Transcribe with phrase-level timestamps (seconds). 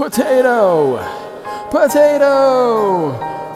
[0.00, 0.96] Potato!
[1.70, 3.12] Potato!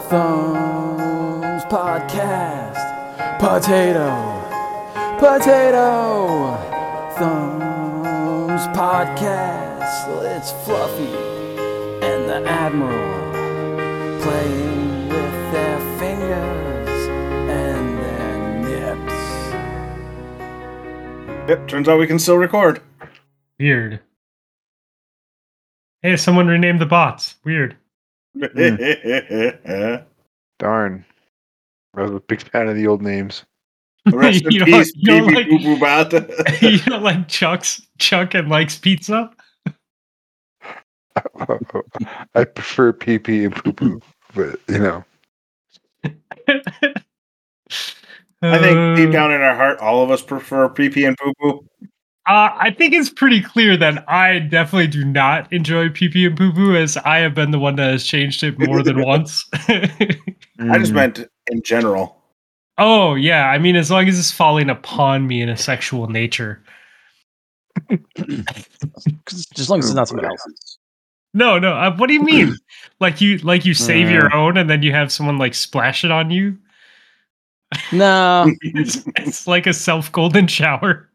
[0.07, 2.77] Thumbs Podcast.
[3.39, 4.13] Potato!
[5.17, 6.55] Potato!
[7.17, 10.05] Thumbs Podcast.
[10.37, 11.17] It's Fluffy
[12.05, 17.07] and the Admiral playing with their fingers
[17.49, 18.35] and their
[18.93, 19.17] nips.
[21.49, 22.83] Yep, turns out we can still record.
[23.57, 24.04] Weird.
[26.05, 27.33] Hey, someone renamed the bots.
[27.45, 27.75] Weird.
[30.59, 31.03] Darn.
[31.97, 33.43] I was a big fan of the old names.
[34.13, 35.79] Rest in You don't- peace, you don't like- Pee Boo Boo
[36.61, 39.31] you don't like Chuck's Chuck and likes pizza?
[42.35, 43.99] I prefer pee pee and poo poo,
[44.35, 45.03] but you know,
[46.03, 46.11] I
[48.59, 51.33] think deep Uh, down in our heart, all of us prefer Pee Pee and Poo
[51.41, 51.65] Poo.
[52.27, 56.35] Uh, I think it's pretty clear that I definitely do not enjoy pee pee and
[56.35, 59.45] poo poo, as I have been the one that has changed it more than once.
[59.67, 59.87] I
[60.79, 60.93] just Mm.
[60.93, 62.21] meant in general.
[62.79, 66.63] oh yeah, I mean, as long as it's falling upon me in a sexual nature.
[67.89, 67.97] 'Cause
[69.29, 70.77] just as long as it's not someone else's.
[71.33, 71.73] No, no.
[71.73, 72.55] Uh, what do you mean?
[73.01, 76.11] like you, like you save your own, and then you have someone like splash it
[76.11, 76.57] on you?
[77.91, 81.09] No, It's, it's like a self golden shower,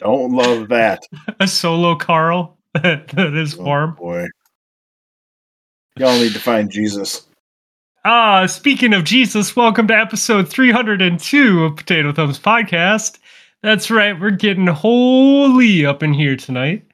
[0.00, 1.02] Don't love that.
[1.40, 3.94] a solo Carl that is Oh, warm.
[3.94, 4.26] boy.
[5.96, 7.26] Y'all need to find Jesus.
[8.04, 13.18] Ah, speaking of Jesus, welcome to episode 302 of Potato Thumbs Podcast.
[13.62, 16.86] That's right, we're getting holy up in here tonight.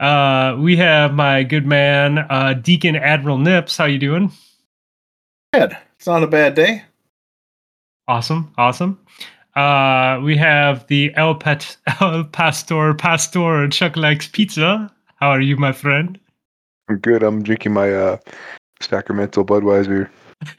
[0.00, 3.76] Uh, we have my good man, uh, Deacon Admiral Nips.
[3.76, 4.32] How you doing?
[5.52, 5.76] Good.
[5.96, 6.84] It's not a bad day.
[8.06, 8.98] Awesome, awesome.
[9.58, 14.88] Uh, we have the El, Pat- El Pastor Pastor Chuck likes pizza.
[15.16, 16.16] How are you, my friend?
[16.88, 17.24] I'm good.
[17.24, 18.18] I'm drinking my uh
[18.80, 20.08] Sacramento Budweiser.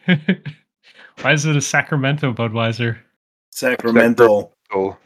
[1.22, 2.98] Why is it a Sacramento Budweiser?
[3.52, 4.52] Sacramento.
[4.74, 4.98] Oh,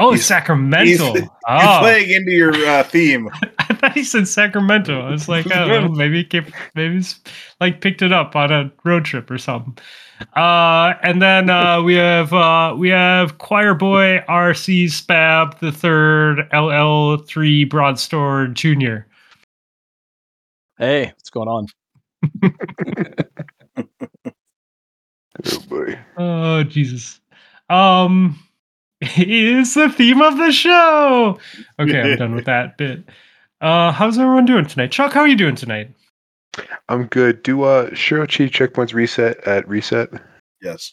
[0.00, 0.84] Oh, He's- Sacramento.
[0.84, 1.00] He's
[1.48, 3.28] oh, playing into your uh, theme.
[3.58, 4.98] I thought he said Sacramento.
[4.98, 7.20] I was like, I maybe he came, maybe he's
[7.60, 9.76] like picked it up on a road trip or something.
[10.36, 16.48] Uh, and then uh, we have uh, we have Choir Boy RC Spab the third
[16.52, 19.06] LL three Broadstore Junior.
[20.78, 21.66] hey, what's going on?
[25.44, 25.98] oh boy.
[26.16, 27.20] Oh Jesus.
[27.68, 28.38] Um,
[29.00, 31.38] is the theme of the show.
[31.78, 33.04] Okay, I'm done with that bit.
[33.60, 34.90] Uh, how's everyone doing tonight?
[34.90, 35.90] Chuck, how are you doing tonight?
[36.88, 37.42] I'm good.
[37.42, 40.10] Do uh Shirochi checkpoints reset at reset?
[40.60, 40.92] Yes.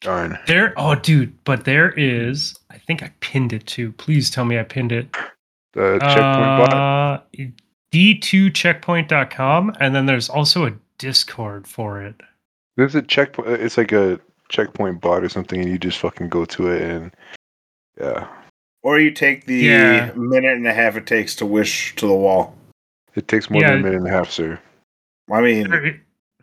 [0.00, 0.38] Darn.
[0.46, 2.54] There, oh, dude, but there is.
[2.70, 3.92] I think I pinned it too.
[3.92, 5.10] Please tell me I pinned it.
[5.72, 6.74] The checkpoint bot.
[6.74, 7.20] uh,
[7.92, 12.16] D2checkpoint.com, and then there's also a Discord for it.
[12.76, 13.48] There's a checkpoint.
[13.48, 14.20] It's like a
[14.50, 17.14] checkpoint bot or something, and you just fucking go to it and
[18.00, 18.26] yeah,
[18.82, 20.12] Or you take the Yeah.
[20.14, 22.56] minute and a half it takes to wish to the wall.
[23.14, 23.70] it takes more Yeah.
[23.70, 24.58] than a minute and a half, sir.
[25.32, 26.00] I mean,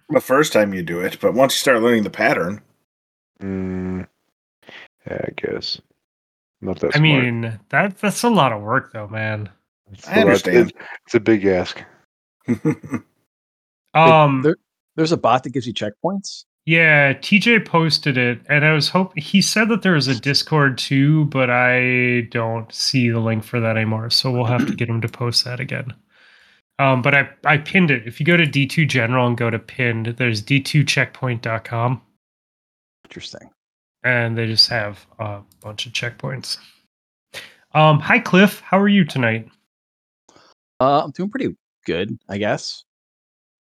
[0.09, 2.61] the first time you do it, but once you start learning the pattern,
[3.41, 4.07] Mm,
[5.07, 5.81] yeah, I guess.
[6.61, 7.01] Not that I smart.
[7.23, 9.49] mean, that that's a lot of work, though, man.
[9.91, 10.69] It's I a lot- understand.
[10.69, 11.83] It's, it's a big ask.
[13.93, 14.55] Um, there-
[14.95, 16.45] There's a bot that gives you checkpoints.
[16.65, 20.77] Yeah, TJ posted it, and I was hoping he said that there was a Discord
[20.77, 24.09] too, but I don't see the link for that anymore.
[24.11, 25.93] So we'll have to get him to post that again.
[26.79, 28.07] Um, but I I pinned it.
[28.07, 32.01] If you go to D2 General and go to pinned, there's D2checkpoint.com.
[33.05, 33.49] Interesting.
[34.03, 36.57] and they just have a bunch of checkpoints.
[37.73, 39.47] Um, hi Cliff, how are you tonight?
[40.79, 41.55] Uh, I'm doing pretty
[41.85, 42.83] good, I guess.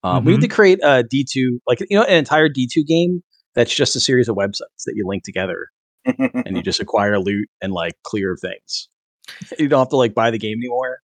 [0.03, 3.23] Uh, We need to create a D2, like you know, an entire D2 game
[3.55, 5.67] that's just a series of websites that you link together,
[6.05, 8.89] and you just acquire loot and like clear things.
[9.59, 10.99] You don't have to like buy the game anymore.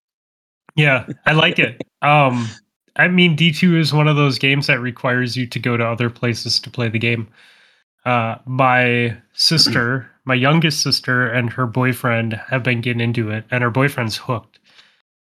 [0.75, 1.81] Yeah, I like it.
[2.04, 2.48] Um,
[2.95, 5.83] I mean, D two is one of those games that requires you to go to
[5.83, 7.27] other places to play the game.
[8.06, 13.63] Uh, my sister, my youngest sister, and her boyfriend have been getting into it, and
[13.63, 14.56] her boyfriend's hooked.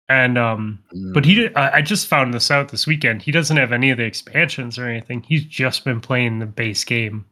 [0.08, 0.78] And um,
[1.12, 3.22] but he, did, I just found this out this weekend.
[3.22, 5.22] He doesn't have any of the expansions or anything.
[5.24, 7.24] He's just been playing the base game.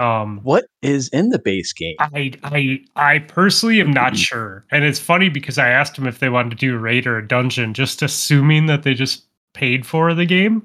[0.00, 1.96] Um, what is in the base game?
[1.98, 6.18] I I I personally am not sure, and it's funny because I asked him if
[6.20, 9.24] they wanted to do a raid or a dungeon, just assuming that they just
[9.54, 10.62] paid for the game.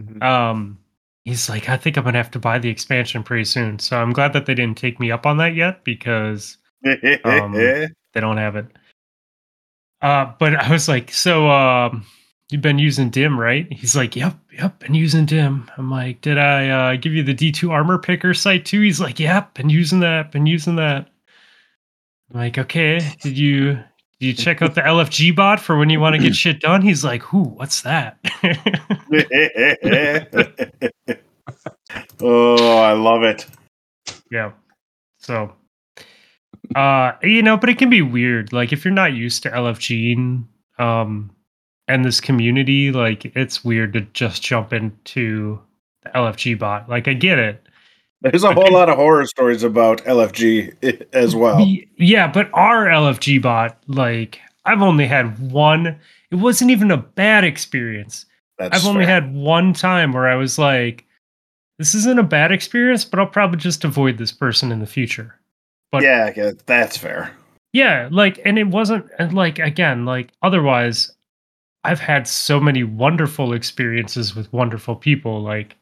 [0.00, 0.22] Mhm.
[0.22, 0.78] Um,
[1.24, 3.78] he's like, I think I'm gonna have to buy the expansion pretty soon.
[3.78, 6.56] So I'm glad that they didn't take me up on that yet because
[7.24, 7.52] Um,
[8.14, 8.66] they don't have it.
[10.02, 12.04] Uh, but I was like, so um,
[12.52, 13.66] you've been using dim right?
[13.72, 17.34] He's like yep yep been using dim i'm like did i uh, give you the
[17.34, 18.82] d2 armor picker site too?
[18.82, 21.08] He's like yep been using that been using that.
[22.30, 23.82] I'm like okay did you
[24.20, 26.82] did you check out the lfg bot for when you want to get shit done?
[26.82, 28.18] He's like who what's that?
[32.24, 33.46] Oh, I love it.
[34.30, 34.52] yeah
[35.18, 35.52] so
[36.76, 38.52] uh you know but it can be weird.
[38.52, 40.44] Like if you're not used to lfg
[40.78, 41.30] um
[41.88, 45.60] and this community like it's weird to just jump into
[46.02, 46.88] the lfg bot.
[46.88, 47.66] Like i get it.
[48.20, 51.66] There's a whole lot of horror stories about LFG as well.
[51.96, 55.98] Yeah but our lfg bot like i've only had one.
[56.30, 58.26] It wasn't even a bad experience.
[58.58, 61.04] That's i've only had one time where i was like
[61.78, 65.34] this isn't a bad experience but i'll probably just avoid this person in the future
[65.92, 67.32] but- yeah, yeah, that's fair.
[67.72, 71.12] Yeah, like, and it wasn't and like again, like otherwise,
[71.84, 75.40] I've had so many wonderful experiences with wonderful people.
[75.42, 75.76] Like,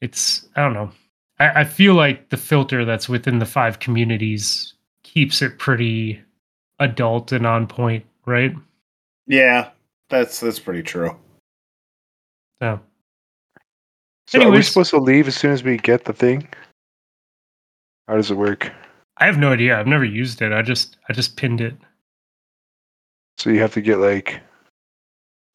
[0.00, 0.90] it's I don't know.
[1.38, 6.22] I, I feel like the filter that's within the five communities keeps it pretty
[6.78, 8.54] adult and on point, right?
[9.26, 9.70] Yeah,
[10.08, 11.14] that's that's pretty true.
[12.62, 12.80] So
[14.26, 16.48] So are we supposed to leave as soon as we get the thing?
[18.08, 18.72] How does it work?
[19.20, 19.78] I have no idea.
[19.78, 20.52] I've never used it.
[20.52, 21.74] I just I just pinned it.
[23.36, 24.40] So you have to get like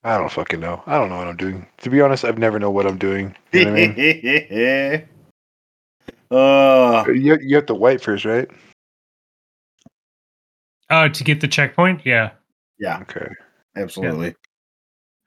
[0.03, 0.83] I don't fucking know.
[0.85, 1.67] I don't know what I'm doing.
[1.79, 3.35] To be honest, I've never know what I'm doing.
[3.51, 5.07] You know what I mean?
[6.31, 8.47] uh, you, you have to wipe first, right?
[10.91, 12.31] Uh to get the checkpoint, yeah.
[12.77, 13.27] yeah, Okay.
[13.75, 14.35] absolutely.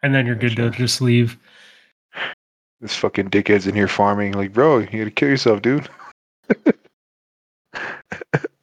[0.04, 1.36] And then you're good to just leave.
[2.80, 4.34] This fucking dickhead's in here farming.
[4.34, 5.88] Like, bro, you gotta kill yourself, dude.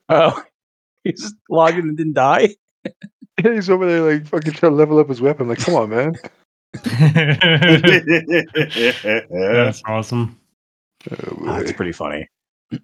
[0.08, 0.42] Oh,
[1.04, 2.54] he just logged in and didn't die.
[3.42, 5.48] He's over there like fucking trying to level up his weapon.
[5.48, 6.14] Like, come on, man.
[9.30, 10.38] That's awesome.
[11.10, 12.28] Oh, Oh, that's pretty funny.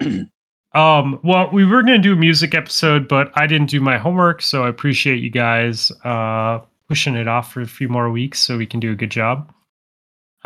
[0.75, 4.41] Um, well, we were gonna do a music episode, but I didn't do my homework,
[4.41, 8.57] so I appreciate you guys uh pushing it off for a few more weeks so
[8.57, 9.53] we can do a good job.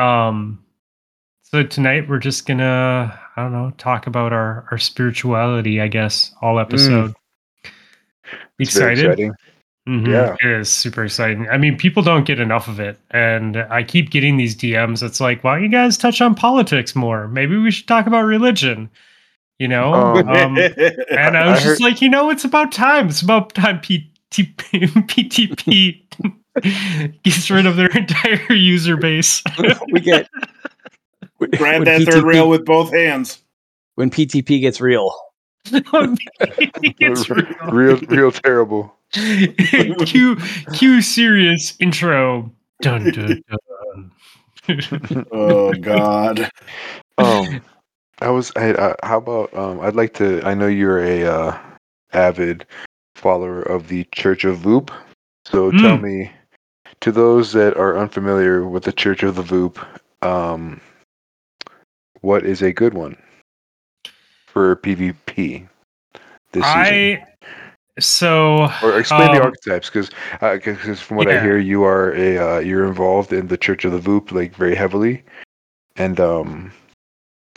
[0.01, 0.65] Um
[1.51, 6.33] so tonight we're just gonna, I don't know, talk about our our spirituality, I guess,
[6.43, 7.15] all episode.
[8.59, 9.31] It's very Excited?
[9.89, 10.35] Mhm, Yeah.
[10.43, 11.49] It is super exciting.
[11.49, 12.99] I mean, people don't get enough of it.
[13.13, 15.03] And I keep getting these DMs.
[15.03, 17.29] It's like, why don't you guys touch on politics more?
[17.29, 18.91] Maybe we should talk about religion.
[19.61, 19.95] You know?
[19.95, 23.09] Um, Um, and I I was just heard- like, you know, it's about time.
[23.09, 26.03] It's about time PTP, PTP
[27.23, 29.43] gets rid of their entire user base.
[29.93, 30.29] we get
[31.39, 33.43] Grab that third rail with both hands.
[33.97, 35.15] when PTP gets real.
[37.01, 37.47] It's real.
[37.73, 38.95] real, real terrible.
[39.13, 40.37] cue,
[40.75, 42.51] cue serious intro.
[42.83, 44.13] Dun, dun, dun.
[45.33, 46.51] Oh God.
[47.19, 47.61] Um,
[48.21, 48.53] I was.
[48.57, 49.55] I, uh, how about?
[49.55, 50.43] Um, I'd like to.
[50.45, 51.59] I know you're a uh,
[52.13, 52.67] avid
[53.15, 54.91] follower of the Church of Voop.
[55.47, 56.03] So tell Mm.
[56.03, 56.33] me,
[57.01, 59.79] to those that are unfamiliar with the Church of the Voop,
[60.27, 60.81] um,
[62.27, 63.17] what is a good one
[64.49, 65.69] for PvP
[66.51, 67.25] this season?
[68.01, 72.37] So Or explain the um, archetypes, because because from what I hear, you are a
[72.37, 75.23] uh, you're involved in the Church of the Voop like very heavily,
[75.95, 76.73] and um,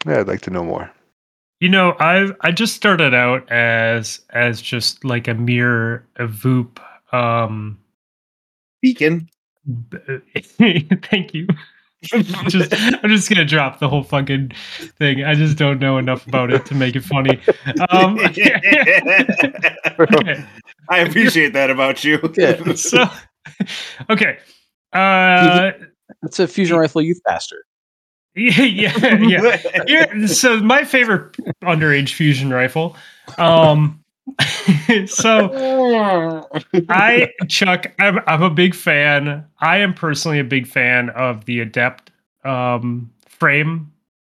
[0.05, 0.89] yeah, I'd like to know more.
[1.59, 6.79] You know, I I just started out as as just like a mere a Voop.
[7.11, 7.79] Um,
[8.83, 9.29] Beacon.
[9.89, 10.21] b-
[11.09, 11.47] thank you.
[12.47, 14.53] just, I'm just gonna drop the whole fucking
[14.97, 15.23] thing.
[15.23, 17.41] I just don't know enough about it to make it funny.
[17.89, 18.17] Um,
[20.89, 22.19] I appreciate that about you.
[22.37, 22.73] Yeah.
[22.75, 23.03] so,
[24.09, 24.37] okay.
[24.93, 25.71] Uh,
[26.21, 27.65] That's a fusion rifle youth pastor.
[28.35, 29.57] yeah, yeah, yeah.
[29.85, 32.95] Here, so my favorite underage fusion rifle.
[33.37, 34.01] Um,
[35.07, 36.48] so
[36.89, 39.45] I Chuck, I'm I'm a big fan.
[39.59, 42.12] I am personally a big fan of the Adept
[42.43, 43.91] um, frame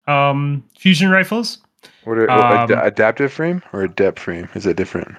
[0.06, 1.58] um, fusion rifles.
[2.04, 4.48] What are, ad- Um, adaptive frame or adept frame?
[4.54, 5.16] Is that different?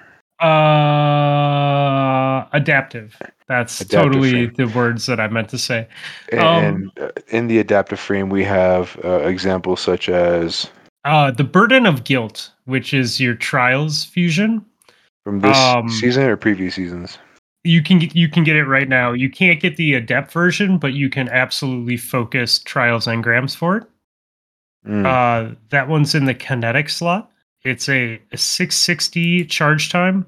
[1.15, 3.15] Uh, adaptive.
[3.48, 4.53] That's Adaptive totally frame.
[4.58, 5.88] the words that I meant to say.
[6.32, 10.70] And, Um, and in the adaptive frame, we have uh, examples such as
[11.05, 14.65] Uh, the burden of guilt, which is your trials fusion.
[15.24, 17.17] from this Um, season or previous seasons.
[17.63, 19.12] You can get, you can get it right now.
[19.12, 23.77] You can't get the adept version, but you can absolutely focus trials and grams for
[23.77, 23.83] it.
[24.88, 25.05] Mm.
[25.05, 27.31] Uh, that one's in the kinetic slot.
[27.63, 30.27] It's a, a 660 charge time.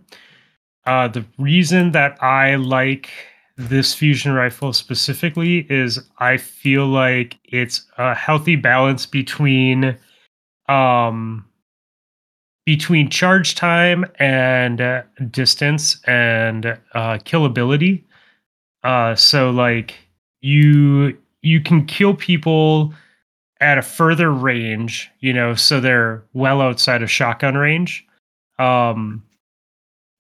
[0.88, 3.10] Uh, the reason that I like
[3.56, 9.96] this fusion rifle specifically is I feel like it's a healthy balance between
[10.68, 11.46] um
[12.66, 18.04] between charge time and uh, distance and uh killability.
[18.84, 19.96] Uh so like
[20.42, 22.94] you you can kill people
[23.62, 28.06] at a further range, you know, so they're well outside of shotgun range.
[28.60, 29.24] Um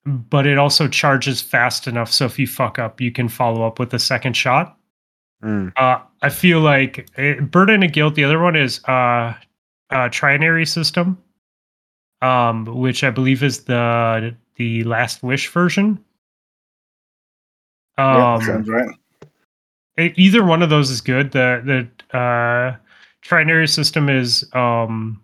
[0.05, 3.77] but it also charges fast enough so if you fuck up you can follow up
[3.77, 4.73] with a second shot
[5.43, 5.71] Mm.
[5.75, 9.35] uh, i feel like it, burden of guilt the other one is uh,
[9.91, 11.17] uh trinary system
[12.21, 16.03] um which i believe is the the last wish version.
[17.97, 18.89] Yeah, um sounds right.
[19.99, 21.31] e- either one of those is good.
[21.31, 21.61] The
[22.11, 22.75] the uh
[23.23, 25.21] trinary system is um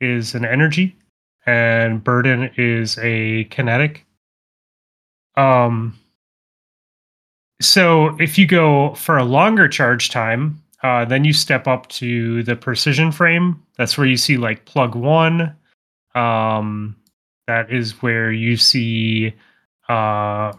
[0.00, 0.96] is an energy
[1.46, 4.04] and burden is a kinetic.
[5.36, 5.98] Um
[7.60, 12.42] so if you go for a longer charge time uh then you step up to
[12.44, 15.54] the precision frame that's where you see like plug one
[16.14, 16.96] um
[17.46, 19.34] that is where you see
[19.88, 20.52] uh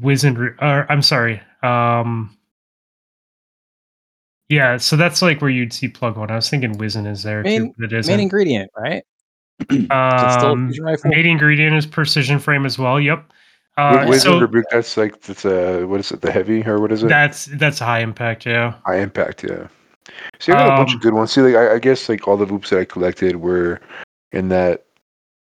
[0.00, 2.36] wizened re- or i'm sorry um
[4.48, 7.42] yeah so that's like where you'd see plug one i was thinking wizen is there
[7.42, 9.04] Main- too but it isn't Main ingredient, right?
[9.68, 10.72] Is it still um,
[11.04, 12.98] main ingredient is precision frame as well.
[12.98, 13.30] Yep.
[13.80, 16.20] Uh, Uh, Wizard so Rebuke, that's like that's uh what is it?
[16.20, 17.08] The heavy or what is it?
[17.08, 18.46] that's that's high impact.
[18.46, 18.74] Yeah.
[18.86, 19.68] High impact, yeah.
[20.38, 21.32] See, I got a bunch Um, of good ones.
[21.32, 23.80] See, like I, I guess like all the Voops that I collected were
[24.32, 24.84] in that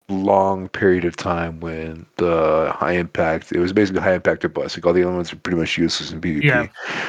[0.09, 4.77] long period of time when the high impact it was basically high impact or bust.
[4.77, 6.43] Like all the other ones are pretty much useless in PvP.
[6.45, 6.67] Yeah.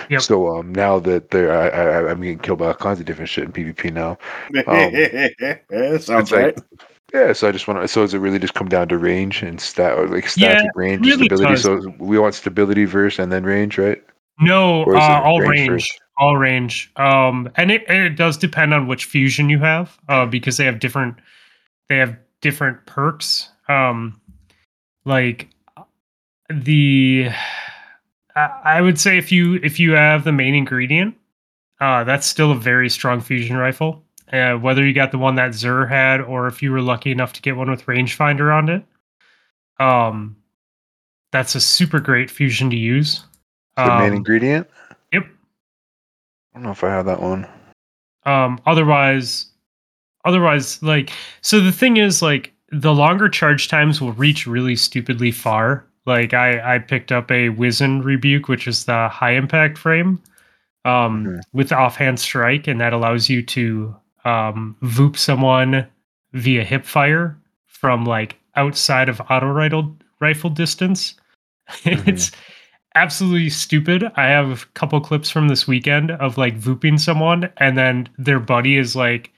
[0.09, 0.21] Yep.
[0.21, 3.29] So um now that they're I, I I'm getting killed by all kinds of different
[3.29, 4.17] shit in PvP now.
[5.99, 6.59] sounds Um, It's like- right.
[7.13, 7.87] Yeah, so I just want to.
[7.87, 10.71] So does it really just come down to range and stat or like Yeah, static
[10.75, 11.53] range, really stability?
[11.53, 11.61] does.
[11.61, 14.03] So we want stability first and then range, right?
[14.39, 16.91] No, uh, all range range, all range.
[16.95, 20.79] Um, and it it does depend on which fusion you have, uh, because they have
[20.79, 21.15] different
[21.87, 23.49] they have different perks.
[23.69, 24.19] Um,
[25.05, 25.49] like
[26.49, 27.29] the
[28.35, 31.15] I I would say if you if you have the main ingredient,
[31.79, 34.03] uh, that's still a very strong fusion rifle.
[34.31, 37.33] Uh, whether you got the one that Xur had, or if you were lucky enough
[37.33, 38.83] to get one with rangefinder on it,
[39.79, 40.35] um,
[41.31, 43.23] that's a super great fusion to use.
[43.77, 44.67] So the main Um, ingredient.
[45.11, 45.25] Yep.
[45.25, 45.29] I
[46.53, 47.47] don't know if I have that one.
[48.25, 49.47] um otherwise
[50.23, 51.11] otherwise like
[51.41, 56.33] so the thing is like the longer charge times will reach really stupidly far like
[56.33, 60.21] i i picked up a wizen rebuke which is the high impact frame
[60.85, 61.41] um Mhm.
[61.51, 63.93] with offhand strike and that allows you to
[64.25, 65.87] um voop someone
[66.33, 71.15] via hip fire from like outside of auto rifle rifle distance
[71.85, 72.31] it's
[72.95, 74.03] absolutely stupid.
[74.15, 78.39] I have a couple clips from this weekend of like vooping someone, and then their
[78.39, 79.31] buddy is like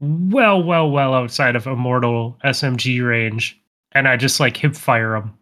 [0.00, 3.58] well, well, well outside of immortal SMG range,
[3.92, 5.36] and I just like hip fire them,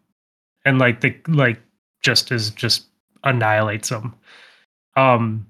[0.65, 1.59] and like the like
[2.01, 2.85] just is just
[3.23, 4.15] annihilates them.
[4.95, 5.47] Um,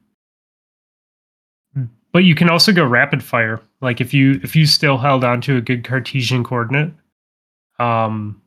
[2.13, 3.59] but you can also go rapid fire.
[3.81, 6.93] Like if you if you still held on to a good Cartesian coordinate,
[7.79, 8.41] um,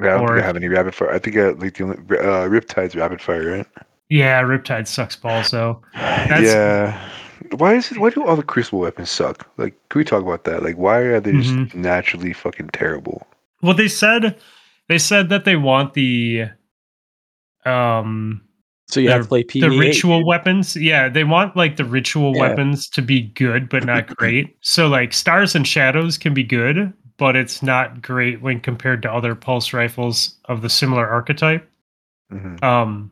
[0.00, 1.12] Yeah, I don't or- think I have any rapid fire.
[1.12, 3.66] I think I like the only uh, Riptide's rapid fire, right?
[4.08, 5.82] yeah, Riptide sucks balls though.
[5.94, 6.98] yeah.
[7.56, 7.98] Why is it?
[7.98, 9.48] Why do all the crucible weapons suck?
[9.56, 10.62] Like, can we talk about that?
[10.62, 11.74] Like, why are they just Mhm.
[11.74, 13.26] naturally fucking terrible?
[13.62, 14.36] Well, they said
[14.88, 16.50] they said that they want the
[17.66, 18.42] um
[18.90, 19.60] So you have to play PvE.
[19.60, 20.74] the ritual weapons.
[20.76, 22.48] Yeah, they want like the ritual Yeah.
[22.48, 24.56] weapons to be good but not great.
[24.60, 29.12] so like stars and shadows can be good, but it's not great when compared to
[29.12, 31.68] other pulse rifles of the similar archetype.
[32.30, 33.10] hmm Um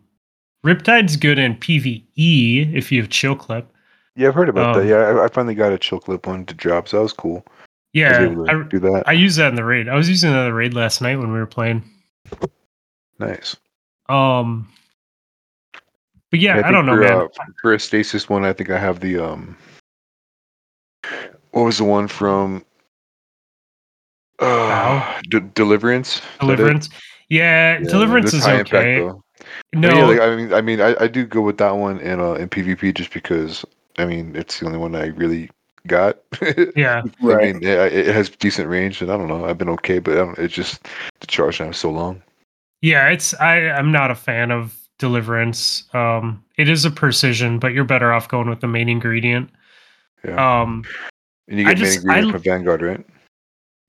[0.67, 3.71] Riptide's good in PvE if you have chill clip.
[4.17, 4.89] Yeah, I've heard about Um, that.
[4.91, 7.47] Yeah, I, I finally got a chill clip one to drop, so that was cool.
[7.93, 9.05] Yeah, able to I, do that.
[9.07, 9.89] I used that in the raid.
[9.89, 11.85] I was using that in the raid last night when we were playing.
[13.21, 13.57] nice.
[14.09, 14.69] Um,
[16.31, 17.13] but yeah, I, think don't know, for, man.
[17.23, 17.29] uh,
[17.61, 19.57] for a stasis one, I think I have the um.
[21.53, 22.65] What was the one from?
[24.39, 25.21] Uh, Vow?
[25.31, 26.17] D- Deliverance.
[26.17, 26.57] Is that it?
[26.57, 26.89] Deliverance,
[27.29, 29.19] yeah, Yeah, Deliverance is high impact, okay.
[29.75, 32.21] no, yeah, like, I mean, I mean, I, I do go with that one in
[32.21, 33.65] uh, in PvP just because
[33.99, 35.51] I mean it's the only one I really
[35.87, 36.19] got.
[36.77, 37.55] yeah, I Right.
[37.55, 39.45] mean, it, it has decent range, and I don't know.
[39.45, 40.87] I've been okay, but I don't, it's just
[41.21, 42.23] the charge time is so long.
[42.83, 43.09] yeah.
[43.09, 43.71] It's I.
[43.71, 45.85] I'm not a fan of Deliverance.
[45.95, 49.51] Um, it is a precision, but you're better off going with the main ingredient.
[50.25, 50.85] Yeah, Um,
[51.49, 53.07] and you I get main just- ingredient I- from Vanguard, right?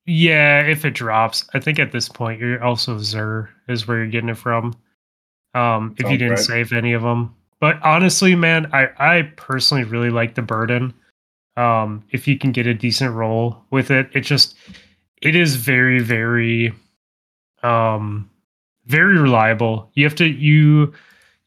[0.06, 4.08] yeah, if it drops, I think at this point you're also Xur is where you're
[4.08, 4.74] getting it from.
[5.56, 6.40] Um, if you didn't right.
[6.40, 10.94] save any of them, but honestly, man, I I personally really like the burden.
[11.58, 14.56] Um, if you can get a decent roll with it, it just
[15.24, 16.72] it is very very
[17.64, 18.30] um
[18.90, 19.90] very reliable.
[19.94, 20.94] You have to you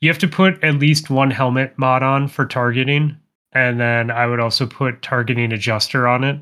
[0.00, 3.16] you have to put at least one helmet mod on for targeting,
[3.52, 6.40] and then I would also put targeting adjuster on it.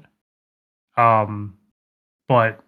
[0.97, 1.57] Um,
[2.29, 2.61] but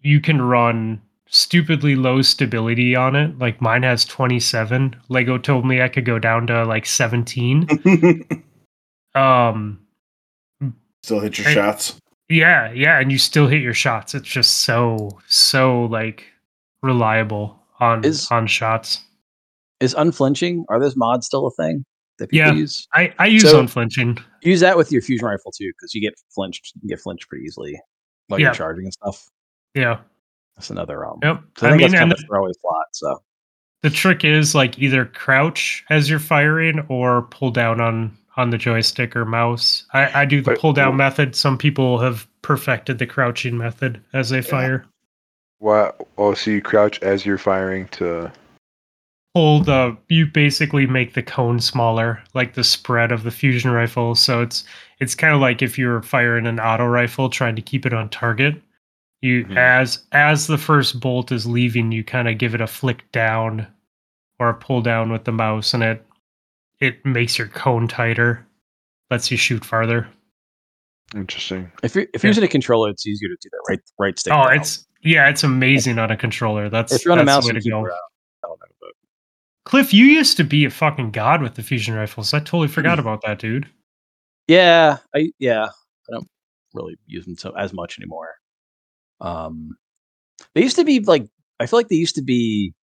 [0.00, 3.38] you can run stupidly low stability on it.
[3.38, 4.94] Like mine has 27.
[5.08, 8.28] Lego told me I could go down to like 17.
[9.16, 9.78] Um,
[11.04, 11.54] Still hit your Hey.
[11.54, 11.96] shots.
[12.28, 14.12] yeah, yeah, and you still hit your shots.
[14.12, 16.24] It's just so so like
[16.84, 19.02] reliable on Is- on shots.
[19.80, 20.64] Is unflinching?
[20.68, 21.84] Are those mods still a thing
[22.18, 22.52] that people Yeah.
[22.54, 22.86] use?
[22.94, 24.18] I I use So- unflinching.
[24.42, 26.72] Use that with your fusion rifle too, because you get flinched.
[26.82, 27.80] You get flinched pretty easily
[28.28, 28.46] while Yeah.
[28.46, 29.28] you're charging and stuff.
[29.74, 29.98] Yeah.
[30.56, 31.18] That's another um.
[31.22, 31.42] Yep.
[31.58, 32.86] So I, I, mean, that's kind of a throwaway slot.
[32.92, 33.18] So
[33.82, 38.58] the trick is like either crouch as you're firing or pull down on on the
[38.58, 39.84] joystick or mouse.
[39.92, 41.36] I, I do the pull down method.
[41.36, 44.84] Some people have perfected the crouching method as they fire.
[45.64, 45.92] Why?
[46.18, 48.30] Oh, so you crouch as you're firing to.
[49.34, 54.14] Pull the you basically make the cone smaller, like the spread of the fusion rifle.
[54.14, 54.64] So it's
[55.00, 58.10] it's kind of like if you're firing an auto rifle trying to keep it on
[58.10, 58.60] target.
[59.22, 59.56] You Mhm.
[59.56, 63.66] as as the first bolt is leaving, you kind of give it a flick down
[64.38, 66.06] or a pull down with the mouse, and it
[66.80, 68.46] it makes your cone tighter,
[69.10, 70.06] lets you shoot farther.
[71.14, 71.72] Interesting.
[71.82, 72.30] if you're if you're Yeah.
[72.34, 73.62] using a controller, it's easier to do that.
[73.70, 74.32] Right, right stick.
[74.34, 74.56] Oh, down.
[74.58, 76.68] it's yeah, it's amazing on a controller.
[76.68, 77.76] That's if you're on a that's mouse the way to go.
[77.76, 77.92] keyboard.
[77.92, 78.90] I don't know, but
[79.64, 82.34] Cliff, you used to be a fucking god with the fusion rifles.
[82.34, 83.68] I totally forgot about that, dude.
[84.48, 86.28] yeah, I yeah, I don't
[86.74, 88.34] really use them so as much anymore.
[89.20, 89.76] Um,
[90.54, 91.26] they used to be like
[91.60, 92.74] I feel like they used to be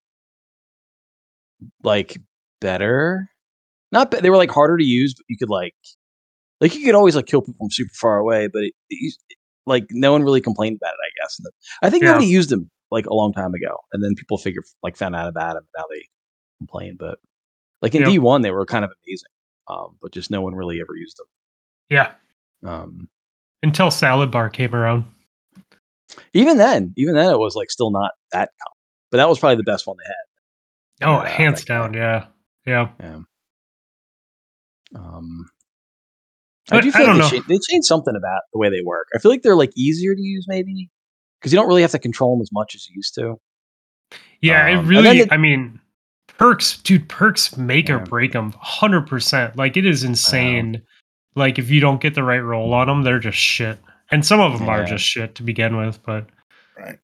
[1.83, 2.17] like
[2.59, 3.29] better.
[3.91, 5.75] Not be- they were like harder to use, but you could like
[6.61, 9.15] like you could always like kill people from super far away, but it, it
[9.65, 10.99] like no one really complained about it.
[11.03, 11.39] I guess.
[11.81, 12.11] I think Yeah.
[12.11, 15.27] nobody used them like a long time ago, and then people figured like found out
[15.27, 15.67] about them.
[15.77, 16.03] Now they
[16.59, 17.19] complain, but
[17.81, 18.09] like in Yep.
[18.11, 19.29] D one they were kind of amazing,
[19.67, 21.27] um, but just no one really ever used them.
[21.89, 22.13] Yeah.
[22.63, 23.09] Um,
[23.63, 25.05] Until salad bar came around.
[26.33, 28.77] even then, even then it was like still not that common,
[29.11, 31.09] but that was probably the best one they had.
[31.09, 32.27] Oh, Yeah, hands down, yeah.
[32.65, 32.89] Yeah.
[32.99, 33.21] Yeah.
[34.95, 35.49] Um,
[36.71, 37.41] But I do I feel don't like they, know.
[37.43, 39.07] cha- they changed something about the way they work.
[39.13, 40.89] I feel like they're like easier to use, maybe
[41.39, 43.35] because you don't really have to control them as much as you used to.
[44.41, 45.79] Yeah, Um, it really then the- I mean
[46.37, 49.55] perks, dude, perks make or break them 100%.
[49.57, 50.81] Like it is insane.
[51.35, 53.77] Like if you don't get the right roll on them, they're just shit.
[54.09, 56.25] And some of them are just shit to begin with, but
[56.77, 56.97] Right.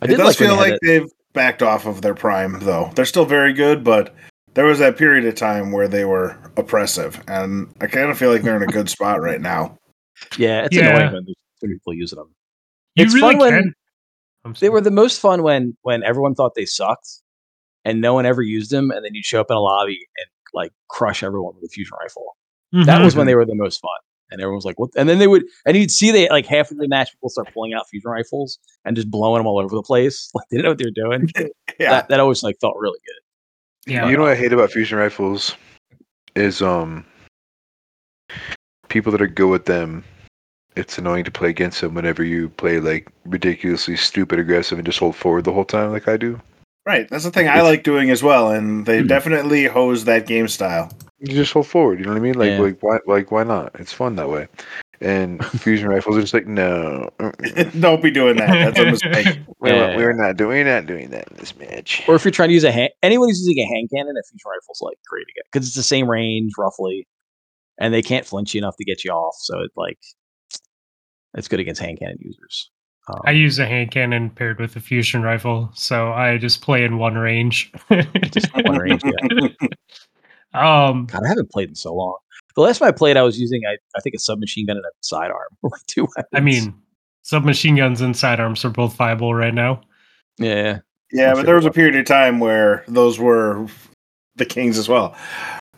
[0.00, 2.90] I it did does like feel like it- they've backed off of their prime, though.
[2.94, 4.14] They're still very good, but
[4.58, 8.32] there was that period of time where they were oppressive, and I kind of feel
[8.32, 9.78] like they're in a good spot right now.
[10.36, 10.88] yeah, it's Yeah.
[10.96, 12.34] annoying when there's too many people using them.
[12.96, 13.74] you It's really fun when- can.
[14.44, 17.08] I'm They were the most fun when when everyone thought they sucked,
[17.84, 20.26] and no one ever used them, and then you'd show up in a lobby and
[20.54, 22.36] like crush everyone with a fusion rifle.
[22.72, 23.04] That Mhm.
[23.04, 23.90] was when they were the most fun.
[24.30, 26.70] And everyone was like, "What?" And then they would, and you'd see they like half
[26.70, 29.74] of the match people start pulling out fusion rifles and just blowing them all over
[29.74, 30.30] the place.
[30.34, 31.30] Like they didn't know what they were doing.
[31.80, 33.20] Yeah, That that always like felt really good.
[33.88, 34.08] Yeah.
[34.08, 35.56] You know what I hate about fusion rifles
[36.34, 37.04] is um
[38.88, 40.04] people that are good with them.
[40.76, 44.98] It's annoying to play against them whenever you play like ridiculously stupid aggressive and just
[45.00, 46.40] hold forward the whole time like I do.
[46.86, 47.08] right.
[47.10, 49.08] That's the thing I like doing as well, and they Hmm.
[49.08, 50.90] definitely hose that game style.
[51.18, 51.98] You just hold forward.
[51.98, 52.34] You know what I mean?
[52.38, 52.60] Like Yeah.
[52.60, 53.72] like why like why not?
[53.80, 54.46] It's fun that way.
[55.00, 57.08] And fusion rifles are just like no.
[57.80, 58.74] Don't be doing that.
[58.74, 59.38] That's a mistake.
[59.60, 59.96] we're, Yeah.
[59.96, 62.02] we're not doing we're not doing that in this match.
[62.08, 64.22] Or if you're trying to use a hand, anyone who's using a hand cannon, a
[64.26, 67.06] fusion rifle's like great again because it's the same range roughly,
[67.78, 69.34] and they can't flinch you enough to get you off.
[69.38, 69.98] So it's like
[71.34, 72.70] it's good against hand cannon users.
[73.08, 76.84] Um, I use a hand cannon paired with a fusion rifle, so I just play
[76.84, 77.72] in one range.
[78.32, 79.02] just one range.
[79.04, 79.48] Yeah.
[80.54, 82.16] um, God, I haven't played in so long.
[82.58, 84.84] The last time I played, I was using I, I think a submachine gun and
[84.84, 85.46] a sidearm.
[85.62, 86.26] like two weapons.
[86.34, 86.74] I mean,
[87.22, 89.82] submachine guns and sidearms are both viable right now.
[90.38, 90.80] yeah,
[91.12, 93.68] Yeah, I'm but sure there was a period of time where those were
[94.34, 95.14] the kings as well.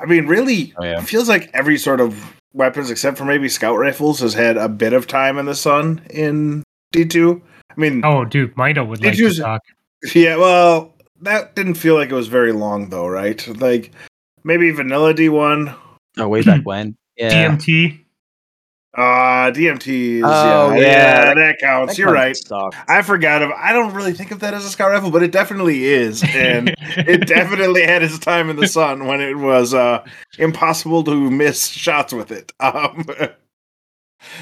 [0.00, 0.98] I mean, really, Oh, yeah.
[0.98, 4.66] it feels like every sort of weapons, except for maybe scout rifles, has had a
[4.70, 6.62] bit of time in the sun in
[6.92, 7.42] D two.
[7.70, 9.60] I mean, Oh, dude, MIDA would Did like you to talk.
[10.14, 13.46] yeah, well, that didn't feel like it was very long though, right?
[13.60, 13.90] Like
[14.44, 15.74] maybe vanilla D one.
[16.18, 16.96] Oh way back when.
[17.16, 18.04] Yeah, DMT.
[18.92, 20.22] Uh DMTs.
[20.24, 21.92] Oh, yeah, yeah, yeah, that- that, counts.
[21.92, 22.36] That You're right.
[22.36, 22.76] sucked.
[22.88, 23.52] I forgot of.
[23.52, 26.74] I don't really think of that as a scout rifle, but it definitely is, and
[26.80, 30.04] it definitely had its time in the sun when it was uh
[30.38, 32.52] impossible to miss shots with it.
[32.60, 33.04] Um,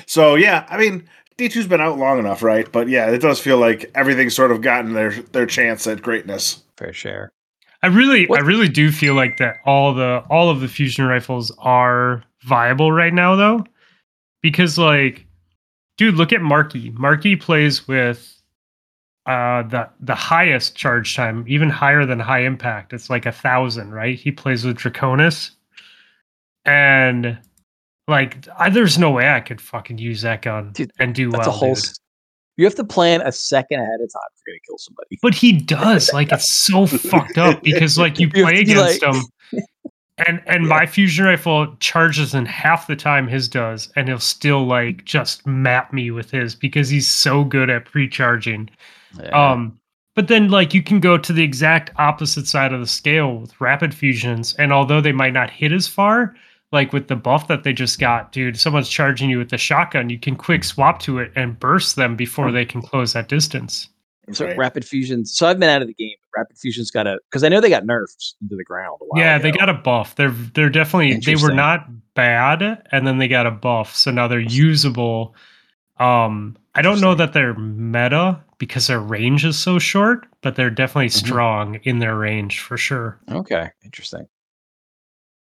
[0.07, 2.71] so yeah, I mean D2's been out long enough, right?
[2.73, 6.63] But yeah, it does feel like everything's sort of gotten their their chance at greatness.
[6.77, 7.31] Fair share.
[7.83, 11.05] I really, What- I really do feel like that all the all of the fusion
[11.05, 13.65] rifles are viable right now, though,
[14.43, 15.27] because like,
[15.97, 16.91] dude, look at Marky.
[16.91, 18.35] Marky plays with
[19.27, 22.93] uh the the highest charge time, even higher than high impact.
[22.93, 24.19] It's like a thousand, right?
[24.19, 25.51] He plays with Draconis,
[26.65, 27.39] and
[28.09, 31.47] like, I, there's no way I could fucking use that gun Dude, and do That's
[31.47, 31.55] well.
[31.55, 31.75] a whole.
[31.75, 31.85] dude.
[32.59, 35.19] You have to plan a second ahead of time if you're gonna kill somebody.
[35.23, 36.13] But he does.
[36.19, 39.23] Like it's so fucked up because like you play against like- him.
[40.27, 44.67] And and my fusion rifle charges in half the time his does, and he'll still
[44.67, 48.69] like just map me with his because he's so good at pre-charging.
[49.17, 49.53] Yeah.
[49.53, 49.79] Um
[50.17, 53.61] but then like you can go to the exact opposite side of the scale with
[53.61, 56.35] rapid fusions, and although they might not hit as far,
[56.73, 60.11] like with the buff that they just got, dude, someone's charging you with the shotgun,
[60.11, 63.89] you can quick swap to it and burst them before they can close that distance.
[64.33, 64.59] so Right.
[64.59, 65.35] rapid fusions.
[65.35, 66.13] So I've been out of the game.
[66.35, 68.99] But rapid fusions got a because I know they got nerfs into the ground.
[69.01, 70.17] A while yeah, they got a buff.
[70.17, 74.29] They're they're definitely they were not bad, and then they got a buff, so now
[74.29, 75.35] they're usable.
[75.97, 80.69] Um, I don't know that they're meta because their range is so short, but they're
[80.71, 81.13] definitely Mhm.
[81.27, 83.19] strong in their range for sure.
[83.31, 83.71] okay.
[83.85, 84.27] Interesting.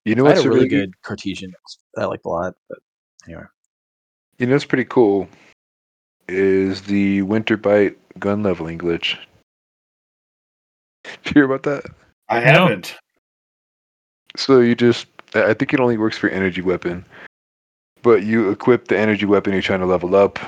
[0.07, 1.53] You know I had what's a really really good Cartesian
[1.95, 2.53] that I liked a lot.
[2.69, 2.79] But
[3.27, 3.43] anyway,
[4.39, 5.27] You know what's pretty cool
[6.29, 9.17] is the Winterbite gun leveling glitch.
[11.03, 11.91] Did you hear about that?
[12.29, 12.95] I haven't.
[14.37, 17.03] So you just I I think it only works for energy weapon.
[18.01, 20.39] But you equip the energy weapon you're trying to level up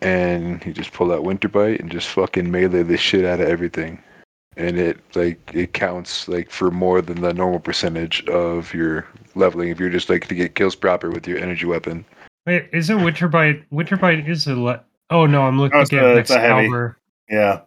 [0.00, 4.00] and you just pull out Winterbite and just fucking melee the shit out of everything.
[4.56, 9.70] And it like it counts like for more than the normal percentage of your leveling
[9.70, 12.04] if you're just like to get kills proper with your energy weapon.
[12.46, 13.64] Wait, isn't Winterbite?
[13.72, 14.54] Winterbite is a.
[14.54, 16.52] Le- oh no, I'm looking Oh, it's at a- it's a heavy.
[16.66, 16.98] Excalibur.
[17.30, 17.60] Yeah.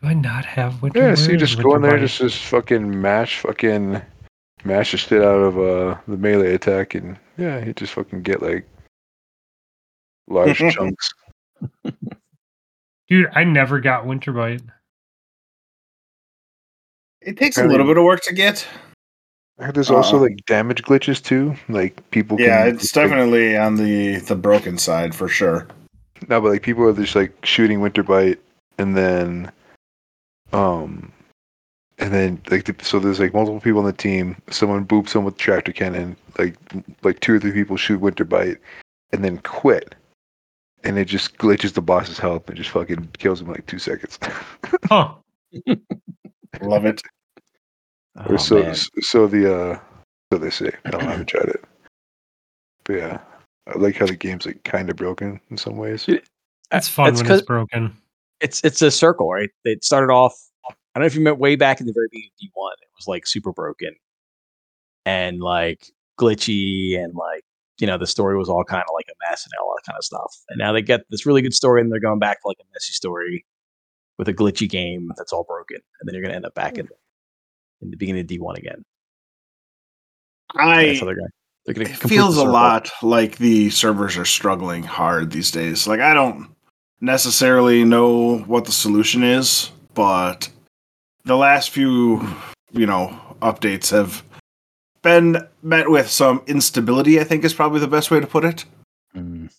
[0.00, 0.94] Do I not have Winterbite?
[0.96, 2.00] Yeah, so you Where's just go in there, Winterbite?
[2.00, 4.00] just just fucking mash, fucking
[4.64, 8.40] mash the shit out of uh the melee attack, and yeah, you just fucking get
[8.42, 8.64] like
[10.28, 11.10] large chunks.
[13.08, 14.62] Dude, I never got Winterbite.
[17.22, 18.66] It takes a little bit of work to get.
[19.58, 22.40] I heard There's also Uh, like damage glitches too, like people.
[22.40, 25.68] Yeah, can, it's like, definitely on the the broken side for sure.
[26.28, 28.38] no, but like people are just like shooting Winterbite,
[28.78, 29.52] and then,
[30.54, 31.12] um,
[31.98, 34.34] and then like the, so there's like multiple people on the team.
[34.48, 36.16] Someone boops them with tractor cannon.
[36.38, 36.56] Like
[37.02, 38.56] like two or three people shoot Winterbite,
[39.12, 39.94] and then quit.
[40.84, 43.78] And it just glitches the boss's health and just fucking kills him in like two
[43.78, 44.18] seconds.
[44.88, 45.12] Huh.
[46.62, 47.00] Love it.
[48.18, 48.74] oh, or so man.
[49.00, 49.78] so the uh
[50.32, 50.70] so they say.
[50.84, 51.64] I don't I haven't tried it.
[52.84, 53.20] But yeah.
[53.66, 56.04] I like how the game's like kinda broken in some ways.
[56.08, 56.18] Yeah.
[56.72, 57.96] It's fun It's when 'cause- it's broken.
[58.40, 59.50] it's it's a circle, right?
[59.64, 60.34] It started off.
[60.68, 62.72] I don't know if you remember way back in the very beginning of D one.
[62.82, 63.94] It was like super broken
[65.06, 67.44] and like glitchy, and like
[67.78, 69.96] you know the story was all kind of like a mess and all that kind
[69.96, 70.36] of stuff.
[70.48, 72.64] And now they get this really good story, and they're going back to like a
[72.72, 73.44] messy story
[74.20, 76.86] with a glitchy game that's all broken, and then you're gonna end up back in
[77.80, 78.84] in the beginning of D one again.
[80.54, 81.30] I That's how they're going.
[81.64, 85.86] They're gonna it feels a lot like the servers are struggling hard these days.
[85.86, 86.54] Like I don't
[87.00, 90.50] necessarily know what the solution is, but
[91.24, 92.22] the last few,
[92.72, 94.22] you know, updates have
[95.00, 98.66] been met with some instability, I think is probably the best way to put it.
[99.16, 99.50] Mm.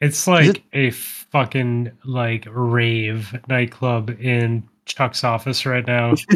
[0.00, 0.90] It's Is like a
[1.36, 6.14] fucking like rave nightclub in Chuck's office right now.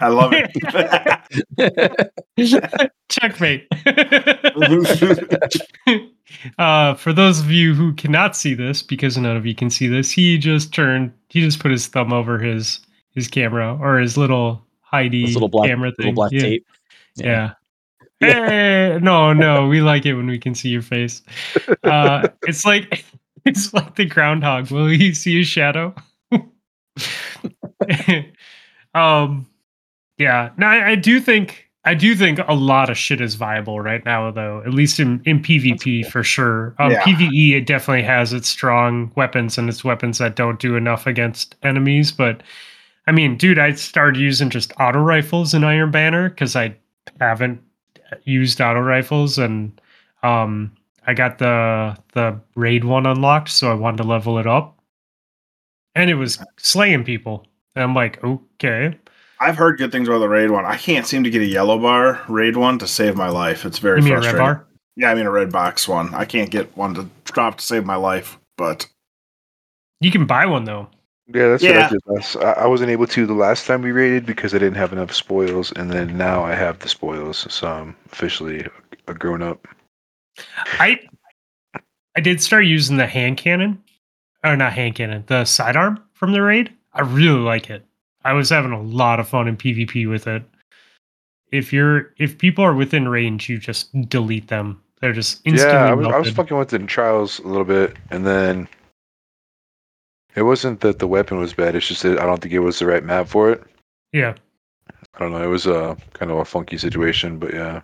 [0.00, 0.50] I love it.
[3.08, 3.68] Checkmate.
[6.58, 9.86] uh, for those of you who cannot see this, because none of you can see
[9.86, 11.12] this, he just turned.
[11.28, 12.80] He just put his thumb over his
[13.14, 16.40] his camera or his little Heidi This little black, camera little black yeah.
[16.40, 16.66] tape.
[17.14, 17.52] Yeah.
[18.32, 21.22] Hey, no, no, we like it when we can see your face.
[21.82, 23.04] Uh, it's like
[23.44, 24.70] it's like the groundhog.
[24.70, 25.94] Will you see his shadow?
[28.94, 29.46] um,
[30.18, 30.50] yeah.
[30.56, 34.04] No, I, I do think I do think a lot of shit is viable right
[34.04, 34.62] now, though.
[34.64, 36.74] At least in in PvP for sure.
[36.78, 37.02] Um, Yeah.
[37.02, 41.56] PVE it definitely has its strong weapons and its weapons that don't do enough against
[41.62, 42.42] enemies, but.
[43.06, 46.74] I mean, dude, I started using just auto rifles in Iron Banner because I
[47.20, 47.60] haven't
[48.24, 49.80] used auto rifles, and
[50.22, 50.72] um,
[51.06, 54.78] I got the the raid one unlocked, so I wanted to level it up,
[55.94, 57.46] and it was slaying people.
[57.74, 58.96] And I'm like, okay,
[59.40, 60.64] I've heard good things about the raid one.
[60.64, 63.64] I can't seem to get a yellow bar raid one to save my life.
[63.64, 64.46] It's very you mean a red frustrating.
[64.46, 64.66] bar?
[64.96, 66.14] Yeah, I mean a red box one.
[66.14, 68.38] I can't get one to drop to save my life.
[68.56, 68.86] But
[70.00, 70.88] You can buy one though.
[71.26, 71.70] Yeah, that's Yeah.
[71.70, 72.36] what I did last.
[72.36, 75.12] I, I wasn't able to the last time we raided because I didn't have enough
[75.12, 78.66] spoils, and then now I have the spoils, so I'm officially
[79.06, 79.66] a grown up.
[80.78, 81.00] I
[82.16, 83.82] I did start using the hand cannon,
[84.44, 86.72] or not hand cannon, the sidearm from the raid.
[86.92, 87.84] I really like it.
[88.24, 90.42] I was having a lot of fun in PvP with it.
[91.52, 94.80] If you're if people are within range, you just delete them.
[95.00, 97.64] They're just instantly yeah, I was, I was fucking with it in trials a little
[97.64, 98.68] bit, and then
[100.34, 101.74] it wasn't that the weapon was bad.
[101.74, 103.62] It's just that I don't think it was the right map for it.
[104.12, 104.34] yeah.
[105.14, 105.42] I don't know.
[105.42, 107.82] It was a kind of a funky situation, but yeah,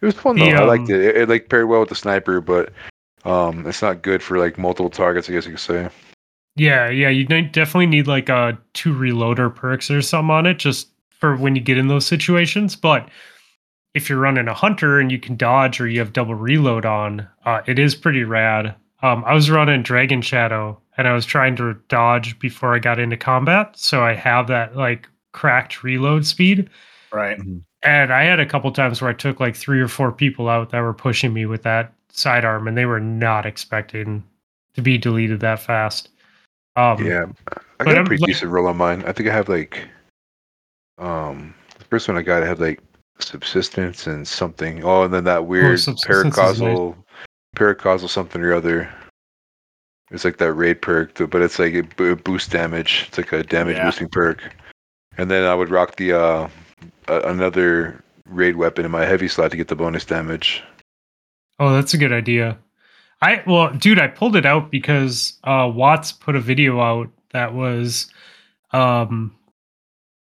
[0.00, 0.46] it was fun though.
[0.46, 1.00] The, I liked um, it.
[1.00, 1.16] it.
[1.16, 2.72] It like paired well with the sniper, but
[3.24, 5.28] um, it's not good for like multiple targets.
[5.28, 5.88] I guess you could say.
[6.56, 10.88] Yeah, yeah, you definitely need like uh two reloader perks or something on it just
[11.10, 12.74] for when you get in those situations.
[12.74, 13.08] But
[13.94, 17.28] if you're running a hunter and you can dodge or you have double reload on,
[17.44, 18.74] uh, it is pretty rad.
[19.02, 22.98] Um, I was running Dragon Shadow and I was trying to dodge before I got
[22.98, 26.68] into combat, so I have that like cracked reload speed.
[27.12, 27.38] right.
[27.84, 30.70] And I had a couple times where I took like three or four people out
[30.70, 34.22] that were pushing me with that sidearm, and they were not expecting
[34.74, 36.10] to be deleted that fast.
[36.76, 37.24] Um, Yeah,
[37.80, 39.02] I got a I'm, pretty like- decent roll on mine.
[39.04, 39.88] I think I have like,
[40.98, 42.80] um, the first one I got, I had like
[43.18, 44.84] subsistence and something.
[44.84, 46.96] Oh, and then that weird subsistence is paracausal,
[47.56, 48.88] paracausal something or other.
[50.10, 53.06] It's like that raid perk, but it's like it, bo- it boosts damage.
[53.08, 53.84] It's like a damage Yeah.
[53.86, 54.54] boosting perk.
[55.16, 56.48] And then I would rock the uh,
[57.08, 60.62] another raid weapon in my heavy slot to get the bonus damage.
[61.58, 62.58] Oh, that's a good idea.
[63.20, 67.54] I well, dude, I pulled it out because uh Watts put a video out that
[67.54, 68.10] was
[68.72, 69.34] um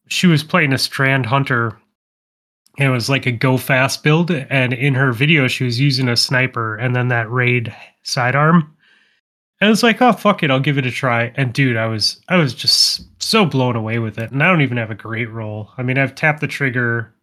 [0.08, 1.78] she was playing a strand hunter.
[2.76, 6.16] It was like a go fast build, and in her video she was using a
[6.16, 8.74] sniper and then that raid sidearm.
[9.60, 11.32] And it's like, oh fuck it, I'll give it a try.
[11.36, 14.32] And dude, I was I was just so blown away with it.
[14.32, 15.70] And I don't even have a great roll.
[15.78, 17.14] I mean, I've tapped the trigger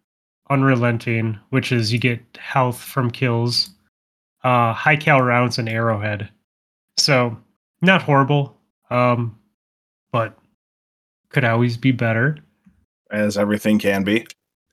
[0.49, 3.69] unrelenting, which is you get health from kills
[4.43, 6.29] uh high cal rounds and arrowhead
[6.97, 7.37] so
[7.81, 8.57] not horrible
[8.89, 9.37] um
[10.11, 10.37] but
[11.29, 12.37] could always be better
[13.11, 14.25] As everything can be.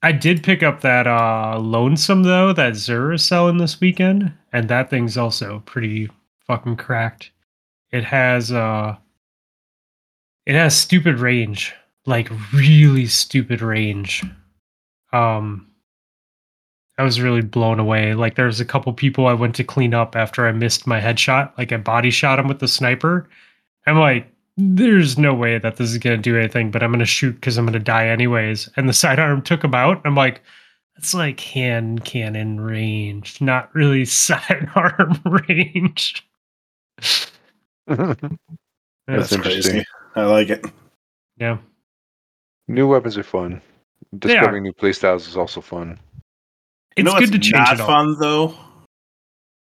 [0.03, 4.69] I did pick up that uh lonesome though that Xur is selling this weekend and
[4.69, 6.09] that thing's also pretty
[6.47, 7.31] fucking cracked
[7.91, 8.97] it has uh
[10.47, 11.75] it has stupid range
[12.07, 14.25] like really stupid range
[15.13, 15.69] um
[16.99, 18.15] I was really blown away.
[18.15, 21.01] Like there was a couple people I went to clean up after I missed my
[21.01, 21.57] headshot.
[21.57, 23.29] Like I body shot him with the sniper.
[23.87, 27.33] I'm like, there's no way that this is gonna do anything, but I'm gonna shoot
[27.35, 28.69] because I'm gonna die anyways.
[28.77, 30.03] And the sidearm took him out.
[30.05, 30.43] I'm like,
[30.97, 36.27] that's like hand cannon range, not really sidearm range.
[37.87, 39.73] That's That's interesting.
[39.73, 39.87] crazy.
[40.17, 40.67] I like it.
[41.39, 41.59] Yeah.
[42.67, 43.63] New weapons are fun.
[44.13, 44.41] They are.
[44.41, 45.99] Discovering new playstyles is also fun.
[46.97, 47.87] You It's know good what's to change not it up.
[47.87, 48.55] fun though.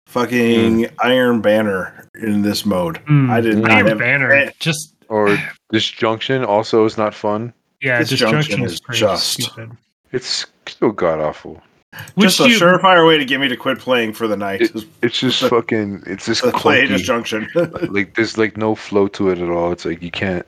[0.10, 2.96] Fucking Iron Banner in this mode.
[3.06, 4.32] Mm, I did not Iron have Banner.
[4.34, 5.38] eh, Just Or
[5.72, 7.54] disjunction also is not fun.
[7.82, 9.72] yeah, Disjunction disjunction is is just- stupid.
[10.12, 11.62] It's still god awful.
[12.16, 14.36] Which just a do you- surefire way to get me to quit playing for the
[14.38, 14.62] night.
[14.62, 16.04] It- is It's just The- fucking.
[16.08, 16.88] It's just to play clunky.
[16.88, 17.48] disjunction.
[17.94, 19.72] like there's like no flow to it at all.
[19.72, 20.46] It's like you can't.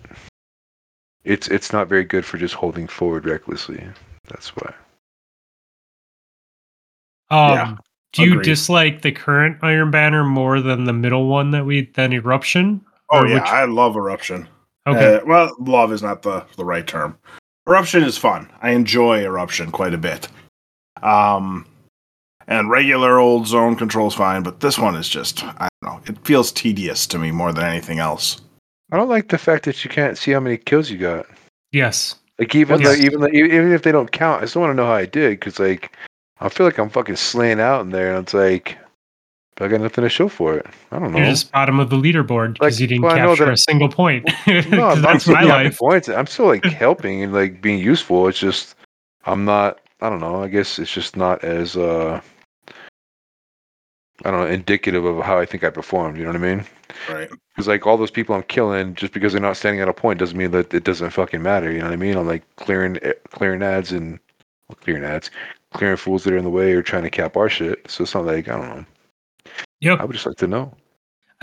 [1.23, 3.83] It's it's not very good for just holding forward recklessly.
[4.27, 4.73] That's why.
[7.29, 7.75] Um, Yeah,
[8.13, 8.45] do you agreed.
[8.45, 12.81] dislike the current Iron Banner more than the middle one that we than Eruption?
[13.11, 14.47] oh Or yeah, which- I love Eruption.
[14.87, 15.15] okay.
[15.17, 17.17] Uh, well, love is not the the right term.
[17.67, 18.49] Eruption is fun.
[18.61, 20.27] I enjoy Eruption quite a bit.
[21.03, 21.65] Um,
[22.47, 26.01] and regular old zone control is fine, but this one is just I don't know.
[26.07, 28.41] It feels tedious to me more than anything else.
[28.91, 31.25] I don't like the fact that you can't see how many kills you got.
[31.71, 32.15] yes.
[32.39, 32.87] Like even Yes.
[32.97, 35.05] though even though, even if they don't count, I still want to know how I
[35.05, 35.95] did because like
[36.41, 38.77] I feel like I'm fucking slaying out in there, and it's like
[39.55, 40.65] but I got nothing to show for it.
[40.91, 41.17] I don't know.
[41.19, 43.89] You're just bottom of the leaderboard because Like, you didn't well, capture that- a single
[43.89, 44.25] point.
[44.47, 45.77] no, 'Cause I'm that's my life.
[45.77, 46.07] points.
[46.09, 48.27] I'm still like helping and like being useful.
[48.27, 48.75] It's just
[49.25, 49.79] I'm not.
[50.01, 50.41] I don't know.
[50.41, 52.19] I guess it's just not as uh
[54.23, 56.17] I don't know indicative of how I think I performed.
[56.17, 56.65] You know what I mean?
[57.09, 57.29] Right.
[57.49, 60.19] Because like all those people I'm killing, just because they're not standing at a point,
[60.19, 61.71] doesn't mean that it doesn't fucking matter.
[61.71, 62.17] You know what I mean?
[62.17, 62.97] I'm like clearing
[63.29, 64.19] clearing ads and
[64.69, 65.29] well, clearing ads,
[65.73, 67.89] clearing fools that are in the way or trying to cap our shit.
[67.89, 68.85] So it's not like I don't know.
[69.81, 69.99] Yep.
[69.99, 70.73] I would just like to know.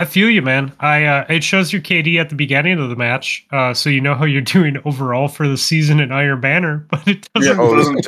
[0.01, 0.71] I feel you, man.
[0.79, 3.99] I uh, it shows your KD at the beginning of the match, uh, so you
[3.99, 7.57] know how you're doing overall for the season in Iron Banner, but it doesn't.
[7.57, 7.61] Yeah.
[7.61, 8.07] Oh, doesn't-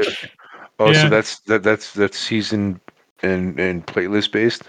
[0.79, 1.01] oh, Yeah.
[1.03, 2.79] so that's that that's that's season
[3.23, 4.63] and and playlist based.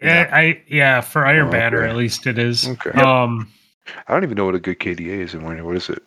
[0.00, 1.90] Yeah, I yeah for Iron Oh, Banner okay.
[1.90, 2.68] at least it is.
[2.68, 2.90] Okay.
[2.92, 3.50] Um,
[4.06, 6.06] I don't even know what a good KDA is in when what is it?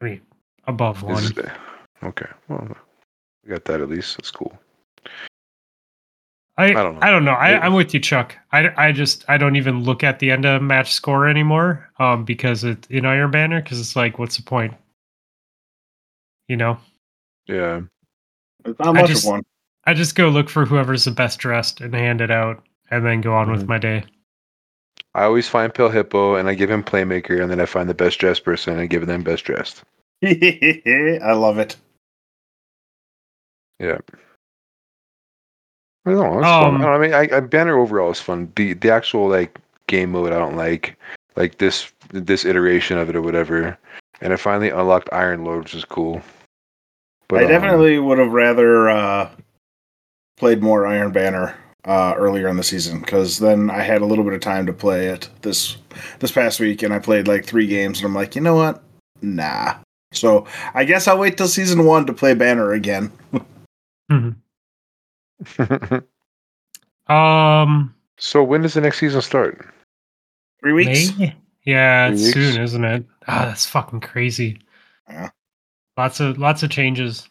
[0.00, 0.20] I mean
[0.66, 1.22] above one.
[1.22, 1.50] It-
[2.02, 2.26] okay.
[2.48, 2.74] Well,
[3.44, 4.16] we got that at least.
[4.16, 4.52] That's cool.
[6.56, 7.00] I, I don't know.
[7.02, 7.32] I don't know.
[7.32, 8.36] I, I'm with you, Chuck.
[8.52, 11.90] I, I just I don't even look at the end of match score anymore.
[11.98, 14.74] Um, because it in Iron Banner because it's like, what's the point?
[16.48, 16.78] You know,
[17.48, 17.80] Yeah.
[18.64, 19.42] It's not much just- of one.
[19.86, 23.20] I just go look for whoever's the best dressed and hand it out, and then
[23.20, 23.68] go on with Mhm.
[23.68, 24.04] my day.
[25.14, 27.94] I always find Pale Hippo and I give him Playmaker and then I find the
[27.94, 29.82] best dressed person and give them best dressed.
[30.24, 31.76] I love it.
[36.06, 36.36] I don't know.
[36.36, 36.44] Um, fun.
[36.44, 38.52] I, don't know, I mean, I, I, Banner overall is fun.
[38.56, 40.96] The the actual like game mode I don't like,
[41.36, 43.78] like this this iteration of it or whatever.
[44.20, 46.22] And I finally unlocked Iron Lord, which is cool.
[47.28, 49.30] But I um, definitely would have rather uh,
[50.36, 54.24] played more Iron Banner uh, earlier in the season because then I had a little
[54.24, 55.78] bit of time to play it this
[56.20, 58.82] this past week, and I played like three games, and I'm like, you know what?
[59.22, 59.76] Nah.
[60.12, 63.10] So I guess I'll wait till season one to play Banner again.
[67.06, 69.66] Um, so when does the next season start?
[70.60, 71.16] Three weeks.
[71.18, 71.36] May?
[71.64, 72.34] Yeah, Three it's weeks?
[72.34, 73.04] soon, isn't it?
[73.28, 74.60] Ah, that's fucking crazy.
[75.08, 75.30] Yeah.
[75.96, 77.28] Lots of lots of changes.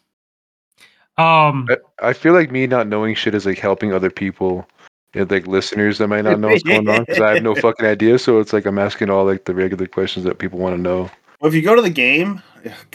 [1.16, 4.66] Um, I, I feel like me not knowing shit is like helping other people,
[5.14, 7.54] you know, like listeners that might not know what's going on because I have no
[7.60, 8.18] fucking idea.
[8.18, 11.10] So it's like I'm asking all like the regular questions that people want to know.
[11.40, 12.42] Well, if you go to the game,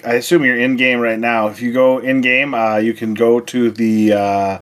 [0.05, 1.47] I assume you're in game right now.
[1.47, 4.59] If you go in game, uh, you can go to the uh,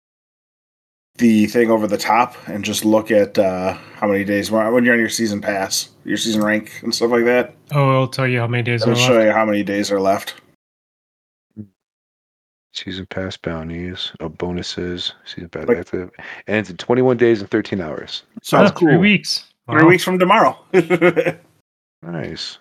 [1.18, 4.94] the thing over the top and just look at uh, how many days when you're
[4.94, 7.54] on your season pass, your season rank, and stuff like that.
[7.74, 9.26] oh, it'll tell you how many days are It'll show left.
[9.26, 10.36] you how many days are left.
[12.74, 16.10] Season pass bounties, uh, bonuses, season pass Like- active,
[16.48, 18.24] and it's in 21 days and 13 hours.
[18.42, 18.88] Sounds Ah, cool.
[18.88, 19.46] Three weeks.
[19.70, 20.58] Three weeks from tomorrow.
[22.02, 22.58] Nice.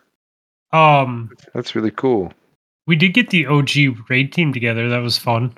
[0.72, 2.32] Um, That's really cool.
[2.86, 3.70] we did get the OG
[4.08, 4.88] raid team together.
[4.88, 5.54] That was fun.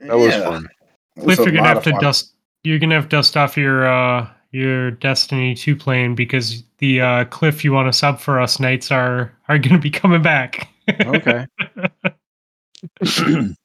[0.00, 0.68] That was Yeah, fun.
[1.16, 2.00] it was Cliff, you're gonna have to fun.
[2.00, 2.32] dust.
[2.64, 7.24] You're gonna have to dust off your uh your Destiny two plane because the uh
[7.26, 10.68] Cliff you want to sub for us nights are are gonna be coming back.
[10.88, 11.46] Okay.
[13.00, 13.56] as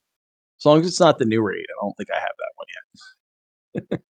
[0.66, 2.68] long as it's not the new raid, I don't think I have that one
[3.92, 4.02] yet.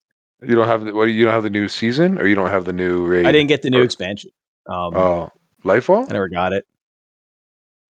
[0.49, 1.05] You don't have the what?
[1.05, 3.25] You don't have the new season, or you don't have the new raid.
[3.25, 4.31] I didn't get the new Or- expansion.
[4.67, 5.29] Um, Oh,
[5.63, 6.09] Lightfall.
[6.09, 6.65] I never got it.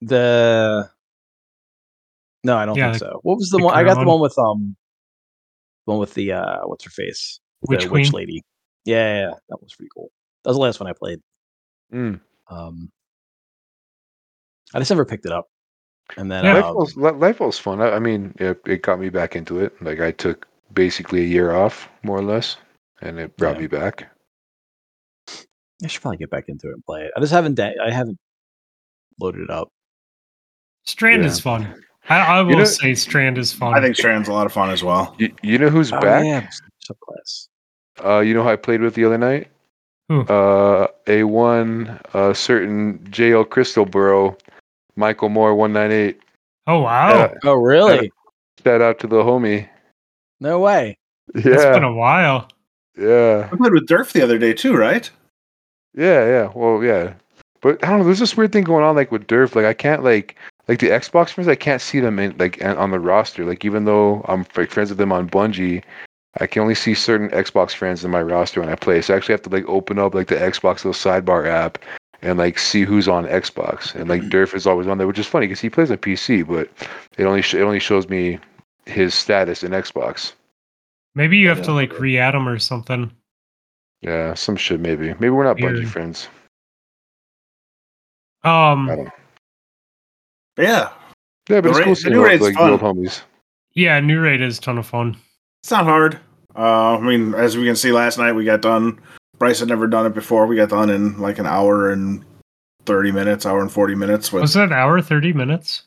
[0.06, 0.88] The
[2.44, 3.18] no, I don't Yeah, think so.
[3.22, 3.74] What was the, the one?
[3.74, 4.76] I got the one with um,
[5.86, 7.40] the one with the uh, what's her face?
[7.68, 8.42] Witch the witch lady.
[8.84, 10.10] Yeah, yeah, yeah, that was pretty cool.
[10.44, 11.18] That was the last one I played.
[11.92, 12.20] Mm.
[12.48, 12.92] Um,
[14.72, 15.46] I just never picked it up.
[16.16, 16.58] And then Yeah.
[16.58, 17.80] um, Lightfall's, Li- Lightfall's fun.
[17.80, 19.74] I, I mean, it, it got me back into it.
[19.82, 22.58] Like I took basically a year off, more or less,
[23.00, 23.62] and it brought Yeah.
[23.62, 24.08] me back.
[25.82, 27.10] I should probably get back into it and play it.
[27.16, 27.54] I just haven't.
[27.56, 28.18] Da- I haven't
[29.20, 29.68] loaded it up.
[30.86, 31.28] Strand Yeah.
[31.28, 31.82] is fun.
[32.08, 33.74] I, I will know- say Strand is fun.
[33.74, 35.14] I think Strand's a lot of fun as well.
[35.18, 36.24] You, you know who's Oh, back?
[36.24, 36.48] yeah,
[36.88, 37.48] subclass.
[38.04, 39.48] Uh, you know who I played with the other night?
[40.08, 40.20] Who?
[40.22, 44.36] Uh, a one, uh, certain JL Crystalboro,
[44.94, 46.20] Michael Moore, one nine eight.
[46.68, 47.34] oh wow, Yeah.
[47.44, 48.12] Oh, really?
[48.62, 49.68] Shout out to the homie.
[50.40, 50.96] No way.
[51.34, 52.48] Yeah, it's been a while.
[52.96, 55.10] yeah, I played with Durf the other day too, right?
[55.96, 56.52] yeah, yeah.
[56.54, 57.14] Well, yeah,
[57.62, 58.04] but I don't know.
[58.04, 59.56] There's this weird thing going on, like with Durf.
[59.56, 60.36] Like I can't like
[60.68, 61.48] like the Xbox friends.
[61.48, 63.44] I can't see them in like an- on the roster.
[63.44, 65.82] Like even though I'm like friends with them on Bungie.
[66.38, 69.00] I can only see certain Xbox friends in my roster when I play.
[69.00, 71.78] So I actually have to like open up like the Xbox little sidebar app
[72.20, 73.94] and like see who's on Xbox.
[73.94, 76.46] And like Durf is always on there, which is funny because he plays on PC,
[76.46, 76.68] but
[77.16, 78.38] it only sh- it only shows me
[78.84, 80.34] his status in Xbox.
[81.14, 83.10] Maybe you have to like re-add him or something.
[84.02, 85.14] Yeah, some shit maybe.
[85.14, 85.88] Maybe we're not Bungie Weird.
[85.88, 86.28] friends.
[88.44, 89.10] Um, I don't know.
[90.58, 90.90] Yeah,
[91.48, 92.70] Yeah, but The it's cool the seeing new all the, like fun.
[92.70, 93.22] old homies.
[93.74, 95.16] yeah, new raid is a ton of fun.
[95.62, 96.18] it's not hard.
[96.56, 98.98] Uh, I mean, as we can see, last night we got done.
[99.38, 100.46] Bryce had never done it before.
[100.46, 102.24] We got done in like an hour and
[102.86, 104.32] thirty minutes, hour and forty minutes.
[104.32, 105.82] With Was it an hour, thirty minutes?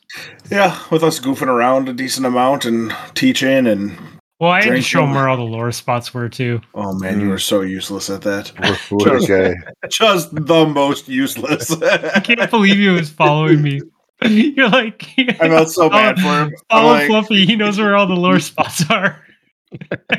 [0.50, 3.98] yeah, with us goofing around a decent amount and teaching and
[4.38, 6.60] Well, I had to show them where all the lore spots were too.
[6.76, 7.30] oh man, you Mm.
[7.30, 8.52] were so useless at that.
[8.90, 9.54] What, what a guy.
[9.90, 11.72] Just the most useless.
[11.82, 13.80] I can't believe he was following me.
[14.28, 16.54] You're like, I felt so bad for him.
[16.68, 17.46] Follow like, Fluffy.
[17.46, 19.24] He knows where all the lore spots are.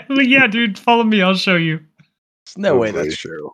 [0.10, 1.22] Like, yeah, dude, follow me.
[1.22, 1.78] I'll show you.
[2.46, 3.52] There's no way that's true.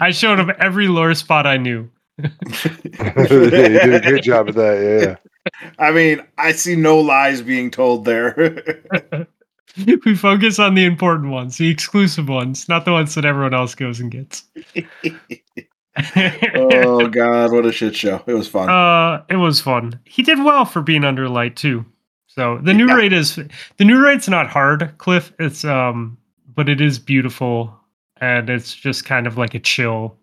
[0.00, 1.88] I showed him every lore spot I knew.
[2.18, 2.28] you
[3.50, 5.16] did a great job at that.
[5.46, 5.52] Yeah.
[5.78, 8.34] I mean, I see no lies being told there.
[10.04, 13.74] we focus on the important ones, the exclusive ones, not the ones that everyone else
[13.74, 14.44] goes and gets.
[16.54, 18.22] Oh god, what a shit show!
[18.26, 18.68] It was fun.
[18.68, 19.98] Uh, it was fun.
[20.04, 21.84] He did well for being under light too.
[22.26, 22.94] So the new Yeah.
[22.94, 23.36] raid is
[23.76, 25.32] the new raid's not hard, Cliff.
[25.38, 26.16] It's um,
[26.54, 27.76] but it is beautiful
[28.20, 30.16] and it's just kind of like a chill.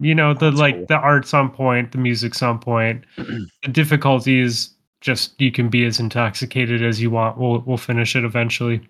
[0.00, 0.86] You know, the That's like cool.
[0.88, 3.04] the art's on point, the music's on point.
[3.16, 4.70] the difficulty is
[5.00, 7.36] just you can be as intoxicated as you want.
[7.36, 8.80] We'll we'll finish it eventually.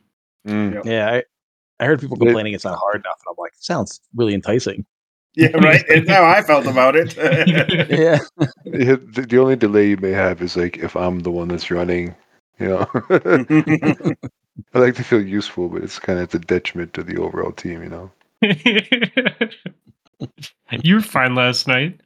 [0.47, 0.85] Mm.
[0.85, 1.23] Yeah, I,
[1.81, 4.85] I heard people They- complaining it's not hard enough, and I'm like, sounds really enticing.
[5.43, 5.85] yeah, right.
[5.89, 7.15] It's how I felt about it.
[7.89, 8.19] Yeah,
[8.65, 11.71] Yeah, The, the only delay you may have is like if I'm the one that's
[11.71, 12.15] running.
[12.59, 12.87] You know,
[14.75, 17.53] I like to feel useful, but it's kind of at the detriment to the overall
[17.53, 17.85] team.
[17.85, 18.11] You know.
[20.83, 22.01] you were fine last night.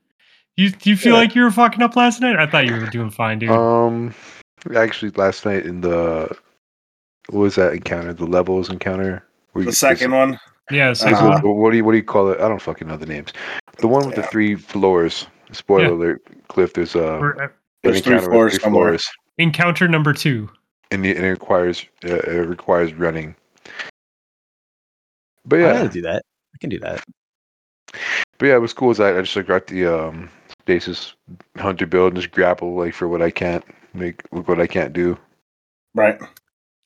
[0.57, 1.21] You do you feel Yeah.
[1.21, 2.37] like you were fucking up last night?
[2.37, 3.49] I thought you were doing fine, dude.
[3.51, 4.15] Um,
[4.77, 6.29] actually, last night in the
[7.31, 8.13] what was that encounter?
[8.13, 9.25] The levels encounter.
[9.55, 10.39] The you- second one.
[10.73, 11.41] Yeah, so Like, Uh-huh.
[11.43, 12.41] what, what do you what do you call it?
[12.41, 13.33] I don't fucking know the names.
[13.79, 15.27] The one with the three floors.
[15.53, 15.91] Spoiler Yeah.
[15.91, 16.73] alert, Cliff.
[16.73, 17.51] There's a we're
[17.83, 19.05] There's three floors three floors,
[19.39, 20.49] encounter number two.
[20.91, 23.35] and it, and it requires uh, it requires running.
[25.45, 26.23] But yeah, I can do that.
[26.55, 27.05] I can do that.
[28.39, 30.31] but yeah, what's cool is I, I just like, got the um
[30.63, 31.15] stasis
[31.57, 35.19] hunter build and just grapple like for what I can't make what I can't do.
[35.95, 36.19] Right.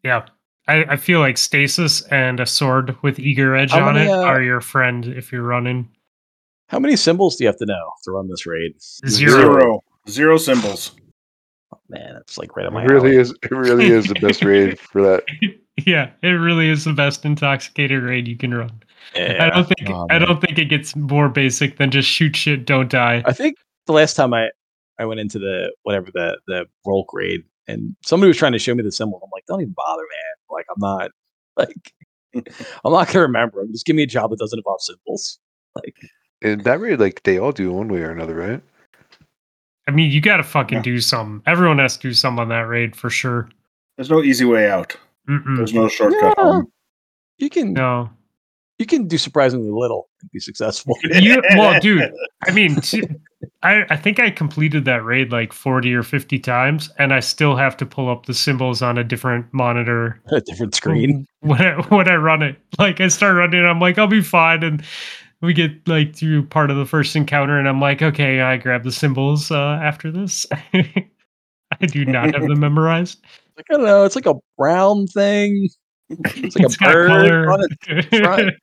[0.03, 0.27] Yeah.
[0.69, 4.13] I, I feel like stasis and a sword with eager edge How on many, it
[4.13, 5.89] uh, are your friend if you're running.
[6.69, 8.73] How many symbols do you have to know to run this raid?
[9.09, 9.41] Zero.
[9.41, 9.81] Zero.
[10.09, 10.93] Zero symbols.
[11.73, 13.19] Oh, man, it's like right on my It really alley.
[13.19, 13.31] is.
[13.43, 15.25] It really is the best raid for that.
[15.85, 18.83] Yeah, it really is the best intoxicated raid you can run.
[19.15, 22.65] I don't think Oh, I don't think it gets more basic than just shoot shit,
[22.65, 23.23] don't die.
[23.27, 23.57] I think
[23.87, 24.49] the last time I
[24.99, 28.75] I went into the whatever the the roll grade and somebody was trying to show
[28.75, 29.21] me the symbol.
[29.23, 30.35] I'm like, don't even bother, man.
[30.51, 31.11] Like, I'm not
[31.57, 32.49] like
[32.85, 33.61] I'm not gonna remember.
[33.63, 33.73] 'em.
[33.73, 35.39] Just give me a job that doesn't involve symbols.
[35.77, 35.95] Like,
[36.43, 38.63] And that raid, like they all do one way or another, right?
[39.87, 40.83] I mean, you got to fucking Yeah.
[40.83, 41.43] do some.
[41.47, 43.49] Everyone has to do some on that raid for sure.
[43.97, 44.97] There's no easy way out.
[45.29, 45.57] Mm-mm.
[45.59, 46.35] There's no shortcut.
[46.39, 46.63] Yeah.
[47.39, 48.09] you can No,
[48.79, 50.97] you can do surprisingly little and be successful.
[51.03, 52.13] you well, dude.
[52.47, 53.03] I mean, t-
[53.63, 57.57] I I think I completed that raid like forty or fifty times, and I still
[57.57, 61.27] have to pull up the symbols on a different monitor a different screen.
[61.41, 62.57] when I, when I run it.
[62.79, 64.83] Like I start running, I'm like, I'll be fine, and
[65.43, 68.85] we get like through part of the first encounter, and I'm like, okay, I grab
[68.85, 70.47] the symbols uh, after this.
[70.75, 73.21] I do not have them memorized.
[73.57, 74.05] Like, I don't know.
[74.05, 75.69] It's like a brown thing.
[76.09, 77.51] It's like It's a got bird color.
[77.53, 78.55] on it.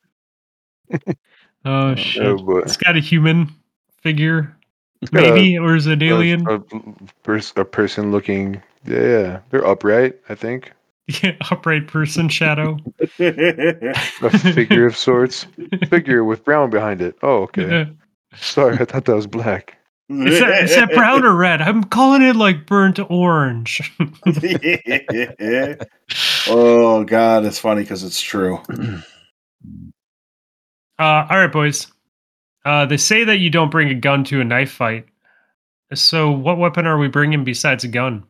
[1.03, 1.17] Front.
[1.65, 2.25] oh shit!
[2.25, 3.49] Oh, but It's got a human
[4.01, 4.55] figure,
[5.11, 6.47] got a- maybe, or is it an alien?
[6.47, 6.61] A, a,
[7.23, 8.61] pers- a person looking.
[8.85, 10.19] Yeah, they're upright.
[10.29, 10.73] I think
[11.21, 12.77] Yeah, upright person shadow.
[13.19, 15.47] a figure of sorts.
[15.89, 17.15] Figure with brown behind it.
[17.23, 17.89] Oh, okay.
[18.35, 19.77] Sorry, I thought that was black.
[20.09, 21.61] Is that, is that brown or red?
[21.61, 23.79] I'm calling it like burnt orange.
[26.47, 28.59] oh god, it's funny because it's true.
[30.99, 31.87] Uh, all right, boys.
[32.65, 35.05] Uh, they say that you don't bring a gun to a knife fight.
[35.93, 38.23] So, what weapon are we bringing besides a gun?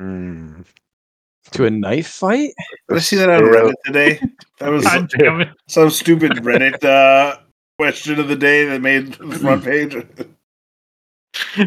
[0.00, 0.64] Mm.
[1.52, 2.50] to a knife fight.
[2.88, 4.20] Did I see that on Reddit today?
[4.58, 4.84] That was
[5.18, 7.38] God some stupid Reddit uh,
[7.78, 9.94] question of the day that made the front page.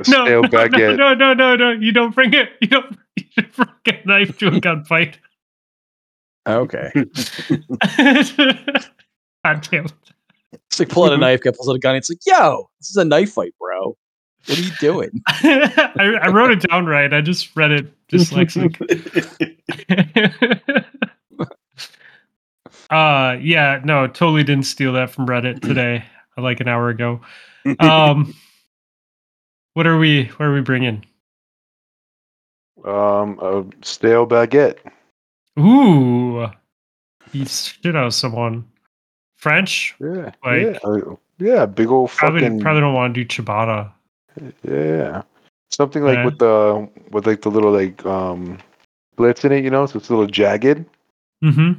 [0.07, 1.71] No, no, no, no, no, no, no.
[1.71, 2.49] You don't bring it.
[2.61, 5.15] You don't, you don't bring a knife to a gunfight.
[6.47, 6.91] Okay.
[9.47, 9.93] God damn it.
[10.51, 11.95] It's like pulling a knife, guy pulls out a gun.
[11.95, 13.97] It's like, yo, this is a knife fight, bro.
[14.45, 15.09] What are you doing?
[15.27, 17.13] I, I wrote it down right.
[17.13, 18.77] I just read it dyslexic.
[22.89, 26.05] uh yeah, no, totally didn't steal that from Reddit today,
[26.37, 27.21] uh, like an hour ago.
[27.79, 28.33] Um
[29.73, 31.05] what are we what are we bringing?
[32.85, 34.77] Um, a stale baguette.
[35.59, 36.47] Ooh.
[37.33, 38.65] You shit out of someone.
[39.37, 39.95] French?
[39.99, 41.65] Yeah, Like- yeah, uh, yeah.
[41.65, 43.91] Big old Probably fucking probably don't want to do ciabatta.
[44.63, 45.21] yeah.
[45.69, 46.25] Something like Yeah.
[46.25, 48.57] with the with like the little like um
[49.15, 50.85] slits in it, you know, so it's a little jagged.
[51.43, 51.73] Mm-hmm.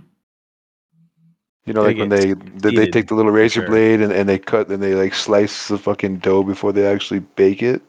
[1.66, 3.68] You know, They like when they they, they take the little razor sure.
[3.68, 7.20] blade and, and they cut and they like slice the fucking dough before they actually
[7.20, 7.82] bake it.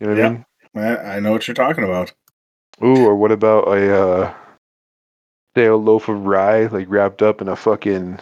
[0.00, 0.26] You know what Yeah.
[0.26, 0.44] I mean?
[0.74, 2.12] I, I know what you're talking about.
[2.82, 4.34] Ooh, or what about a uh,
[5.54, 8.18] say a loaf of rye like wrapped up in a fucking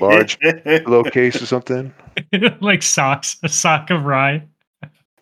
[0.00, 1.94] Large pillowcase or something?
[2.60, 4.42] like socks, a sock of rye.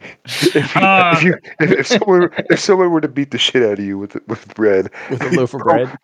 [0.24, 3.62] if, you, Uh, if, you, if, if someone if someone were to beat the shit
[3.62, 5.96] out of you with with bread, with a loaf of bread.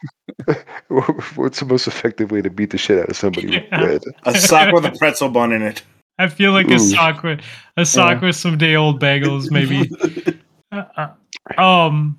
[1.34, 4.02] what's the most effective way to beat the shit out of somebody with bread?
[4.24, 5.82] a sock with a pretzel bun in it.
[6.18, 6.74] I feel like Ooh.
[6.74, 7.40] a sock with
[7.76, 9.90] a sock with some day old bagels, maybe.
[10.70, 10.84] Uh,
[11.56, 12.18] uh, um,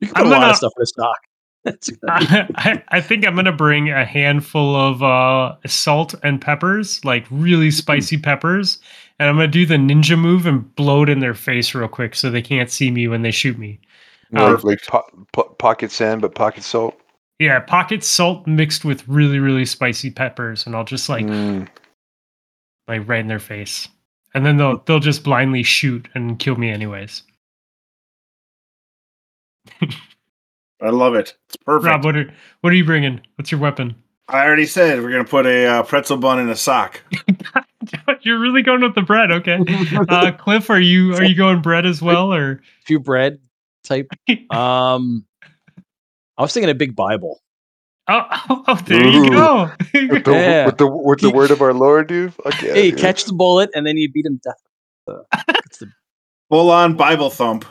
[0.00, 1.16] You can put I'm a lot gonna- of stuff in a stock.
[1.64, 7.24] That's I, I think I'm gonna bring a handful of uh, salt and peppers, like
[7.30, 8.78] really spicy peppers,
[9.18, 12.14] and I'm gonna do the ninja move and blow it in their face real quick
[12.16, 13.78] so they can't see me when they shoot me.
[14.32, 16.98] Like, like po- po- pocket sand, but pocket salt.
[17.38, 21.68] Yeah, pocket salt mixed with really really spicy peppers, and I'll just like Mm.
[22.88, 23.86] like right in their face,
[24.34, 27.22] and then they'll they'll just blindly shoot and kill me anyways.
[30.82, 31.36] I love it.
[31.48, 31.86] It's perfect.
[31.86, 33.20] Rob, what are what are you bringing?
[33.36, 33.94] What's your weapon?
[34.28, 37.00] I already said we're gonna put a uh, pretzel bun in a sock.
[38.22, 39.58] You're really going with the bread, okay?
[40.08, 43.38] Uh, Cliff, are you are you going bread as well, or a few bread
[43.84, 44.08] type.
[44.50, 45.24] Um,
[46.38, 47.40] I was thinking a big Bible.
[48.08, 49.70] Oh, oh, oh, there you go.
[49.94, 50.66] With the Yeah.
[50.66, 52.34] with the with the word of our Lord, dude.
[52.34, 53.00] Fuck yeah, hey, you dude.
[53.00, 54.62] catch the bullet and then you beat him to death.
[55.08, 55.24] So,
[55.80, 55.92] the,
[56.50, 57.64] Full on Bible thump.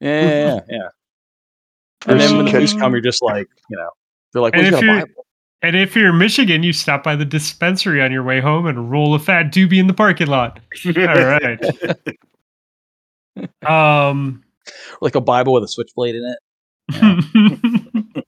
[0.00, 0.88] yeah, yeah, yeah, yeah.
[2.06, 3.90] And then when the police come, you're just like, you know,
[4.32, 5.04] they're like, And if you're-
[5.64, 8.90] and if you're in Michigan, you stop by the dispensary on your way home and
[8.90, 10.58] roll a fat doobie in the parking lot.
[10.86, 11.60] All right.
[13.64, 14.42] Um.
[15.00, 16.34] Like a Bible with a switchblade in
[16.92, 18.24] it.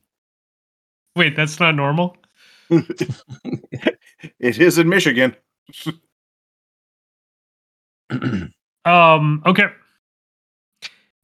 [1.15, 2.17] Wait, that's not normal.
[2.69, 3.97] it
[4.39, 5.35] is in Michigan.
[8.85, 9.43] Um.
[9.45, 9.65] Okay.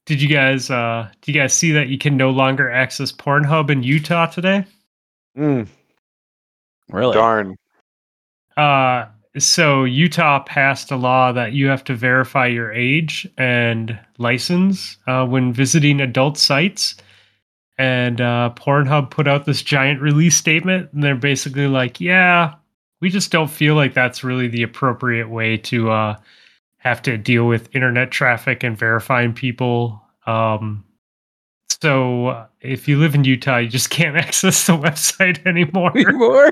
[0.05, 3.69] Did you guys uh do you guys see that you can no longer access Pornhub
[3.69, 4.65] in Utah today?
[5.37, 5.67] Mm,
[6.89, 7.13] really?
[7.13, 7.55] darn.
[8.57, 9.05] Uh
[9.37, 15.25] so Utah passed a law that you have to verify your age and license uh,
[15.25, 16.95] when visiting adult sites.
[17.77, 22.55] And uh, Pornhub put out this giant release statement, and they're basically like, "Yeah,
[22.99, 26.15] we just don't feel like that's really the appropriate way to uh,
[26.81, 30.83] have to deal with internet traffic and verifying people." Um,
[31.81, 35.97] so uh, if you live in Utah, you just can't access the website anymore.
[35.97, 36.51] Anymore?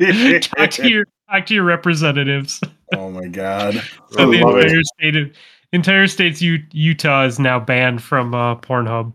[0.40, 2.60] talk to your talk to your representatives.
[2.94, 3.82] oh my god.
[4.10, 4.64] So the love it.
[4.64, 5.32] entire state of
[5.72, 9.12] entire state's U- Utah is now banned from uh, Pornhub.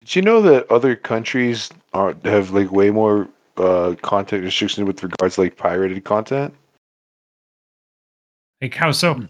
[0.00, 5.02] Did you know that other countries are have like way more uh, content restrictions with
[5.02, 6.54] regards to like pirated content?
[8.64, 9.20] Like how so?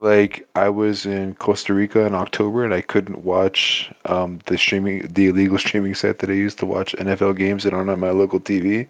[0.00, 5.06] Like I was in Costa Rica in October and I couldn't watch um, the streaming,
[5.08, 8.12] the illegal streaming site that I used to watch NFL games that aren't on my
[8.12, 8.88] local TV.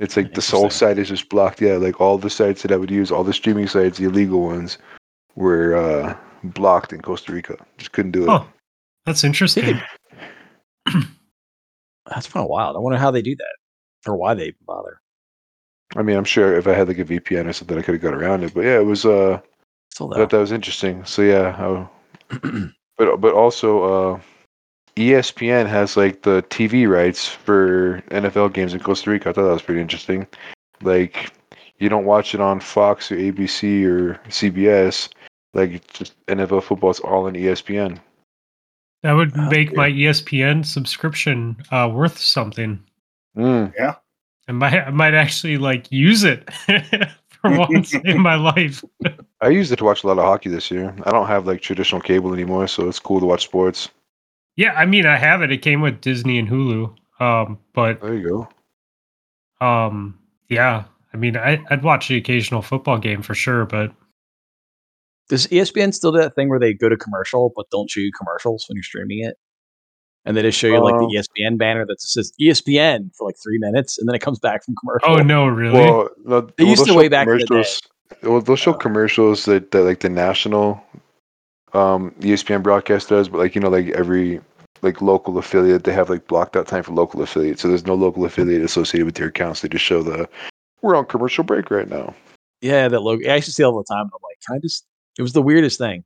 [0.00, 0.88] It's like the Soul Interesting.
[0.88, 1.62] site is just blocked.
[1.62, 4.42] Yeah, like all the sites that I would use, all the streaming sites, the illegal
[4.42, 4.76] ones,
[5.34, 6.14] were uh,
[6.44, 7.56] blocked in Costa Rica.
[7.78, 8.28] Just couldn't do it.
[8.28, 8.46] Oh,
[9.06, 9.80] that's interesting.
[10.84, 12.76] That's kind of wild.
[12.76, 13.56] I wonder how they do that
[14.06, 14.99] or why they bother.
[15.96, 18.02] I mean, I'm sure if I had like a VPN or something, I could have
[18.02, 18.54] got around it.
[18.54, 19.04] But yeah, it was.
[19.04, 19.40] Uh,
[19.92, 21.04] Still I thought that was interesting.
[21.04, 21.88] So yeah, I,
[22.96, 23.82] but but also
[24.14, 24.20] uh,
[24.96, 29.30] ESPN has like the TV rights for NFL games in Costa Rica.
[29.30, 30.26] I thought that was pretty interesting.
[30.82, 31.32] Like
[31.78, 35.08] you don't watch it on Fox or ABC or CBS.
[35.54, 37.98] Like it's just NFL football is all on E ESPN.
[39.02, 39.76] That would Oh, make dear.
[39.76, 42.78] my E ESPN subscription uh, worth something.
[43.36, 43.72] Mm.
[44.50, 46.52] I might I might actually like use it
[47.28, 48.82] for once in my life.
[49.40, 50.92] I used it to watch a lot of hockey this year.
[51.04, 53.88] I don't have like traditional cable anymore, so it's cool to watch sports.
[54.56, 55.52] Yeah, I mean I have it.
[55.52, 56.92] It came with Disney and Hulu.
[57.20, 58.48] Um, but There you
[59.60, 59.64] go.
[59.64, 60.82] um, yeah,
[61.14, 63.92] I mean I, I'd watch the occasional football game for sure, but
[65.28, 68.10] Does ESPN still do that thing where they go to commercial but don't show you
[68.18, 69.36] commercials when you're streaming it?
[70.30, 73.34] And they just show you like the E ESPN banner that says ESPN for like
[73.42, 75.10] three minutes, and then it comes back from commercial.
[75.10, 75.74] oh no, really?
[75.74, 77.64] Well, no, They used to way back in the day.
[78.22, 78.78] Well, they'll show Oh.
[78.78, 80.80] commercials that, that like the national
[81.72, 84.40] um, ESPN broadcast does, but like you know, like every
[84.82, 87.94] like local affiliate, they have like blocked out time for local affiliate, So there's no
[87.94, 89.62] local affiliate associated with their accounts.
[89.62, 90.28] They just show the
[90.80, 92.14] we're on commercial break right now.
[92.60, 93.28] Yeah, that logo.
[93.28, 94.02] I used to see it all the time.
[94.04, 94.86] And I'm like, can I just?
[95.18, 96.04] It was the weirdest thing.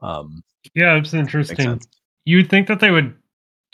[0.00, 0.42] Um,
[0.74, 1.82] yeah, it's interesting.
[2.24, 3.14] You would think that they would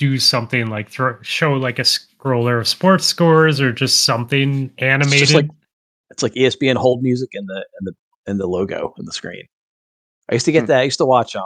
[0.03, 5.32] do something like throw show like a scroller of sports scores or just something animated.
[5.34, 5.48] like-
[6.11, 7.92] It's like ESPN hold music and the and the
[8.26, 9.44] and the logo and the screen.
[10.28, 10.66] I used to get Hmm.
[10.66, 10.80] that.
[10.80, 11.44] I used to watch um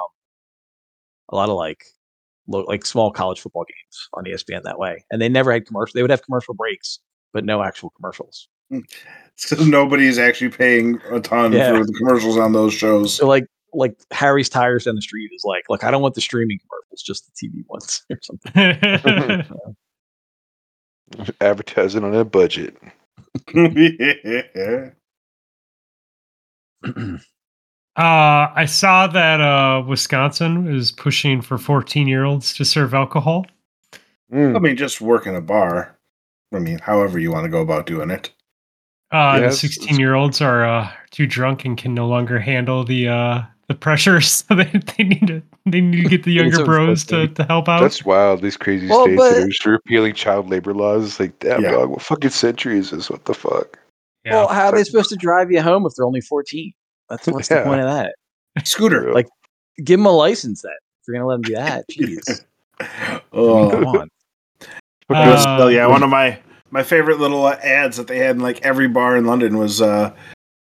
[1.28, 1.84] a lot of like
[2.48, 5.92] lo- like small college football games on ESPN that way, and they never had commercial.
[5.94, 6.98] They would have commercial breaks,
[7.34, 8.48] but no actual commercials.
[8.70, 11.72] It's because nobody's actually paying a ton Yeah.
[11.78, 13.14] for the commercials on those shows.
[13.14, 13.46] So like
[13.76, 17.02] like Harry's tires down the street is like, look, I don't want the streaming commercials,
[17.02, 19.76] just the TV ones or something.
[21.40, 22.76] Advertising on a budget.
[23.54, 24.90] yeah.
[26.84, 27.20] uh,
[27.96, 33.46] I saw that uh, Wisconsin is pushing for 14 year olds to serve alcohol.
[34.32, 34.56] Mm.
[34.56, 35.96] I mean, just work in a bar.
[36.52, 38.32] I mean, however you want to go about doing it.
[39.12, 42.84] Uh, Yes, the 16 year olds are uh, too drunk and can no longer handle
[42.84, 44.64] the uh, the pressure, so they,
[44.96, 47.80] they need to they need to get the younger bros to, to help out.
[47.80, 48.42] That's wild.
[48.42, 51.18] These crazy Well, states that are just repealing child labor laws.
[51.18, 51.72] Like, damn, Yeah.
[51.72, 53.10] dog, what fucking century is this?
[53.10, 53.78] What the fuck?
[54.24, 54.34] yeah.
[54.34, 56.72] Well, how are they supposed to drive you home if they're only 14?
[57.08, 58.14] That's what's the point of that.
[58.64, 59.12] Scooter.
[59.12, 59.28] Like-
[59.84, 60.72] Give them a license then.
[60.72, 62.44] If you're gonna let them do that, jeez.
[63.32, 64.08] Oh, Come on.
[65.10, 66.38] Uh, yeah, one of my
[66.70, 69.80] my favorite little uh, ads that they had in like every bar in London was
[69.80, 70.12] uh,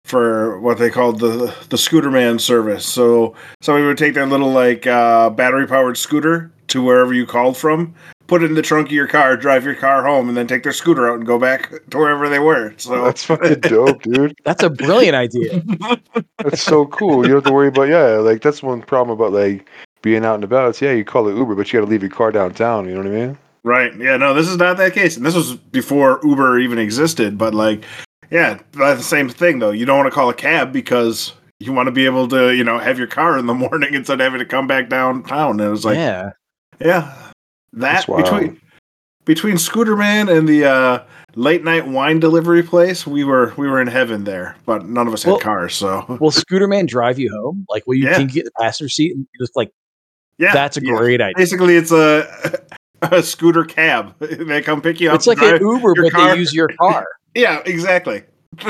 [0.05, 2.85] for what they called the the scooter man service.
[2.85, 7.57] So somebody would take their little like uh, battery powered scooter to wherever you called
[7.57, 7.93] from,
[8.27, 10.63] put it in the trunk of your car, drive your car home, and then take
[10.63, 12.73] their scooter out and go back to wherever they were.
[12.77, 14.35] So That's fucking dope, dude.
[14.45, 15.63] That's a brilliant idea.
[16.37, 17.23] That's so cool.
[17.23, 18.17] You don't have to worry about yeah.
[18.17, 19.67] Like that's one problem about like
[20.03, 20.69] being out and about.
[20.69, 22.87] It's yeah, you call it Uber, but you got to leave your car downtown.
[22.87, 23.37] You know what I mean?
[23.63, 23.95] Right.
[23.97, 25.17] Yeah, no, this is not that case.
[25.17, 27.83] And this was before Uber even existed, but like
[28.31, 29.71] yeah, the same thing though.
[29.71, 32.63] You don't want to call a cab because you want to be able to, you
[32.63, 35.51] know, have your car in the morning instead of having to come back downtown.
[35.51, 36.31] And it was like, yeah,
[36.79, 37.13] yeah.
[37.73, 38.59] that That's between
[39.25, 41.03] between Scooter Man and the uh,
[41.35, 44.55] late night wine delivery place, we were we were in heaven there.
[44.65, 47.65] But none of us had cars, so Will Scooter Man drive you home?
[47.69, 48.19] Like, will you Yeah.
[48.19, 49.71] you get the passenger seat and just like
[50.37, 50.95] yeah, that's a yeah.
[50.95, 51.33] great idea.
[51.37, 52.59] Basically, it's a
[53.01, 54.15] a scooter cab.
[54.19, 55.15] They come pick you up.
[55.15, 56.33] It's like drive- an Uber, but car.
[56.33, 57.05] they use your car.
[57.35, 58.23] Yeah, exactly.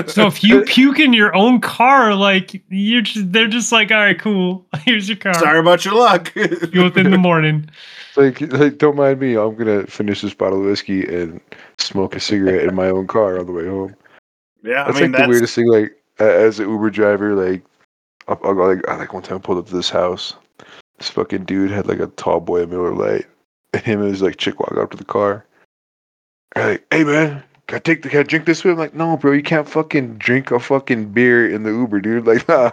[0.07, 3.97] so if you puke in your own car, like you're just, they're just like, all
[3.97, 4.66] right, cool.
[4.84, 5.36] Here's your car.
[5.36, 6.34] Sorry about your luck.
[6.74, 7.70] Go within the morning.
[8.18, 9.36] Like, like don't mind me.
[9.36, 11.39] I'm gonna finish this bottle of whiskey and
[11.78, 13.95] smoke a cigarette in my own car on the way home.
[14.63, 15.68] yeah, I That's mean like that's the weirdest thing.
[15.68, 17.63] Like as an Uber driver, like
[18.28, 20.34] I'll, I'll go like I like one time I pulled up to this house.
[20.97, 23.28] This fucking dude had like a tall boy at Miller Lite,
[23.74, 25.45] and him and his like chick walk up to the car.
[26.55, 28.93] They're like, "Hey man, can I take the can I drink this with?" I'm like,
[28.93, 32.26] "No, bro, you can't fucking drink a fucking beer in the Uber, dude.
[32.26, 32.72] Like, nah."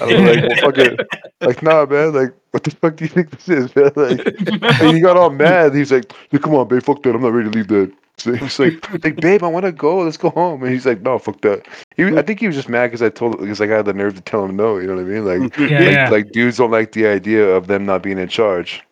[0.00, 0.98] I was like, well, fucking,
[1.40, 2.12] like, nah, man.
[2.12, 3.92] Like, what the fuck do you think this is, man?
[3.96, 5.74] Like, and he got all mad.
[5.74, 7.14] He's like, "Yeah, "Come on, babe, fuck that.
[7.14, 9.98] I'm not ready to leave that." So he's like, like, babe, I want to go.
[9.98, 10.62] Let's go home.
[10.62, 11.66] And he's like, no, fuck that.
[11.96, 13.86] He, I think he was just mad because I told him because like, I had
[13.86, 14.78] the nerve to tell him no.
[14.78, 15.24] You know what I mean?
[15.24, 16.08] Like, Yeah, like, yeah.
[16.10, 18.82] like dudes don't like the idea of them not being in charge.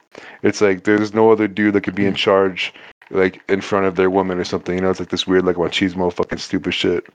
[0.42, 2.74] It's like there's no other dude that could be in charge,
[3.12, 4.74] like in front of their woman or something.
[4.74, 7.06] You know, it's like this weird, like machismo, fucking stupid shit.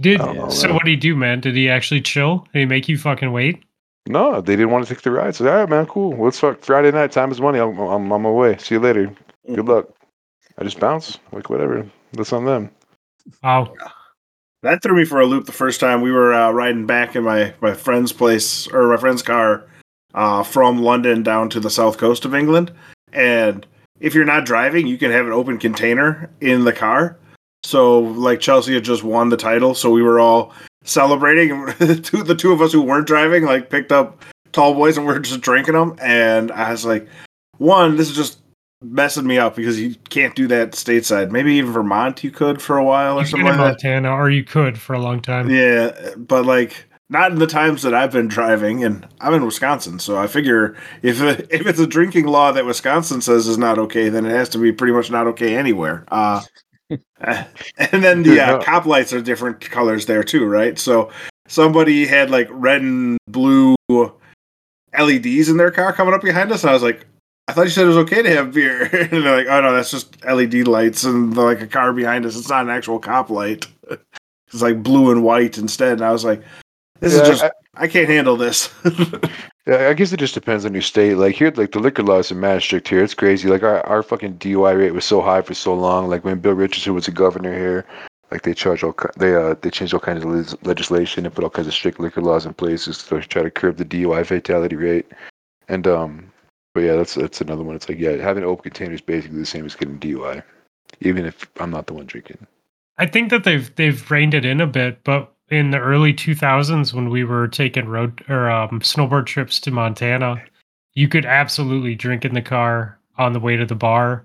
[0.00, 0.68] Did know, so?
[0.68, 0.74] man.
[0.74, 1.40] What did he do, man?
[1.40, 2.46] Did he actually chill?
[2.52, 3.62] Did he make you fucking wait?
[4.06, 5.34] No, they didn't want to take the ride.
[5.34, 6.16] So all right, man, cool.
[6.16, 7.12] Let's fuck Friday night.
[7.12, 7.58] Time is money.
[7.58, 8.56] I'm, I'm on my way.
[8.58, 9.12] See you later.
[9.46, 9.88] Good luck.
[10.58, 11.18] I just bounce.
[11.32, 11.86] Like whatever.
[12.12, 12.70] That's on them.
[13.42, 13.74] Wow.
[14.62, 17.24] that threw me for a loop the first time we were uh, riding back in
[17.24, 19.66] my my friend's place or my friend's car
[20.14, 22.72] uh, from London down to the south coast of England,
[23.12, 23.66] and
[24.00, 27.18] if you're not driving, you can have an open container in the car.
[27.62, 30.52] So like Chelsea had just won the title, so we were all
[30.84, 31.50] celebrating.
[31.78, 35.18] The two of us who weren't driving like picked up tall boys and we are
[35.18, 35.96] just drinking them.
[36.00, 37.06] And I was like,
[37.58, 38.40] one, this is just
[38.82, 41.30] messing me up because you can't do that stateside.
[41.30, 43.68] Maybe even Vermont you could for a while or You something like that.
[43.68, 45.50] Montana, or you could for a long time.
[45.50, 49.98] Yeah, but like not in the times that I've been driving, and I'm in Wisconsin,
[49.98, 54.08] so I figure if if it's a drinking law that Wisconsin says is not okay,
[54.08, 56.04] then it has to be pretty much not okay anywhere.
[56.08, 56.42] Uh,
[57.20, 60.78] and then the uh, cop lights are different colors there too, right?
[60.78, 61.10] So
[61.46, 63.74] somebody had like red and blue
[64.98, 67.06] LEDs in their car coming up behind us, and I was like.
[67.48, 68.84] I thought you said it was okay to have beer.
[68.92, 72.36] and they're like, oh no, that's just LED lights and like a car behind us.
[72.36, 73.66] It's not an actual cop light.
[74.52, 75.94] It's like blue and white instead.
[75.94, 76.44] And I was like,
[77.00, 78.72] this Yeah, is just, I- I, can't handle this.
[79.66, 81.14] Yeah, I guess it just depends on your state.
[81.16, 83.04] Like here, like the liquor laws are mad strict here.
[83.04, 83.48] It's crazy.
[83.48, 86.08] Like our, our fucking DUI rate was so high for so long.
[86.08, 87.84] Like when Bill Richardson was a governor here,
[88.30, 91.50] like they charge all they uh they changed all kinds of legislation and put all
[91.50, 95.06] kinds of strict liquor laws in place to try to curb the DUI fatality rate.
[95.68, 96.32] And um,
[96.74, 97.76] But yeah, that's that's another one.
[97.76, 100.42] It's like yeah, having open containers is basically the same as getting DUI,
[101.00, 102.46] even if I'm not the one drinking.
[102.98, 106.94] I think that they've they've reined it in a bit, but in the early 2000s
[106.94, 110.42] when we were taking road or um, snowboard trips to Montana,
[110.94, 114.24] you could absolutely drink in the car on the way to the bar.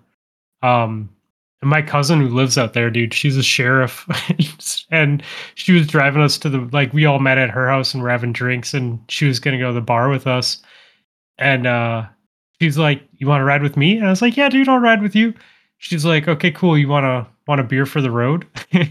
[0.61, 1.09] Um,
[1.61, 4.07] and my cousin who lives out there, dude, she's a sheriff,
[4.91, 5.23] and
[5.55, 8.09] she was driving us to the like we all met at her house and we're
[8.09, 10.61] having drinks, and she was gonna go to the bar with us,
[11.37, 12.05] and uh,
[12.61, 14.79] she's like, "You want to ride with me?" And I was like, "Yeah, dude, I'll
[14.79, 15.33] ride with you."
[15.79, 16.77] She's like, "Okay, cool.
[16.77, 18.47] You want to want a beer for the road?"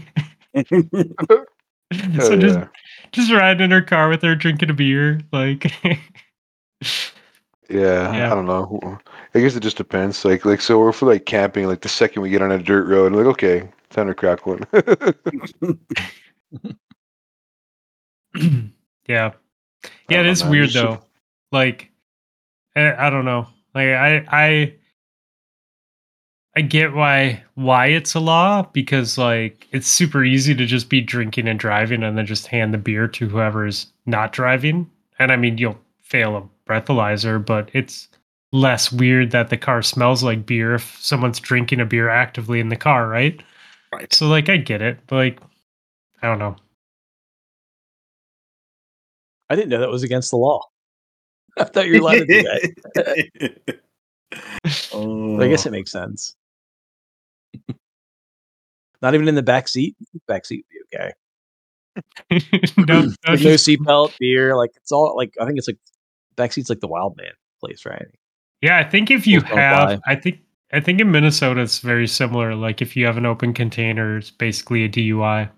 [2.19, 2.67] so Hell just yeah.
[3.11, 6.07] just riding in her car with her drinking a beer like Yeah,
[7.69, 8.31] Yeah.
[8.31, 8.99] I don't know.
[9.33, 10.23] I guess it just depends.
[10.23, 12.59] Like, like so if we're for like camping, like the second we get on a
[12.61, 14.61] dirt road, I'm like okay, time to crack one.
[19.07, 19.31] yeah
[20.09, 21.01] yeah it is know, weird there's so- though
[21.51, 21.91] like
[22.75, 24.75] eh, i don't know like i i
[26.55, 31.01] i get why why it's a law because like it's super easy to just be
[31.01, 34.89] drinking and driving and then just hand the beer to whoever's not driving
[35.19, 38.07] and i mean you'll fail a breathalyzer but it's
[38.51, 42.69] less weird that the car smells like beer if someone's drinking a beer actively in
[42.69, 43.41] the car right
[43.93, 44.13] Right.
[44.13, 45.39] so like i get it but like
[46.21, 46.55] i don't know
[49.49, 50.61] I didn't know that was against the law.
[51.57, 53.79] I thought you were allowed to do that.
[54.93, 55.69] oh, I guess oh.
[55.69, 56.35] it makes sense.
[59.01, 59.95] Not even in the back seat.
[60.27, 61.13] Back seat would be okay.
[62.77, 64.55] no, no, Like no seatbelt, beer.
[64.55, 65.77] Like it's all like I think it's like
[66.35, 67.31] back seat's like the wild man
[67.61, 68.07] place, right?
[68.61, 70.01] yeah, I think if you Rules don't have.
[70.05, 70.39] I think,
[70.73, 72.55] I think in Minnesota it's very similar.
[72.55, 75.49] Like if you have an open container, it's basically a DUI.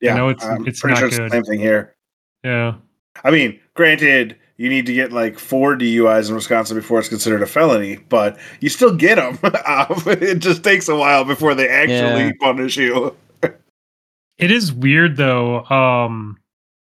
[0.00, 1.30] yeah, know it's- I'm it's not sure it's good.
[1.30, 1.96] the same thing here.
[2.44, 2.76] Yeah,
[3.24, 7.42] I mean, granted, you need to get like four DUIs in Wisconsin before it's considered
[7.42, 9.38] a felony, but you still get them.
[9.42, 12.32] it just takes a while before they actually Yeah.
[12.40, 13.14] punish you.
[14.38, 15.64] it is weird though.
[15.66, 16.38] Um,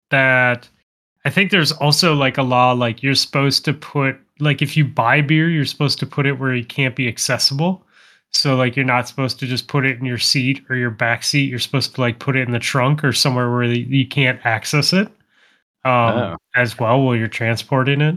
[0.09, 0.67] that
[1.23, 4.83] I think there's also like a law like you're supposed to put like if you
[4.83, 7.85] buy beer, you're supposed to put it where it can't be accessible.
[8.33, 11.23] So like you're not supposed to just put it in your seat or your back
[11.23, 11.49] seat.
[11.49, 14.45] You're supposed to like put it in the trunk or somewhere where you you can't
[14.45, 15.07] access it.
[15.83, 16.37] Um, Oh.
[16.55, 18.15] as well while you're transporting it.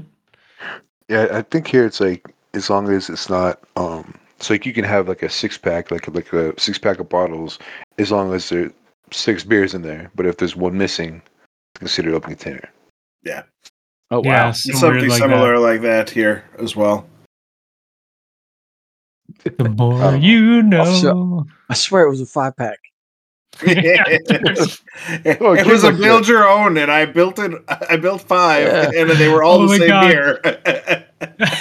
[1.09, 4.73] yeah, I think here it's like as long as it's not um so like you
[4.75, 7.59] can have like a six pack, like like a six pack of bottles,
[7.99, 8.73] as long as there's
[9.11, 10.11] six beers in there.
[10.15, 11.23] But if there's one missing,
[11.75, 12.69] it's considered open container.
[13.23, 13.45] Yeah.
[14.11, 14.53] Oh wow.
[14.53, 17.07] some It's something like similar like that here as well.
[19.45, 20.85] The more don't you know.
[21.01, 22.79] So- I swear it was a five pack.
[23.63, 27.53] It Oh, it it was a build your own, and I built it.
[27.69, 28.91] I built five, Yeah.
[29.01, 30.09] and they were all Oh the same God.
[30.09, 31.07] beer.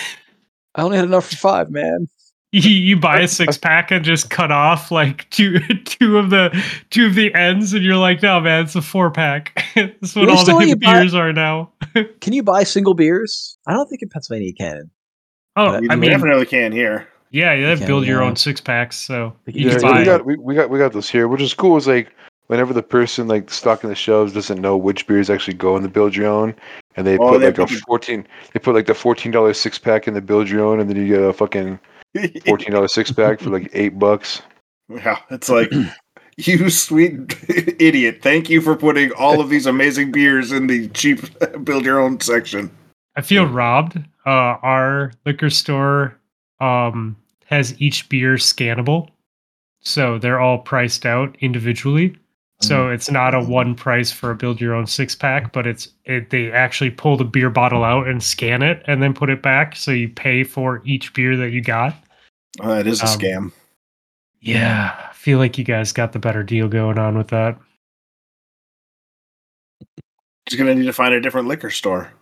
[0.76, 2.08] I only had enough for five, man.
[2.52, 6.50] you, you buy a six pack and just cut off like two two of the
[6.90, 9.66] two of the ends, and you're like, no man, it's a four pack.
[9.76, 11.72] That's what They all the you buy- beers are now.
[12.22, 13.58] Can you buy single beers?
[13.68, 14.90] I don't think in Pennsylvania you can.
[15.56, 17.08] Oh, you I mean, definitely can here.
[17.34, 19.90] Yeah, you have can, build your own six packs, so Like, you you can can
[19.90, 20.00] yeah, buy.
[20.00, 21.76] we got we, we got we got those here, which is cool.
[21.76, 22.14] Is like
[22.48, 25.90] whenever the person like stocking the shelves doesn't know which beers actually go in the
[25.90, 26.56] build your own,
[26.96, 29.54] and they Oh, put they like a the- fourteen, they put like the fourteen dollar
[29.54, 31.80] six pack in the build your own, and then you get a fucking
[32.46, 34.42] fourteen dollar six pack for like eight bucks.
[34.90, 35.72] Yeah, it's like
[36.38, 37.36] you sweet
[37.80, 38.20] idiot.
[38.22, 41.20] Thank you for putting all of these amazing beers in the cheap
[41.64, 42.70] build your own section.
[43.16, 43.98] I feel robbed.
[44.26, 44.30] Uh,
[44.62, 46.16] our liquor store
[46.60, 47.16] um,
[47.54, 49.10] has each beer scannable,
[49.82, 52.18] so they're all priced out individually.
[52.60, 55.90] So it's not a one price for a build your own six pack, but it's
[56.06, 59.42] it, they actually pull the beer bottle out and scan it and then put it
[59.42, 61.94] back, so you pay for each beer that you got.
[62.62, 63.52] Oh, that is a Um, scam.
[64.40, 67.58] Yeah, I feel like you guys got the better deal going on with that.
[70.48, 72.14] Just gonna need to find a different liquor store.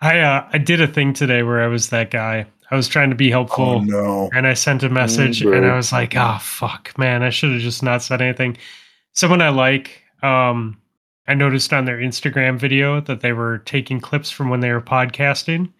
[0.00, 2.46] I uh, I did a thing today where I was that guy.
[2.70, 3.64] I was trying to be helpful.
[3.64, 4.30] Oh no.
[4.32, 5.66] and I sent a message and.
[5.66, 8.56] I was like, oh fuck, man, I should have just not said anything.
[9.12, 10.80] Someone I like, um,
[11.26, 14.80] I noticed on their Instagram video that they were taking clips from when they were
[14.80, 15.72] podcasting,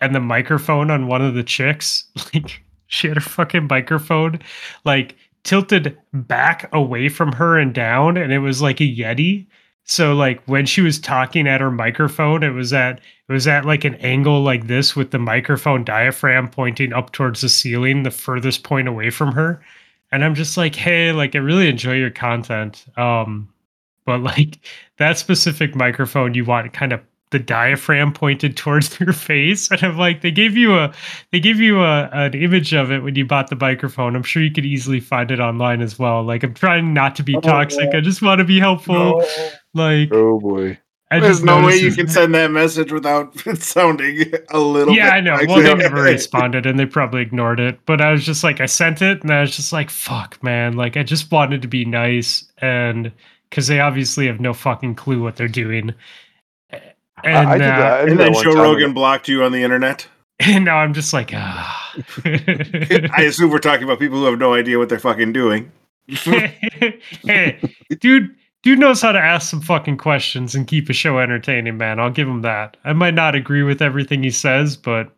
[0.00, 2.04] and the microphone on one of the chicks,
[2.34, 4.40] like she had a fucking microphone
[4.84, 9.46] like tilted back away from her and down, and it was like a Yeti.
[9.90, 13.64] So like when she was talking at her microphone, it was at it was at
[13.64, 18.10] like an angle like this with the microphone diaphragm pointing up towards the ceiling, the
[18.10, 19.62] furthest point away from her.
[20.12, 22.84] And I'm just like, hey, like I really enjoy your content.
[22.98, 23.48] Um,
[24.04, 24.58] but like
[24.98, 29.70] that specific microphone you want kind of the diaphragm pointed towards your face?
[29.70, 30.92] And i'm like they gave you a
[31.32, 34.16] they gave you a an image of it when you bought the microphone.
[34.16, 36.22] I'm sure you could easily find it online as well.
[36.24, 37.94] Like i'm trying not to be Oh, toxic.
[37.94, 39.22] i just want to be helpful
[39.74, 40.78] like Oh boy.
[41.10, 44.94] I There's just no way you can send that message without it sounding a little
[44.94, 48.02] yeah bit i know like well they never responded and they probably ignored it but
[48.02, 50.98] i was just like i sent it and i was just like fuck man like
[50.98, 53.10] i just wanted to be nice and
[53.48, 55.94] because they obviously have no fucking clue what they're doing
[57.24, 57.92] and, I, I did uh, that.
[57.92, 58.62] I did And then Joe time.
[58.62, 60.06] Rogan blocked you on the internet.
[60.40, 61.78] and now i'm just like ah
[62.24, 65.72] I assume we're talking about people who have no idea what they're fucking doing.
[66.06, 67.58] hey,
[67.98, 72.00] dude, dude knows how to ask some fucking questions and keep a show entertaining, man.
[72.00, 72.76] I'll give him that.
[72.84, 75.14] I might not agree with everything he says, but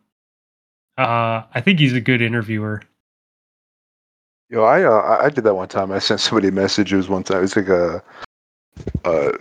[0.97, 2.83] uh, I think he's a good interviewer.
[4.49, 5.91] Yo, I uh, I- did that one time.
[5.91, 6.91] I sent somebody a message.
[6.91, 7.37] It was one time.
[7.37, 8.03] It was like a,
[9.05, 9.31] uh,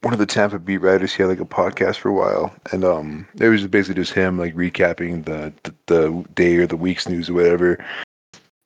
[0.00, 1.12] one of the Tampa beat writers.
[1.12, 4.38] He had like a podcast for a while, and um, it was basically just him
[4.38, 7.84] like recapping the the, the day or the week's news or whatever.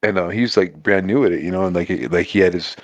[0.05, 2.55] And uh, he's like brand new at it, you know, and like like he had
[2.55, 2.77] his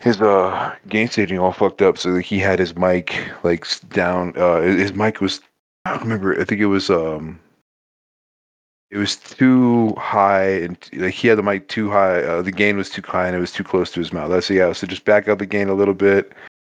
[0.00, 1.98] his uh gain staging all fucked up.
[1.98, 4.34] So he had his mic like down.
[4.36, 5.40] Uh, his mic was
[5.84, 6.40] I don't remember.
[6.40, 7.40] I think it was um
[8.90, 12.76] it was too high and like he had the mic too high uh, the gain
[12.76, 15.04] was too high and it was too close to his mouth that's yeah so just
[15.04, 16.32] back up the gain a little bit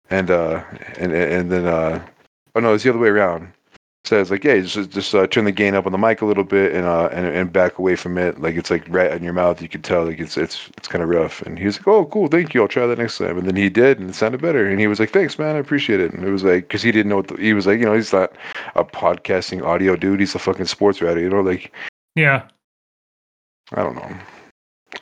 [0.09, 0.63] and uh
[0.97, 2.01] and and then uh
[2.55, 3.51] oh no it's the other way around
[4.05, 6.25] so it's like yeah just just uh, turn the gain up on the mic a
[6.25, 9.23] little bit and uh and, and back away from it like it's like right in
[9.23, 11.77] your mouth you can tell like it's it's it's kind of rough and he was
[11.77, 14.09] like oh cool thank you i'll try that next time and then he did and
[14.09, 16.43] it sounded better and he was like thanks man i appreciate it and it was
[16.43, 18.31] like because he didn't know what the, he was like you know he's not
[18.75, 21.71] a podcasting audio dude he's a fucking sports writer you know like
[22.15, 22.47] Yeah.
[23.73, 24.17] I don't know.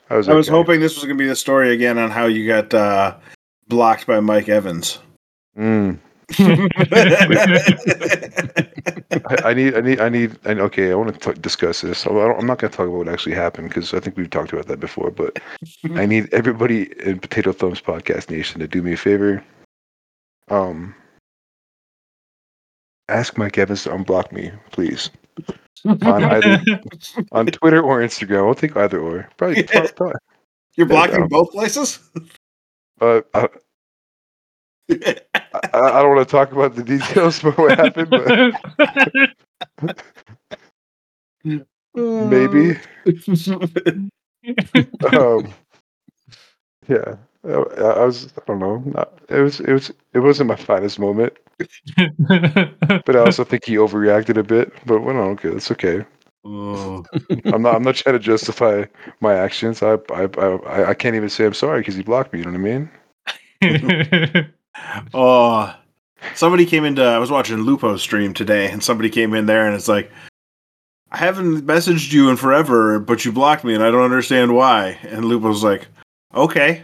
[0.09, 0.55] I was, I was okay.
[0.55, 3.15] hoping this was going to be the story again on how you got uh,
[3.67, 4.99] blocked by Mike Evans.
[5.57, 5.99] Mm.
[9.25, 11.99] I, I need, I need, I need, and okay, I want to discuss this.
[11.99, 14.17] So I don't, I'm not going to talk about what actually happened because I think
[14.17, 15.11] we've talked about that before.
[15.11, 15.39] But
[15.95, 19.43] I need everybody in Potato Thumbs Podcast Nation to do me a favor.
[20.49, 20.95] Um,
[23.09, 25.09] ask Mike Evans to unblock me, please,
[25.85, 26.61] on either
[27.31, 28.47] on Twitter or Instagram.
[28.47, 29.29] I'll take either or.
[29.37, 29.87] Probably, Yeah.
[29.95, 30.15] probably.
[30.75, 31.99] You're blocking both places?
[32.99, 33.47] Uh, I,
[34.89, 35.15] I,
[35.73, 39.99] I don't want to talk about the details about what happened, but
[41.95, 42.77] maybe.
[45.13, 45.53] um,
[46.87, 47.15] yeah,
[47.45, 48.33] I, I was.
[48.37, 48.83] I don't know.
[48.85, 49.59] Not, it was.
[49.61, 49.91] It was.
[50.13, 51.33] It wasn't my finest moment,
[51.97, 54.73] but I also think he overreacted a bit.
[54.85, 56.05] But well, no, okay, that's okay.
[56.45, 57.05] Oh.
[57.45, 57.75] I'm not.
[57.75, 58.85] I'm not trying to justify
[59.21, 59.81] my actions.
[59.81, 59.93] I.
[60.13, 60.23] I.
[60.37, 62.39] I, I can't even say I'm sorry because he blocked me.
[62.39, 62.89] You know what
[63.61, 63.83] I
[64.41, 64.53] mean?
[65.13, 65.73] oh,
[66.35, 67.03] somebody came into.
[67.03, 70.11] I was watching Lupo stream today, and somebody came in there, and it's like,
[71.11, 74.97] I haven't messaged you in forever, but you blocked me, and I don't understand why.
[75.03, 75.87] And Lupo's like,
[76.33, 76.83] okay.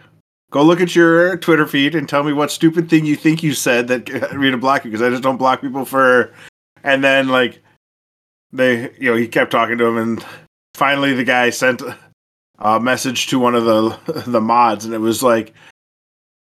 [0.51, 3.53] Go look at your Twitter feed and tell me what stupid thing you think you
[3.53, 6.33] said that got me to block you because I just don't block people for.
[6.83, 7.61] And then like,
[8.51, 10.25] they you know he kept talking to him and
[10.73, 11.81] finally the guy sent
[12.59, 15.53] a message to one of the the mods and it was like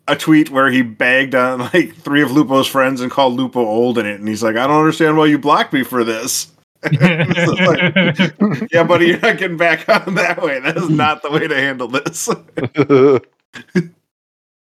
[0.06, 3.98] a tweet where he bagged on like three of Lupo's friends and called Lupo old
[3.98, 6.52] in it, and he's like, "I don't understand why you blocked me for this."
[6.92, 10.60] yeah, buddy, you're not getting back on that way.
[10.60, 12.28] That is not the way to handle this.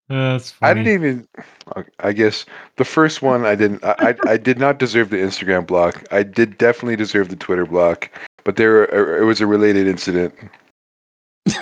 [0.10, 0.72] That's funny.
[0.72, 1.28] I didn't even.
[2.00, 2.46] I guess
[2.78, 3.84] the first one I didn't.
[3.84, 6.06] I, I I did not deserve the Instagram block.
[6.12, 8.10] I did definitely deserve the Twitter block,
[8.46, 10.34] but there er, it was a related incident.
[11.50, 11.58] so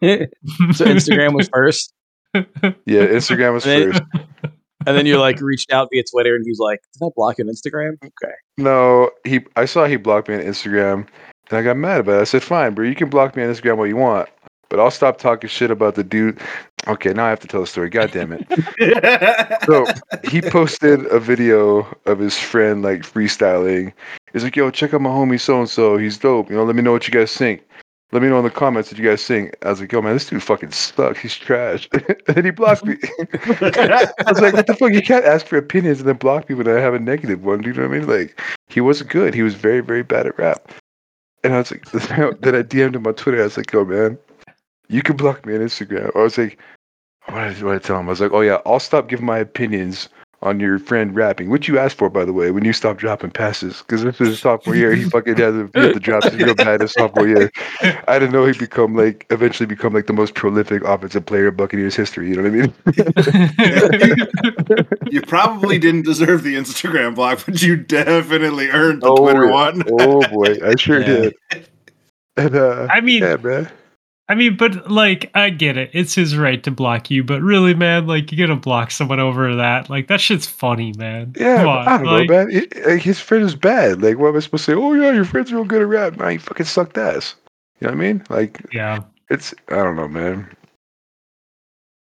[0.00, 1.92] Instagram was first,
[2.34, 4.02] Yeah, Instagram was And then- first.
[4.86, 7.44] and then you like reached out via Twitter, and he's like, "Did I block you
[7.44, 8.32] on Instagram?" Okay.
[8.56, 9.40] No, he.
[9.56, 11.06] I saw he blocked me on Instagram,
[11.50, 12.20] and I got mad about it.
[12.20, 14.28] I said, "Fine, bro, you can block me on Instagram all you want,
[14.70, 16.40] but I'll stop talking shit about the dude."
[16.88, 17.90] Okay, now I have to tell the story.
[17.90, 18.46] God damn it.
[19.66, 19.84] So
[20.24, 23.92] he posted a video of his friend like freestyling.
[24.32, 25.98] He's like, "Yo, check out my homie so and so.
[25.98, 26.48] He's dope.
[26.48, 27.62] You know, let me know what you guys think.
[28.12, 30.14] Let me know in the comments what you guys think." I was like, "Yo, man,
[30.14, 31.20] this dude fucking sucks.
[31.20, 32.96] He's trash." and then he blocked me.
[33.20, 34.92] I was like, "What the fuck?
[34.92, 37.60] You can't ask for opinions and then block me when I have a negative one.
[37.60, 38.08] Do you know what I mean?
[38.08, 39.34] Like, he wasn't good.
[39.34, 40.72] He was very, very bad at rap."
[41.42, 43.40] And I was like, then I DM'd him on Twitter.
[43.40, 44.18] I was like, "Yo, man,
[44.88, 46.58] you can block me on Instagram." I was like,
[47.26, 48.06] what did I tell him?
[48.06, 50.08] I was like, "Oh yeah, I'll stop giving my opinions
[50.42, 53.30] on your friend rapping, which you asked for, by the way, when you stopped dropping
[53.30, 53.78] passes.
[53.82, 56.54] Because this is his sophomore year, he fucking had the, he had the drops real
[56.54, 57.50] bad his sophomore year.
[58.08, 61.56] I didn't know he'd become like eventually become like the most prolific offensive player in
[61.56, 62.30] Buccaneers history.
[62.30, 64.26] You know what I mean?
[65.10, 69.50] You probably didn't deserve the Instagram block, but you definitely earned the Oh, Twitter yeah.
[69.52, 69.82] one.
[70.00, 71.06] oh boy, I sure Yeah.
[71.06, 71.34] did.
[72.36, 73.68] And uh, I mean, yeah, man.
[74.30, 75.90] I mean, but like, I get it.
[75.92, 79.56] It's his right to block you, but really, man, like, you're gonna block someone over
[79.56, 79.90] that.
[79.90, 81.34] Like, that shit's funny, man.
[81.36, 82.50] Yeah, Come on, I don't like, know, man.
[82.52, 84.00] It, like, uh, his friend is bad.
[84.02, 84.76] Like, what am I supposed to say?
[84.76, 86.16] Oh yeah, your friend's real good at rap.
[86.16, 87.34] Man, you fucking sucked ass.
[87.80, 88.24] You know what I mean?
[88.30, 89.00] Like, Yeah.
[89.30, 90.48] it's I don't know, man.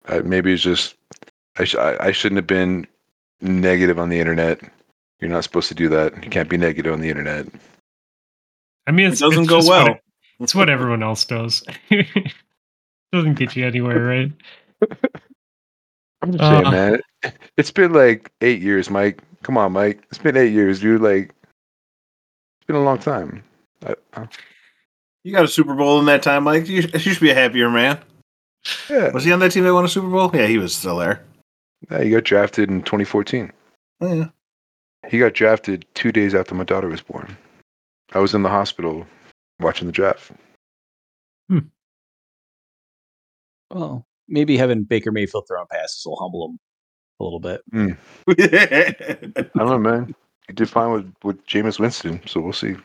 [0.07, 0.95] I, maybe it's just
[1.59, 2.87] I, sh- I I shouldn't have been
[3.43, 4.61] negative on the internet.
[5.21, 6.25] You're not supposed to do that.
[6.25, 7.47] You can't be negative on the internet.
[8.87, 9.89] I mean, It doesn't it's go well.
[9.89, 10.01] What,
[10.41, 11.65] it's what everyone else does.
[13.13, 14.33] doesn't get you anywhere, right?
[16.23, 16.71] I'm just saying, Uh.
[16.71, 17.01] man.
[17.57, 19.23] It's been like eight years, Mike.
[19.43, 20.03] Come on, Mike.
[20.11, 21.01] It's been eight years, dude.
[21.01, 21.31] Like,
[22.61, 23.43] it's been a long time.
[23.85, 24.29] I, I,
[25.25, 26.69] You got a Super Bowl in that time, Mike.
[26.69, 27.99] You, you should be a happier man.
[28.91, 30.31] yeah, Was he on that team that won a Super Bowl?
[30.35, 31.23] Yeah, he was still there.
[31.91, 32.03] yeah.
[32.03, 33.53] he got drafted in 2014.
[34.01, 34.29] Oh, yeah.
[35.09, 37.37] He got drafted two days after my daughter was born.
[38.13, 39.07] I was in the hospital
[39.61, 40.33] watching the draft.
[41.49, 41.59] Hmm.
[43.73, 46.59] Well, maybe having Baker Mayfield throw on passes will humble him
[47.21, 47.63] a little bit.
[49.37, 50.15] I don't know, man.
[50.47, 52.77] He did fine with with Jameis Winston, so we'll see.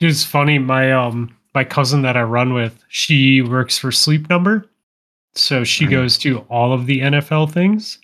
[0.00, 0.58] It's funny.
[0.58, 4.64] My um, my cousin that I run with, she works for Sleep Number,
[5.34, 5.90] so she Mhm.
[5.90, 7.98] goes to all of the NFL things.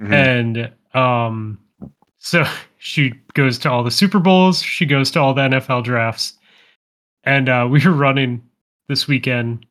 [0.00, 0.12] Mhm.
[0.12, 1.58] and um
[2.18, 2.44] so
[2.78, 6.38] she goes to all the super bowls she goes to all the nfl drafts
[7.24, 8.42] and uh we were running
[8.88, 9.64] this weekend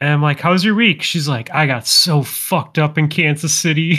[0.00, 3.54] and i'm like how's your week she's like i got so fucked up in kansas
[3.54, 3.98] city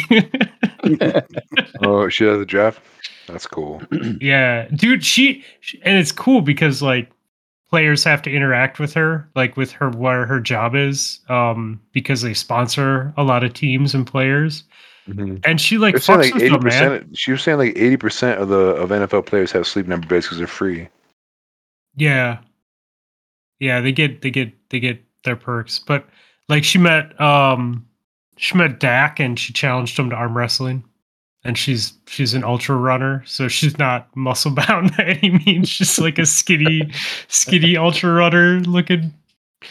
[1.81, 2.81] Oh, she had the draft.
[3.27, 3.81] That's cool.
[4.21, 7.11] yeah dude she, she and it's cool because like
[7.69, 12.21] players have to interact with her like with her where her job is um because
[12.21, 14.63] they sponsor a lot of teams and players
[15.09, 15.39] Mhm.
[15.45, 17.17] and she like fucks like eighty percent.
[17.17, 20.25] She was saying like eighty percent of the of NFL players have sleep number beds
[20.25, 20.89] because they're free.
[21.95, 22.39] Yeah.
[23.59, 25.79] Yeah, they get they get they get their perks.
[25.79, 26.05] But
[26.49, 27.85] like she met um
[28.37, 30.83] she met Dak and she challenged him to arm wrestling.
[31.43, 35.69] And she's she's an ultra runner, so she's not muscle bound by any means.
[35.69, 36.91] She's like a skinny,
[37.29, 39.13] skinny ultra runner looking.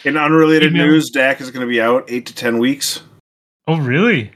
[0.05, 0.87] In unrelated Email.
[0.87, 3.03] news, Dak is going to be out eight to ten weeks.
[3.68, 4.30] Oh really?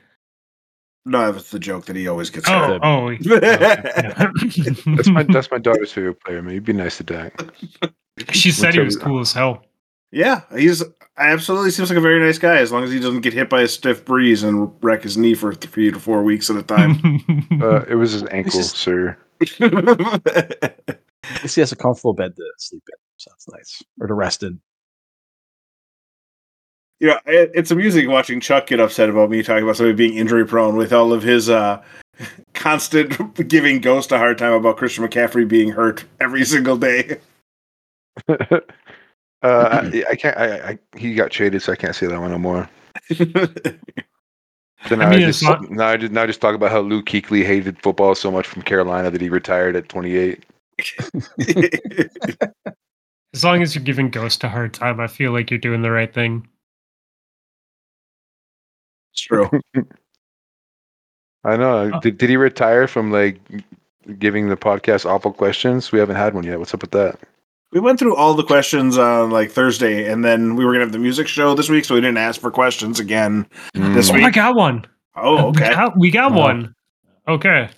[1.07, 2.81] No, that's the joke that he always gets Oh hurt.
[2.85, 3.09] oh.
[3.09, 4.31] yeah.
[4.97, 6.43] That's my that's my daughter's favorite player.
[6.43, 7.41] Man, you'd be nice to Dak.
[8.33, 9.65] She said he was cool as hell.
[10.13, 10.83] yeah, he's
[11.17, 13.61] absolutely seems like a very nice guy as long as he doesn't get hit by
[13.63, 16.97] a stiff breeze and wreck his knee for three to four weeks at a time.
[17.63, 19.17] Uh, it was his ankle, just- sir.
[19.51, 22.97] At least he has a comfortable bed to sleep in.
[23.19, 23.83] So that's nice.
[24.01, 24.61] Or to rest in.
[27.01, 30.17] you know, it, it's amusing watching Chuck get upset about me talking about somebody being
[30.17, 31.83] injury prone with all of his uh,
[32.55, 37.19] constant giving Ghost a hard time about Christian McCaffrey being hurt every single day.
[38.29, 38.61] uh,
[39.43, 40.37] I, I can't.
[40.37, 42.69] I, I he got traded, so I can't say that one no more.
[44.87, 46.71] So now I, mean, it's just not- now I just now I just talk about
[46.71, 50.45] how Luke Kuechly hated football so much from Carolina that he retired at 28.
[53.35, 55.91] As long as you're giving Ghost a hard time, I feel like you're doing the
[55.91, 56.49] right thing.
[59.13, 59.49] it's true.
[61.45, 61.91] I know.
[61.95, 62.01] Oh.
[62.01, 63.39] Did, did he retire from like
[64.19, 65.93] giving the podcast awful questions?
[65.93, 66.59] We haven't had one yet.
[66.59, 67.21] What's up with that?
[67.73, 70.93] We went through all the questions on like Thursday, and then we were gonna have
[70.93, 73.47] the music show this week, so we didn't ask for questions again.
[73.75, 74.25] This Oh, week?
[74.25, 74.85] I got one.
[75.15, 75.71] Oh, We okay.
[75.75, 76.39] got, we got Oh.
[76.39, 76.75] one.
[77.29, 77.69] Okay.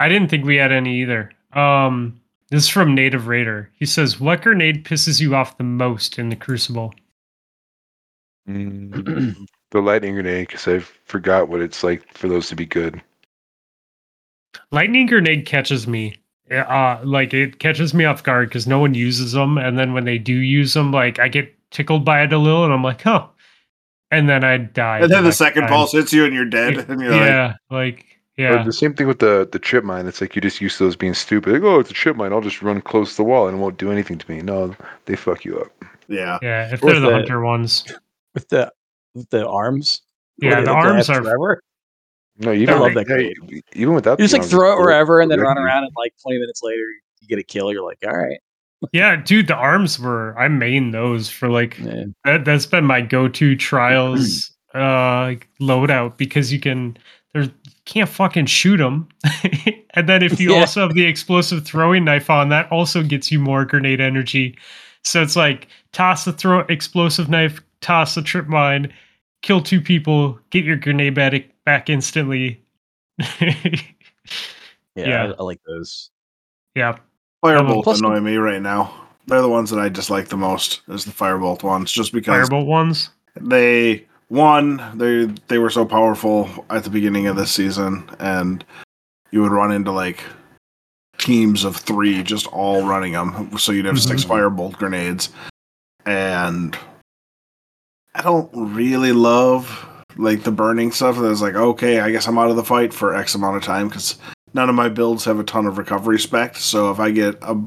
[0.00, 1.30] I didn't think we had any either.
[1.52, 2.20] Um,
[2.50, 3.70] this is from Native Raider.
[3.76, 6.92] He says, "What grenade pisses you off the most in the Crucible?"
[8.48, 13.00] Mm, the lightning grenade, because I forgot what it's like for those to be good.
[14.72, 16.16] Lightning grenade catches me.
[16.50, 20.04] Uh, like it catches me off guard because no one uses them, and then when
[20.04, 23.02] they do use them, like I get tickled by it a little, and I'm like,
[23.02, 23.26] "Huh,"
[24.10, 24.98] and then I die.
[25.00, 25.70] And then the second time.
[25.70, 26.88] pulse hits you, and you're dead.
[26.90, 28.04] And you're yeah, like
[28.38, 30.06] Or yeah, the same thing with the the trip mine.
[30.08, 31.52] It's like you just used to those being stupid.
[31.52, 32.32] Like, oh, it's a trip mine.
[32.32, 34.42] I'll just run close to the wall and it won't do anything to me.
[34.42, 34.74] No,
[35.04, 35.84] they fuck you up.
[36.08, 36.38] yeah.
[36.42, 36.72] yeah.
[36.74, 37.84] If Or they're the the- hunter ones,
[38.34, 38.72] With the
[39.14, 40.02] with the arms.
[40.38, 41.62] Yeah, Where the they arms are- forever.
[42.40, 43.34] No, even I love that hey,
[43.74, 46.38] even without You just like throw it wherever and then run around and like 20
[46.38, 46.84] minutes later
[47.20, 47.72] you get a kill.
[47.72, 48.40] You're like, all right.
[48.92, 52.04] yeah, dude, the arms were I main those for like Yeah.
[52.24, 56.96] that, that's been my go-to trials uh like loadout because you can
[57.34, 57.48] there's
[57.84, 59.08] can't fucking shoot them.
[59.94, 60.60] and then if you Yeah.
[60.60, 64.56] also have the explosive throwing knife on, that also gets you more grenade energy.
[65.04, 68.92] So it's like toss the throw explosive knife, toss the trip mine,
[69.42, 72.60] kill two people, get your grenade back, back instantly.
[74.96, 75.24] Yeah, Yeah.
[75.26, 76.10] I, I like those.
[76.74, 76.98] yeah.
[77.44, 78.92] Firebolt Plus- annoy me right now.
[79.28, 80.80] They're the ones that I dislike the most.
[80.88, 83.10] Is the firebolt ones, just because Firebolt ones.
[83.40, 88.64] they one they they were so powerful at the beginning of this season, and
[89.30, 90.24] you would run into like
[91.18, 93.56] teams of three just all running them.
[93.58, 94.30] So you'd have six Mhm.
[94.30, 95.30] firebolt grenades,
[96.04, 96.76] and
[98.16, 99.86] I don't really love
[100.16, 101.16] like the burning stuff.
[101.18, 103.62] I was like okay, I guess I'm out of the fight for X amount of
[103.62, 104.18] time because
[104.54, 106.56] none of my builds have a ton of recovery spec.
[106.56, 107.60] So if I get a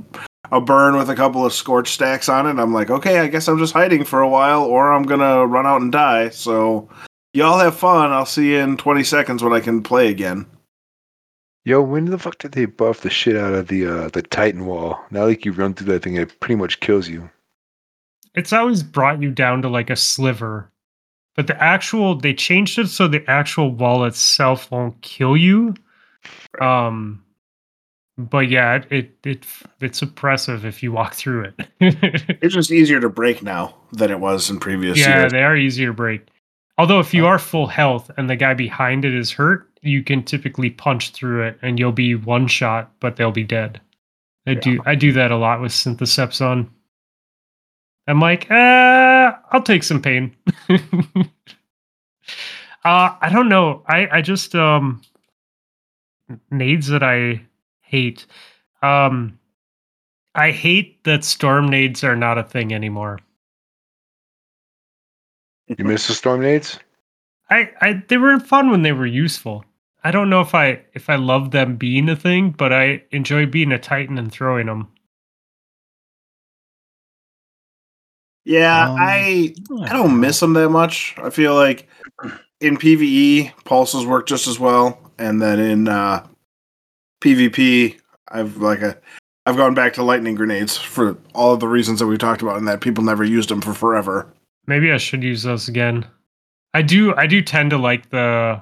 [0.52, 3.48] a burn with a couple of scorch stacks on it, I'm like, okay, I guess
[3.48, 6.30] I'm just hiding for a while, or I'm gonna run out and die.
[6.30, 6.90] So
[7.34, 8.12] y'all have fun.
[8.12, 10.46] I'll see you in 20 seconds when I can play again.
[11.66, 14.66] Yo, when the fuck did they buff the shit out of the uh, the Titan
[14.66, 15.00] wall?
[15.12, 17.30] Now, like you run through that thing, it pretty much kills you.
[18.36, 20.70] It's always brought you down to like a sliver.
[21.36, 25.74] But the actual they changed it so the actual wall itself won't kill you.
[26.62, 27.24] Um
[28.18, 29.46] but yeah, it, it it
[29.82, 31.68] it's oppressive if you walk through it.
[32.44, 35.32] It's just easier to break now than it was in previous yeah, years.
[35.32, 36.28] they are easier to break.
[36.78, 40.24] Although if you are full health and the guy behind it is hurt, you can
[40.24, 43.80] typically punch through it and you'll be one shot, but they'll be dead.
[44.48, 44.60] I Yeah.
[44.60, 46.70] do I do that a lot with Synthoceps on.
[48.08, 50.36] I'm like, uh, I'll take some pain.
[50.70, 51.26] uh
[52.86, 53.84] I don't know.
[53.88, 55.02] I I just um
[56.52, 57.42] nades that I
[57.82, 58.26] hate.
[58.82, 59.40] Um
[60.36, 63.20] I hate that storm nades are not a thing anymore.
[65.68, 66.80] You miss the storm nades?
[67.50, 69.64] I, I they were fun when they were useful.
[70.04, 73.46] I don't know if I if I love them being a thing, but I enjoy
[73.46, 74.93] being a titan and throwing them.
[78.46, 81.16] Yeah, Um, I I don't miss them that much.
[81.18, 81.88] I feel like
[82.60, 86.26] in PVE, pulses work just as well, and then in uh,
[87.22, 88.98] PvP, I've like a
[89.46, 92.58] I've gone back to lightning grenades for all of the reasons that we talked about,
[92.58, 94.28] and that people never used them for forever.
[94.68, 96.06] Maybe I should use those again.
[96.74, 98.62] I do I do tend to like the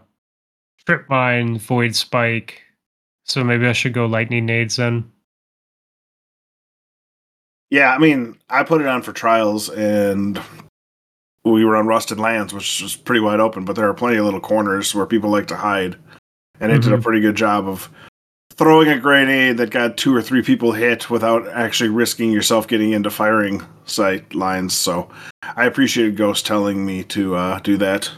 [0.86, 2.62] trip mine void spike,
[3.26, 5.12] so maybe I should go lightning nades then.
[7.72, 10.40] Yeah, I mean, I put it on for trials, and
[11.46, 14.26] we were on Rusted Lands, which was pretty wide open, but there are plenty of
[14.26, 15.96] little corners where people like to hide,
[16.60, 17.04] and it did a Mhm.
[17.04, 17.90] pretty good job of
[18.52, 22.92] throwing a grenade that got two or three people hit without actually risking yourself getting
[22.92, 24.74] into firing sight lines.
[24.74, 25.10] So
[25.56, 28.12] I appreciated Ghost telling me to uh, do that.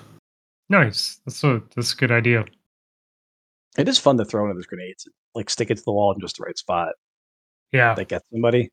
[0.70, 1.22] Nice.
[1.26, 2.46] That's a that's a good idea.
[3.78, 6.12] It is fun to throw one of those grenades, like stick it to the wall
[6.14, 6.94] in just the right spot
[7.72, 7.94] Yeah.
[7.94, 8.70] that gets somebody.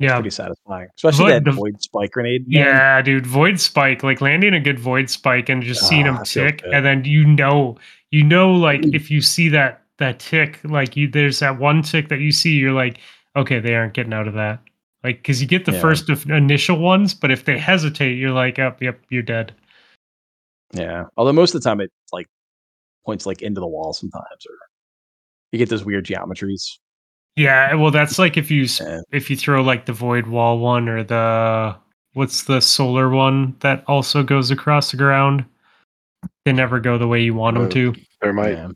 [0.00, 0.14] Yeah.
[0.14, 2.46] Pretty satisfying, especially Void- that the- void spike grenade.
[2.46, 2.64] man.
[2.64, 6.24] Yeah, dude, void spike, like landing a good void spike and just seeing Ah, him
[6.24, 6.72] tick, good.
[6.72, 7.76] and then you know,
[8.12, 12.08] you know, like if you see that that tick, like you, there's that one tick
[12.10, 12.98] that you see, you're like,
[13.34, 14.60] okay, they aren't getting out of that,
[15.02, 15.80] like because you get the Yeah.
[15.80, 19.52] first of- initial ones, but if they hesitate, you're like, up, yep, you're dead.
[20.74, 21.04] Yeah.
[21.16, 22.28] Although most of the time it like
[23.04, 24.54] points like into the wall sometimes, or
[25.50, 26.78] you get those weird geometries.
[27.38, 29.00] Yeah, well, that's like if you Yeah.
[29.12, 31.76] if you throw like the void wall one or the
[32.14, 35.44] what's the solar one that also goes across the ground.
[36.44, 37.94] They never go the way you want them Uh, to.
[38.20, 38.52] Thermite.
[38.54, 38.68] Yeah.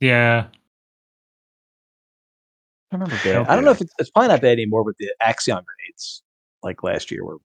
[0.00, 0.46] Yeah.
[2.90, 3.42] I remember Yeah.
[3.42, 3.48] bad.
[3.48, 6.22] I don't know if it's, it's probably not bad anymore with the Axion grenades,
[6.64, 7.24] like last year.
[7.24, 7.36] Were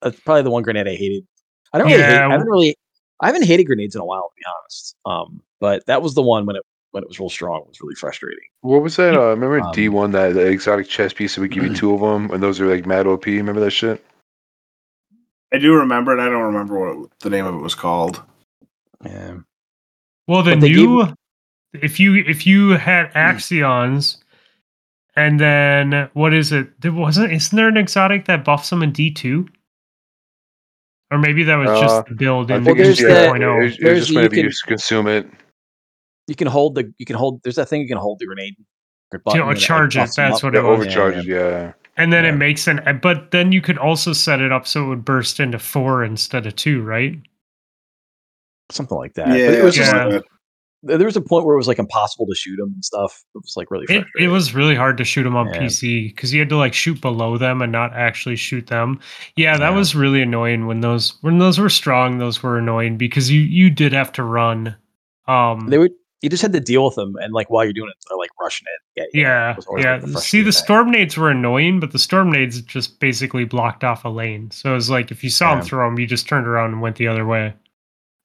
[0.00, 1.26] that's probably the one grenade I hated.
[1.72, 2.18] I don't really hate.
[2.18, 2.76] I haven't really.
[3.20, 4.96] I haven't hated grenades in a while, to be honest.
[5.06, 6.62] Um, but that was the one when it
[6.96, 7.60] when it was real strong.
[7.60, 8.44] It was really frustrating.
[8.62, 9.14] What was that?
[9.14, 11.92] Uh, remember Um, D one that the exotic chess piece that would give you two
[11.94, 13.26] of them, and those are like mad OP.
[13.26, 14.02] Remember that shit?
[15.52, 16.20] I do remember it.
[16.20, 18.22] I don't remember what the name of it was called.
[19.04, 19.36] Yeah.
[20.26, 21.14] Well, the But they gave- new
[21.74, 24.16] if you if you had axions,
[25.14, 26.80] and then what is it?
[26.80, 29.46] There wasn't isn't there an exotic that buffs them in D two?
[31.12, 33.32] Or maybe that was Uh, just the build I in think Well, there's yeah, that-
[33.34, 33.66] 2.0.
[33.66, 35.28] it's, it's there's just the- you whenever you can- consume it.
[36.26, 36.92] You can hold the.
[36.98, 37.42] You can hold.
[37.42, 38.54] There's that thing you can hold the grenade.
[39.12, 40.80] or To button and it, like, it, buffs 'em that's what Yeah, it was.
[40.80, 41.26] overcharges.
[41.26, 41.72] Yeah.
[41.96, 42.30] And then Yeah.
[42.32, 45.38] it makes an but then you could also set it up so it would burst
[45.40, 47.16] into four instead of two, right?
[48.72, 49.28] something like that.
[49.28, 50.06] But it was just Yeah.
[50.06, 50.22] like,
[50.82, 53.22] there was a point where it was like impossible to shoot them and stuff.
[53.34, 55.60] It was like really It, it was really hard to shoot them on Yeah.
[55.60, 58.98] PC because you had to like shoot below them and not actually shoot them.
[59.36, 59.76] Yeah, that Yeah.
[59.76, 62.18] was really annoying when those when those were strong.
[62.18, 64.74] Those were annoying because you you did have to run
[65.28, 65.90] Um, They would.
[66.22, 68.30] You just had to deal with them, and like while you're doing it, they're like
[68.40, 68.66] rushing
[68.96, 69.08] it.
[69.12, 69.92] Yeah, yeah, it was always, yeah.
[69.96, 70.52] like, the See, the thing.
[70.52, 74.50] storm nades were annoying, but the storm nades just basically blocked off a lane.
[74.50, 75.56] So it was like if you saw Yeah.
[75.56, 77.54] them throw them, you just turned around and went the other way.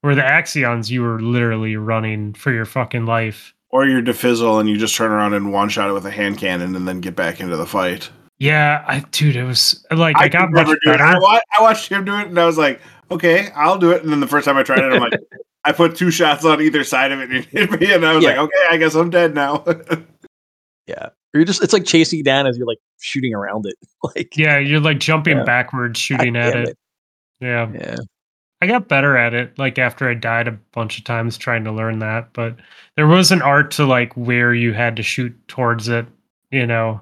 [0.02, 3.54] Where the Axions, you were literally running for your fucking life.
[3.70, 6.38] Or you're defizzle and you just turn around and one shot it with a hand
[6.38, 8.10] cannon and then get back into the fight.
[8.40, 10.98] Yeah, I dude, it was like I, got much never do it.
[10.98, 11.04] better.
[11.04, 12.82] I, wa- I watched him do it and I was like,
[13.12, 14.02] okay, I'll do it.
[14.02, 15.14] And then the first time I tried it, I'm like,
[15.64, 17.94] I put two shots on either side of it and it hit me.
[17.94, 18.32] And I was Yeah.
[18.32, 19.64] like, okay, I guess I'm dead now.
[20.88, 21.64] Yeah, or you're just.
[21.64, 23.76] It's like chasing you down as you're like shooting around it.
[24.16, 25.44] Like Yeah, you're like jumping Yeah.
[25.44, 26.78] backwards, shooting at damn it.
[27.40, 27.72] Yeah.
[27.74, 27.96] Yeah.
[28.62, 31.72] I got better at it like after I died a bunch of times trying to
[31.72, 32.56] learn that, but
[32.96, 36.06] there was an art to like where you had to shoot towards it,
[36.52, 37.00] you know,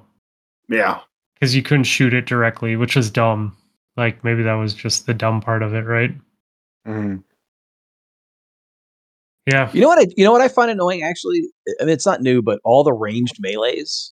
[0.68, 1.00] yeah.
[1.34, 3.56] because you couldn't shoot it directly, which was dumb.
[3.98, 6.12] Like maybe that was just the dumb part of it, right?
[6.88, 7.24] Mhm.
[9.52, 9.70] Yeah.
[9.74, 10.00] You know what?
[10.00, 11.02] I you know what I find annoying.
[11.04, 11.44] Actually,
[11.82, 14.12] I mean, it's not new, but all the ranged melees,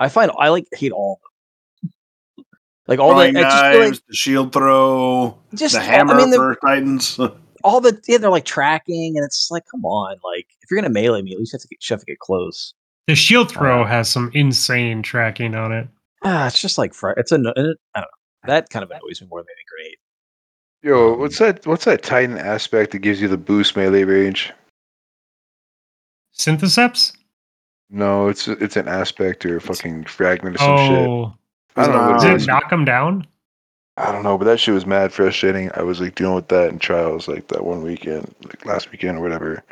[0.00, 2.44] I find I like hate all of them.
[2.88, 6.18] Like all the, Throwing I knives, like the shield throw, just the all- hammer I
[6.18, 7.18] mean, the, for Titans.
[7.64, 10.80] all the yeah, they're like tracking, and it's just like, come on, like if you're
[10.80, 12.74] gonna melee me, at least you have to get, you have to get close.
[13.08, 15.88] The shield throw Uh, has some insane tracking on it.
[16.24, 18.04] Ah, it's just like fr- it's a I don't know.
[18.46, 19.96] That kind of annoys me more than a grenade.
[20.86, 21.66] Yo, Um, what's that?
[21.66, 24.52] What's that Titan aspect that gives you the boost melee range?
[26.32, 27.16] Synthoceps?
[27.90, 31.08] No, it's it's an aspect or a fucking fragment or some shit.
[31.08, 31.34] Oh,
[31.74, 33.26] I don't know what does it it knock them down?
[33.96, 35.72] I don't know, but that shit was mad frustrating.
[35.74, 39.18] I was like dealing with that in trials like that one weekend, like last weekend
[39.18, 39.64] or whatever.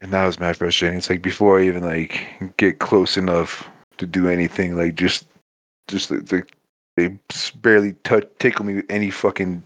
[0.00, 0.98] And that was mad frustrating.
[0.98, 2.24] It's like before I even like
[2.56, 3.68] get close enough
[3.98, 5.26] to do anything, like just
[5.88, 6.54] just like
[6.96, 7.18] they
[7.56, 9.64] barely touch tickle me with any fucking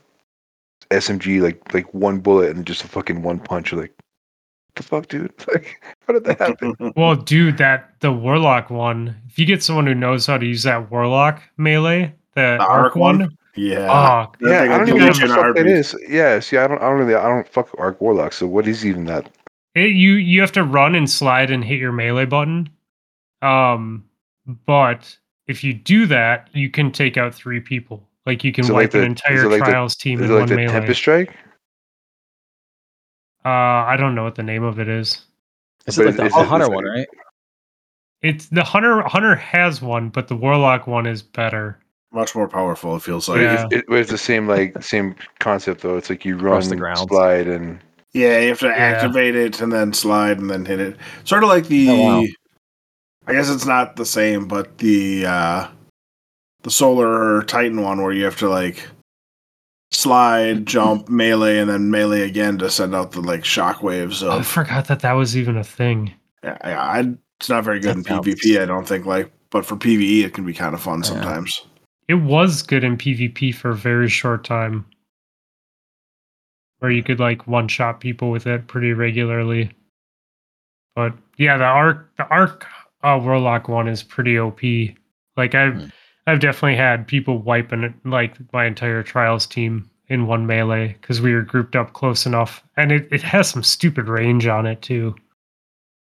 [0.90, 3.72] SMG, like like one bullet and just a fucking one punch.
[3.72, 3.94] You're like,
[4.74, 5.32] the fuck, dude?
[5.52, 6.74] Like, how did that happen?
[6.96, 9.16] Well, dude, that the warlock one.
[9.28, 12.70] If you get someone who knows how to use that warlock melee, the, The arc,
[12.84, 13.18] arc one.
[13.20, 13.38] one?
[13.56, 13.88] yeah.
[13.90, 15.66] Oh, yeah, thing I don't even know what you the in fuck that heartbeat.
[15.66, 15.96] is.
[16.08, 18.32] Yeah, see, I don't, I don't really, I don't fuck Arc Warlock.
[18.34, 19.30] So what is even that?
[19.74, 22.68] it, you you have to run and slide and hit your melee button.
[23.42, 24.04] Um,
[24.66, 28.06] but if you do that, you can take out three people.
[28.26, 30.32] Like you can wipe like the- an entire it like the- trials team Is in
[30.32, 30.72] it like one the melee.
[30.72, 31.30] Tempest Strike?
[33.44, 33.48] Uh,
[33.86, 35.22] I don't know what the name of it is.
[35.86, 37.06] Is But it like the it- hunter is one, right?
[38.22, 39.02] It's the hunter.
[39.02, 41.78] Hunter has one, but the warlock one is better.
[42.12, 43.40] Much more powerful, it feels like.
[43.42, 43.66] Yeah.
[43.70, 45.96] It, it's the same like same concept though.
[45.96, 47.08] It's like you run, Across the ground.
[47.08, 47.78] slide, and
[48.14, 50.96] Yeah, you have to activate it and then slide and then hit it.
[51.24, 51.90] Sort of like the.
[51.90, 52.24] Oh, wow.
[53.28, 55.68] I guess it's not the same, but the uh
[56.66, 58.84] the solar Titan one where you have to like
[59.92, 64.42] slide, jump, melee, and then melee again to send out the like shock waves I
[64.42, 66.12] forgot that that was even a thing.
[66.42, 68.60] Yeah, yeah, I, it's not very good That in sounds- PvP.
[68.60, 71.10] I don't think like, but for PVE it can be kind of fun Yeah.
[71.10, 71.62] sometimes.
[72.08, 74.86] It was good in PvP for a very short time.
[76.80, 79.70] Where you could like one shot people with it pretty regularly.
[80.96, 82.66] But yeah, the arc the arc
[83.04, 84.60] uh, warlock one is pretty OP.
[85.36, 85.86] Like I've Hmm.
[86.26, 91.20] I've definitely had people wiping it like my entire trials team in one melee because
[91.20, 92.62] we were grouped up close enough.
[92.76, 95.14] And it, it has some stupid range on it too.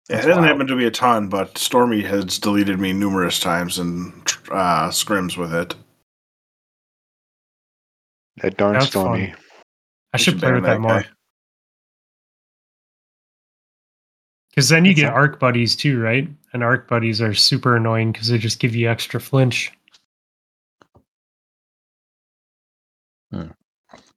[0.10, 0.54] Yeah, it That's doesn't wild.
[0.54, 4.12] happen to be a ton, but Stormy has deleted me numerous times in
[4.52, 5.76] uh, scrims with it.
[8.42, 9.28] that darn That's Stormy.
[9.28, 9.38] fun.
[10.14, 11.06] I should play with that more.
[14.50, 16.28] Because then you That's get not- arc buddies too, right?
[16.52, 19.72] And arc buddies are super annoying because they just give you extra flinch.
[23.32, 23.48] Yeah,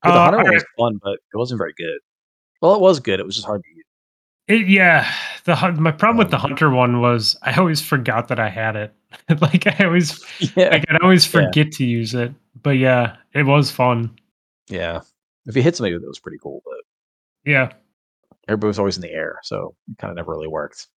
[0.03, 1.99] the Uh, hunter one was fun, but it wasn't very good.
[2.61, 3.21] Well, it was good.
[3.21, 3.85] It was just hard to use.
[4.47, 5.11] It, yeah,
[5.45, 8.77] the my problem with the Um, hunter one was I always forgot that I had
[8.77, 8.95] it.
[9.41, 10.23] like I always,
[10.57, 11.47] Yeah, like I'd always Yeah.
[11.47, 12.33] forget to use it.
[12.63, 14.19] But yeah, it was fun.
[14.69, 15.01] yeah.
[15.47, 16.77] If you hit somebody with it, it was pretty cool, but
[17.45, 17.73] Yeah,
[18.49, 20.89] everybody was always in the air, so it kind of never really worked.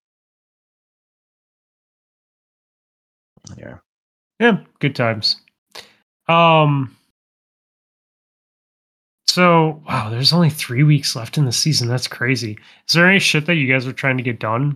[3.58, 3.78] Yeah.
[4.40, 5.38] yeah, good times.
[6.28, 6.97] Um.
[9.38, 11.88] So wow, there's only three weeks left in the season.
[11.88, 12.58] That's crazy.
[12.88, 14.76] Is there any shit that you guys are trying to get done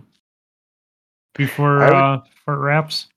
[1.34, 3.08] before I would- uh before it wraps?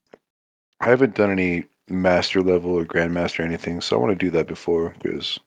[0.81, 4.31] I haven't done any master level or grandmaster or anything, so I want to do
[4.31, 5.39] that before because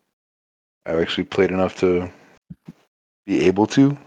[0.86, 2.08] I've actually played enough to
[3.26, 3.98] be able to.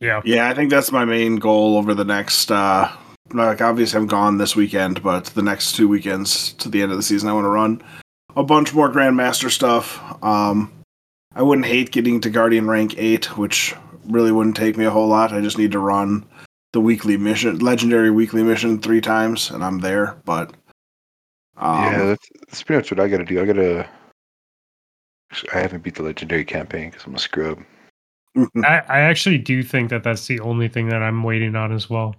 [0.00, 0.20] Yeah.
[0.26, 2.52] Yeah, I think that's my main goal over the next.
[2.52, 2.92] uh
[3.32, 6.98] Like, obviously, I'm gone this weekend, but the next two weekends to the end of
[6.98, 7.82] the season, I want to run
[8.36, 9.98] a bunch more Grandmaster stuff.
[10.22, 10.70] Um,
[11.34, 13.74] I wouldn't hate getting to Guardian rank eight, which
[14.06, 15.32] really wouldn't take me a whole lot.
[15.32, 16.26] I just need to run
[16.72, 20.16] the weekly mission, legendary weekly mission, three times, and I'm there.
[20.24, 20.52] But
[21.56, 23.40] um, yeah, that's, that's pretty much what I got to do.
[23.40, 23.88] I got to.
[25.54, 27.58] I haven't beat the legendary campaign because I'm a scrub.
[28.64, 31.88] I, I actually do think that that's the only thing that I'm waiting on as
[31.88, 32.14] well.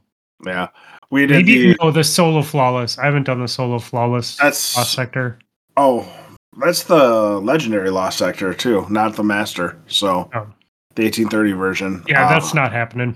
[0.45, 0.67] yeah,
[1.11, 1.45] we did.
[1.45, 2.97] Maybe the, no, the solo flawless.
[2.97, 5.37] I haven't done the solo flawless That's- lost sector.
[5.77, 6.11] oh,
[6.57, 9.77] that's the legendary lost sector too, not the master.
[9.87, 10.47] So Oh.
[10.95, 12.03] the 1830 version.
[12.07, 13.15] Yeah, uh, that's not happening.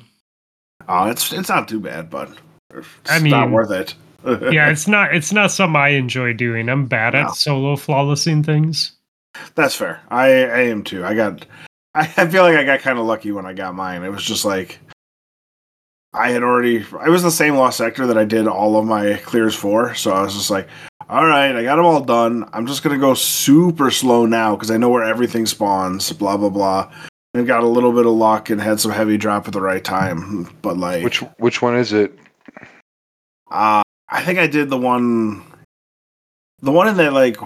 [0.87, 2.29] Oh, it's it's not too bad, but
[2.73, 3.95] it's I not mean, worth it.
[4.51, 5.15] Yeah, it's not.
[5.15, 6.67] It's not something I enjoy doing.
[6.69, 7.19] I'm bad No.
[7.21, 8.93] at solo flawlessing things.
[9.55, 10.01] That's fair.
[10.09, 11.05] I, I am too.
[11.05, 11.45] I got.
[11.93, 14.03] I, I feel like I got kind of lucky when I got mine.
[14.03, 14.79] It was just like
[16.13, 16.77] I had already.
[16.77, 19.93] It was the same lost sector that I did all of my clears for.
[19.95, 20.67] So I was just like,
[21.09, 22.49] all right, I got them all done.
[22.53, 26.11] I'm just gonna go super slow now because I know where everything spawns.
[26.13, 26.91] Blah blah blah.
[27.33, 29.83] And got a little bit of luck and had some heavy drop at the right
[29.83, 30.49] time.
[30.61, 32.17] But like, Which which one is it?
[33.51, 35.43] uh, I think I did the one,
[36.61, 37.37] the one in that like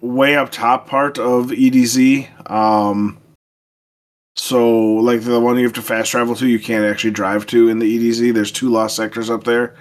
[0.00, 2.50] way up top part of EDZ.
[2.50, 3.18] Um,
[4.36, 7.68] so like the one you have to fast travel to, you can't actually drive to
[7.68, 8.32] in the EDZ.
[8.34, 9.74] There's two lost sectors up there.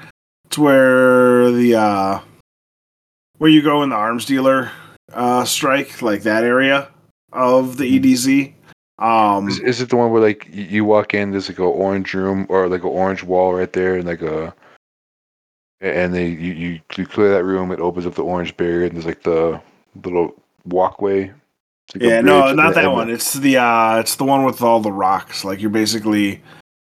[0.46, 2.20] It's where the uh,
[3.38, 4.72] where you go in the arms dealer
[5.14, 6.90] uh strike, like that area
[7.34, 8.54] of the EDZ.
[8.98, 12.14] Um, Is, is it the one where like you walk in, there's like a orange
[12.14, 14.54] room or like an orange wall right there, and like a,
[15.82, 18.96] and they you, you you clear that room, it opens up the orange barrier, and
[18.96, 19.62] there's like the
[20.04, 20.34] little
[20.64, 21.34] walkway.
[21.94, 23.10] Like yeah, no, not that one.
[23.10, 25.44] It's the uh it's the one with all the rocks.
[25.44, 26.42] Like you're basically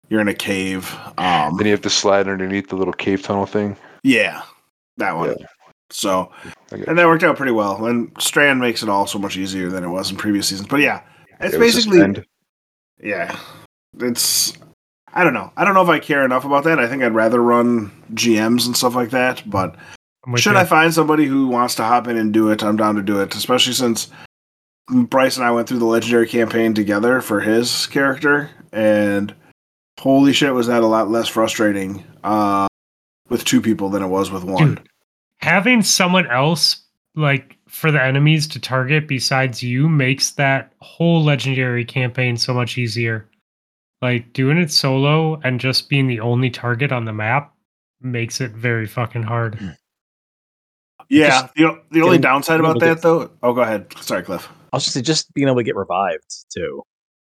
[0.08, 0.94] you're in a cave.
[1.16, 3.76] Um Then you have to slide underneath the little cave tunnel thing.
[4.02, 4.42] yeah,
[4.96, 5.36] that one.
[5.38, 5.46] Yeah.
[5.90, 6.30] So
[6.72, 6.84] Okay.
[6.86, 7.86] and that worked out pretty well.
[7.86, 10.68] And Strand makes it all so much easier than it was in previous seasons.
[10.68, 11.02] But yeah,
[11.40, 12.24] it's It basically suspend.
[13.02, 13.36] yeah.
[13.98, 14.52] It's
[15.12, 15.52] I don't know.
[15.56, 16.78] I don't know if I care enough about that.
[16.78, 19.74] I think I'd rather run GMs and stuff like that, but
[20.36, 20.58] should you.
[20.58, 23.20] I find somebody who wants to hop in and do it, I'm down to do
[23.20, 24.08] it, especially since
[24.88, 29.34] Bryce and I went through the legendary campaign together for his character, and
[29.98, 32.68] holy shit, was that a lot less frustrating uh,
[33.28, 34.76] with two people than it was with one.
[34.76, 34.80] Dude.
[35.42, 36.82] having someone else
[37.14, 42.78] like for the enemies to target besides you makes that whole legendary campaign so much
[42.78, 43.28] easier.
[44.02, 47.54] Like doing it solo and just being the only target on the map
[48.00, 49.76] makes it very fucking hard.
[51.08, 53.30] Yeah, the, the only downside about getting that, though.
[53.42, 53.92] Oh, go ahead.
[54.00, 54.48] Sorry, Cliff.
[54.72, 56.82] I was just say just being able to get revived too.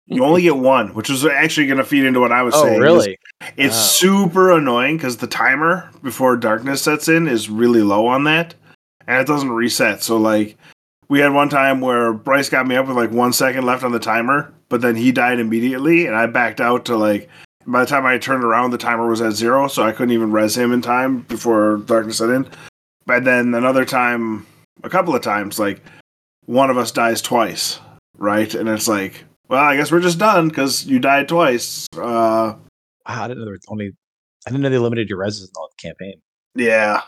[0.08, 2.64] You only get one, which was actually going to feed into what I was Oh,
[2.64, 2.76] saying.
[2.76, 3.18] is really?
[3.56, 8.54] It's super annoying because the timer before darkness sets in is really low on that,
[9.08, 10.04] and it doesn't reset.
[10.04, 10.58] So like,
[11.08, 13.92] we had one time where Bryce got me up with like one second left on
[13.94, 17.30] the timer, but then he died immediately, and I backed out to like.
[17.66, 20.34] By the time I turned around, the timer was at zero, so I couldn't even
[20.34, 22.46] res him in time before darkness set in.
[23.06, 24.46] But then another time,
[24.84, 25.82] a couple of times, like
[26.46, 27.80] one of us dies twice,
[28.18, 28.54] right?
[28.54, 31.88] And it's like, well, I guess we're just done because you died twice.
[31.96, 32.56] Uh,
[33.08, 33.92] Wow, I didn't know there was only.
[34.48, 36.22] I didn't know they limited your reses in the campaign.
[36.56, 37.02] yeah,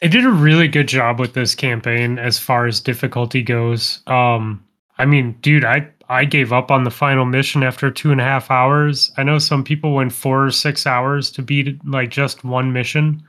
[0.00, 4.00] They did a really good job with this campaign as far as difficulty goes.
[4.08, 4.64] Um,
[4.98, 8.24] I mean, dude, I I gave up on the final mission after two and a
[8.24, 9.12] half hours.
[9.16, 13.22] I know some people went four or six hours to beat like just one mission.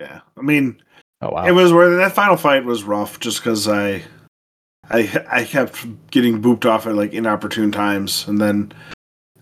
[0.00, 0.80] Yeah, I mean,
[1.20, 1.44] Oh wow!
[1.46, 4.02] it was where that final fight was rough, just because I,
[4.90, 8.72] I, I kept getting booped off at like inopportune times, and then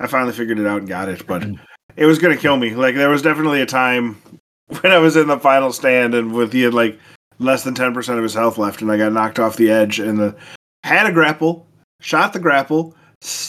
[0.00, 1.26] I finally figured it out and got it.
[1.26, 1.58] But mm.
[1.96, 2.74] it was gonna kill me.
[2.74, 4.20] Like there was definitely a time
[4.80, 6.98] when I was in the final stand, and with he had like
[7.38, 9.98] less than ten percent of his health left, and I got knocked off the edge,
[9.98, 10.36] and the
[10.82, 11.66] had a grapple,
[12.00, 12.94] shot the grapple,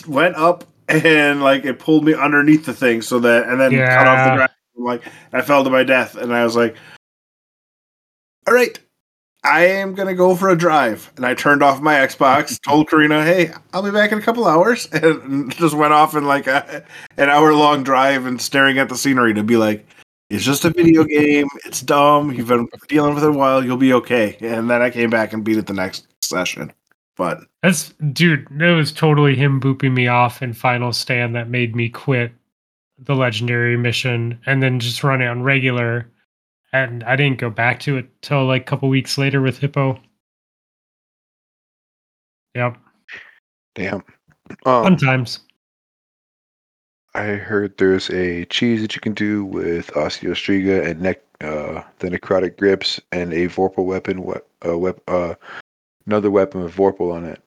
[0.07, 4.07] went up, and like it pulled me underneath the thing, so that, and then cut
[4.07, 4.55] off the grapple.
[4.77, 6.75] Like I fell to my death, and I was like,
[8.47, 8.77] "All right,
[9.45, 13.23] I am gonna go for a drive." And I turned off my Xbox, told Karina,
[13.23, 16.83] "Hey, I'll be back in a couple hours," and just went off in like a,
[17.17, 19.85] an hour long drive and staring at the scenery to be like,
[20.29, 21.47] "It's just a video game.
[21.65, 22.31] It's dumb.
[22.31, 23.63] You've been dealing with it a while.
[23.63, 26.73] You'll be okay." And then I came back and beat it the next session.
[27.15, 31.75] But That's dude, it was totally him booping me off in Final Stand that made
[31.75, 32.33] me quit
[32.99, 36.09] the legendary mission and then just run it on regular.
[36.75, 39.97] And I didn't go back to it till like a couple weeks later with Hippo.
[42.53, 42.77] Yep.
[43.75, 44.03] Damn.
[44.65, 45.39] Fun Um, times.
[47.13, 52.09] I heard there's a cheese that you can do with Osteostriga and neck, uh, the
[52.09, 54.23] necrotic grips and a Vorpal weapon.
[54.23, 55.35] What, uh, wep- uh,
[56.05, 57.41] another weapon with Vorpal on it.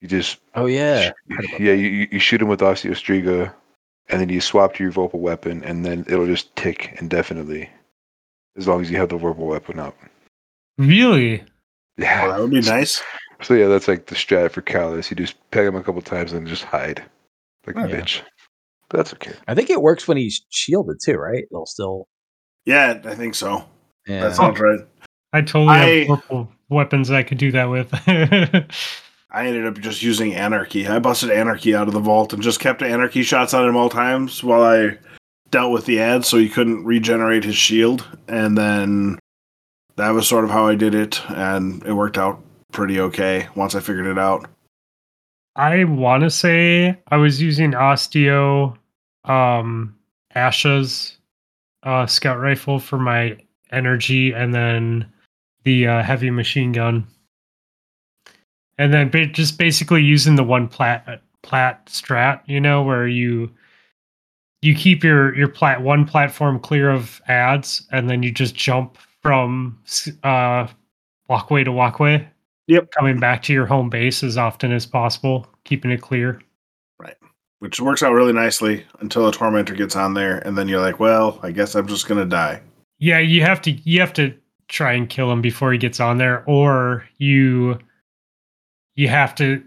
[0.00, 1.12] You just Oh yeah.
[1.60, 3.54] yeah, you, you- you shoot him with Osteostriga,
[4.08, 7.70] and then you swap to your Vorpal weapon, and then it'll just tick indefinitely,
[8.56, 9.96] as long as you have the Vorpal weapon up.
[10.78, 11.40] Really?
[11.42, 11.44] Oh,
[11.98, 12.28] Yeah.
[12.28, 13.02] that would be nice.
[13.42, 15.10] So yeah, that's like the strat for Calus.
[15.10, 17.02] You just peg him a couple times and just hide,
[17.66, 18.00] like Oh, a yeah.
[18.00, 18.20] bitch.
[18.88, 19.32] But that's okay.
[19.48, 21.44] I think it works when he's shielded too, right?
[21.50, 22.06] It'll still.
[22.64, 23.64] Yeah, I think so.
[24.06, 24.20] Yeah.
[24.28, 24.80] That sounds right.
[25.32, 27.88] I totally I- have purple weapons I could do that with.
[29.30, 30.86] I ended up just using Anarchy.
[30.86, 33.88] I busted Anarchy out of the vault and just kept Anarchy shots on him all
[33.88, 34.96] times while I
[35.54, 38.04] dealt with the ads so he couldn't regenerate his shield.
[38.26, 39.20] And then
[39.94, 43.76] that was sort of how I did it, and it worked out pretty okay once
[43.76, 44.50] I figured it out.
[45.54, 48.76] I want to say I was using Osteo
[49.26, 49.96] um
[50.34, 51.18] Asha's
[51.84, 53.38] uh scout rifle for my
[53.70, 55.06] energy and then
[55.62, 57.06] the uh, heavy machine gun.
[58.76, 63.50] And then just basically using the one plat plat strat, you know, where you
[64.64, 68.96] you keep your your plat one platform clear of ads and then you just jump
[69.20, 69.78] from
[70.22, 70.66] uh
[71.28, 72.26] walkway to walkway.
[72.66, 72.90] Yep.
[72.92, 76.40] Coming back to your home base as often as possible, keeping it clear.
[76.98, 77.16] Right.
[77.58, 80.98] Which works out really nicely until a tormentor gets on there, and then you're like,
[80.98, 82.62] "Well, I guess I'm just gonna die."
[82.98, 84.34] Yeah, you have to you have to
[84.68, 87.78] try and kill him before he gets on there, or you
[88.96, 89.62] you have to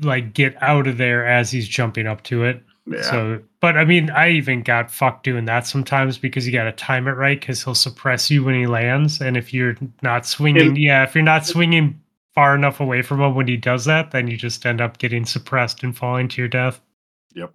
[0.00, 2.62] like get out of there as he's jumping up to it.
[2.90, 6.64] Yeah, So, but I mean, I even got fucked doing that sometimes because you got
[6.64, 10.26] to time it right because he'll suppress you when he lands, and if you're not
[10.26, 12.00] swinging, And- yeah, if you're not swinging
[12.34, 15.24] far enough away from him when he does that, then you just end up getting
[15.24, 16.80] suppressed and falling to your death.
[17.34, 17.54] Yep.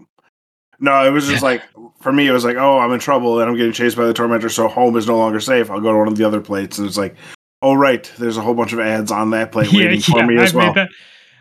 [0.80, 1.62] No, it was just like
[2.02, 4.14] for me, it was like, oh, I'm in trouble and I'm getting chased by the
[4.14, 5.70] tormentor, so home is no longer safe.
[5.70, 7.16] I'll go to one of the other plates, and it's like,
[7.62, 10.54] oh right, there's a whole bunch of ads on that plate waiting for me as
[10.54, 10.68] I well.
[10.68, 10.90] Made that,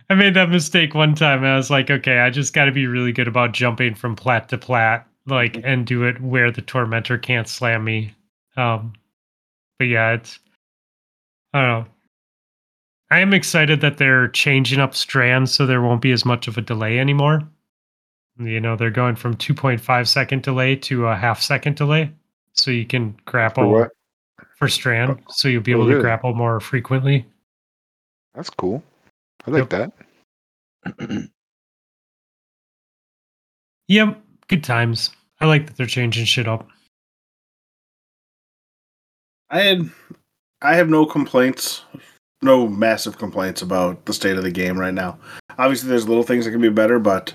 [0.11, 1.39] I made that mistake one time.
[1.39, 4.17] And I was like, okay, I just got to be really good about jumping from
[4.17, 5.67] plat to plat, like, Mm-hmm.
[5.67, 8.15] and do it where the tormentor can't slam me.
[8.57, 8.93] Um,
[9.79, 10.39] but yeah, it's
[11.53, 11.91] I don't know.
[13.11, 16.59] I am excited that they're changing up strands so there won't be as much of
[16.59, 17.43] a delay anymore.
[18.39, 22.11] You know, they're going from 2.5 second delay to a half second delay.
[22.55, 23.93] So you can grapple For
[24.57, 25.21] for strand.
[25.29, 27.25] So you'll be Oh, able to grapple more frequently.
[28.35, 28.83] That's cool.
[29.47, 29.93] I like Yep.
[30.99, 31.29] that.
[33.89, 35.11] Yep, good times.
[35.41, 36.67] I like that they're changing shit up.
[39.51, 39.91] I had,
[40.63, 41.83] I have no complaints,
[42.41, 45.19] no massive complaints about the state of the game right now.
[45.59, 47.35] Obviously, there's little things that can be better, but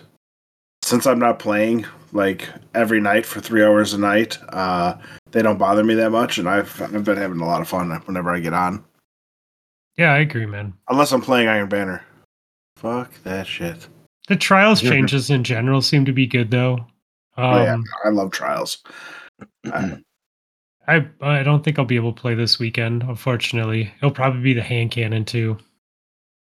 [0.81, 4.95] since I'm not playing like every night for three hours a night, uh,
[5.30, 7.91] they don't bother me that much, and I've I've been having a lot of fun
[8.06, 8.84] whenever I get on.
[9.99, 10.73] Yeah, I agree, man.
[10.88, 12.01] Unless I'm playing Iron Banner.
[12.77, 13.88] Fuck that shit.
[14.30, 14.91] The trials Yeah.
[14.91, 16.76] changes in general seem to be good though.
[17.35, 17.77] Um, Oh, yeah.
[18.05, 18.77] I love trials.
[19.65, 19.97] I-
[20.88, 23.03] I I don't think I'll be able to play this weekend.
[23.03, 25.57] Unfortunately, it'll probably be the hand cannon too.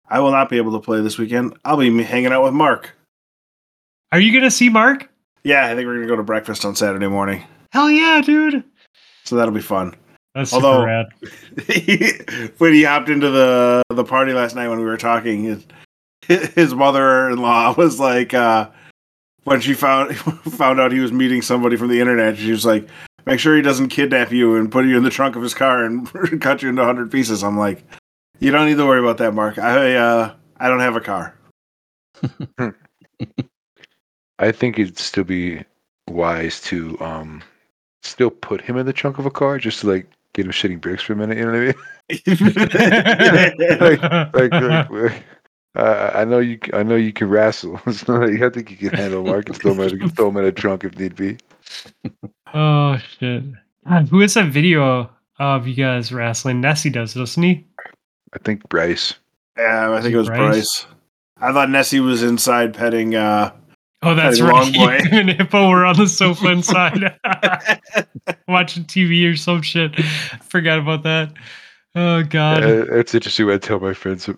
[0.10, 1.58] I will not be able to play this weekend.
[1.66, 2.96] I'll be hanging out with Mark.
[4.14, 5.10] Are you gonna see Mark?
[5.44, 7.44] Yeah, I think we're gonna go to breakfast on Saturday morning,
[7.74, 8.64] Hell yeah, dude!
[9.26, 9.94] so that'll be fun.
[10.38, 12.54] That's Although- super rad.
[12.60, 15.66] when he hopped into the the party last night when we were talking,
[16.22, 18.70] his, his mother-in-law was like, uh,
[19.46, 22.88] when she found found out he was meeting somebody from the internet, she was like,
[23.26, 25.84] "Make sure he doesn't kidnap you and put you in the trunk of his car
[25.84, 27.84] and cut you into hundred pieces." I'm like,
[28.38, 29.58] "You don't need to worry about that, Mark.
[29.58, 31.34] I uh, I don't have a car."
[34.38, 35.64] I think it'd still be
[36.08, 37.42] wise to um
[38.04, 40.08] still put him in the trunk of a car just to like
[40.38, 41.38] get him shitting bricks for a minute.
[41.38, 42.50] You know what I mean?
[44.34, 45.24] like, like, like,
[45.76, 46.60] uh, I know you.
[46.74, 47.82] I know you can wrestle.
[47.88, 50.38] It's not like- I think you can handle Mark and throw him, in, throw him
[50.38, 51.38] in a trunk if need be.
[52.54, 53.44] oh shit!
[53.88, 55.10] God, who is that video
[55.40, 56.62] of you guys wrestling?
[56.62, 57.66] Nessie does, doesn't he?
[58.34, 59.16] I think Bryce.
[59.58, 60.40] Yeah, I think it was Bryce?
[60.40, 60.86] Bryce.
[61.40, 63.16] I thought Nessie was inside petting.
[63.16, 63.52] uh
[64.04, 64.74] Oh, that's right.
[64.74, 67.18] You and Hippo were on the sofa inside
[68.48, 70.00] watching TV or some shit.
[70.44, 71.34] Forgot about that.
[71.96, 72.64] Oh god.
[72.64, 74.30] Uh, it's interesting when I tell my friends.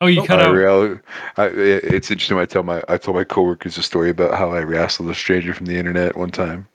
[0.00, 0.52] oh, you cut out.
[0.52, 0.98] real-
[1.36, 4.50] I, it's interesting when I tell my I told my coworkers a story about how
[4.50, 6.66] I wrestled a stranger from the internet one time.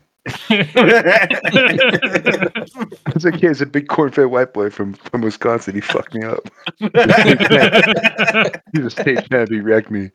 [3.15, 5.73] It's like, yeah, he's a big corn-fed white boy from, from Wisconsin.
[5.75, 6.47] He fucked me up.
[6.79, 6.87] he
[8.81, 9.49] a state champ.
[9.49, 10.11] He wrecked me.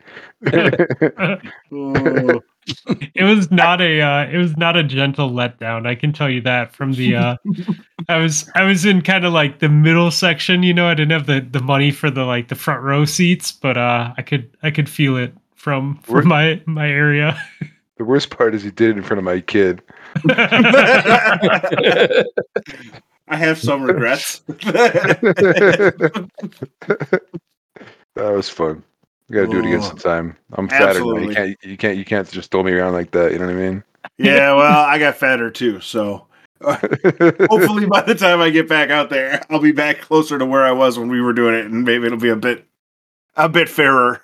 [1.73, 2.41] Oh.
[3.15, 5.87] it was not a uh, it was not a gentle letdown.
[5.87, 7.37] I can tell you that from the uh,
[8.09, 10.63] I was I was in kind of like the middle section.
[10.63, 13.51] You know, I didn't have the the money for the like the front row seats,
[13.51, 17.41] but uh, I could I could feel it from from my my area.
[18.03, 19.81] The worst part is he did it in front of my kid.
[20.29, 22.25] I
[23.29, 24.41] have some regrets.
[24.49, 26.29] that
[28.17, 28.83] was fun.
[29.29, 30.37] We gotta do it again sometime.
[30.55, 30.99] I'm fatter.
[30.99, 33.55] You can't you can't you can't just throw me around like that, you know what
[33.55, 33.85] I mean?
[34.19, 36.27] yeah, well, I got fatter too, so
[36.61, 40.65] hopefully by the time I get back out there, I'll be back closer to where
[40.65, 42.67] I was when we were doing it, and maybe it'll be a bit
[43.37, 44.23] a bit fairer.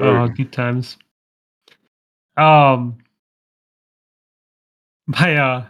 [0.00, 0.96] Oh, good times.
[2.36, 2.98] Um,
[5.06, 5.66] my uh,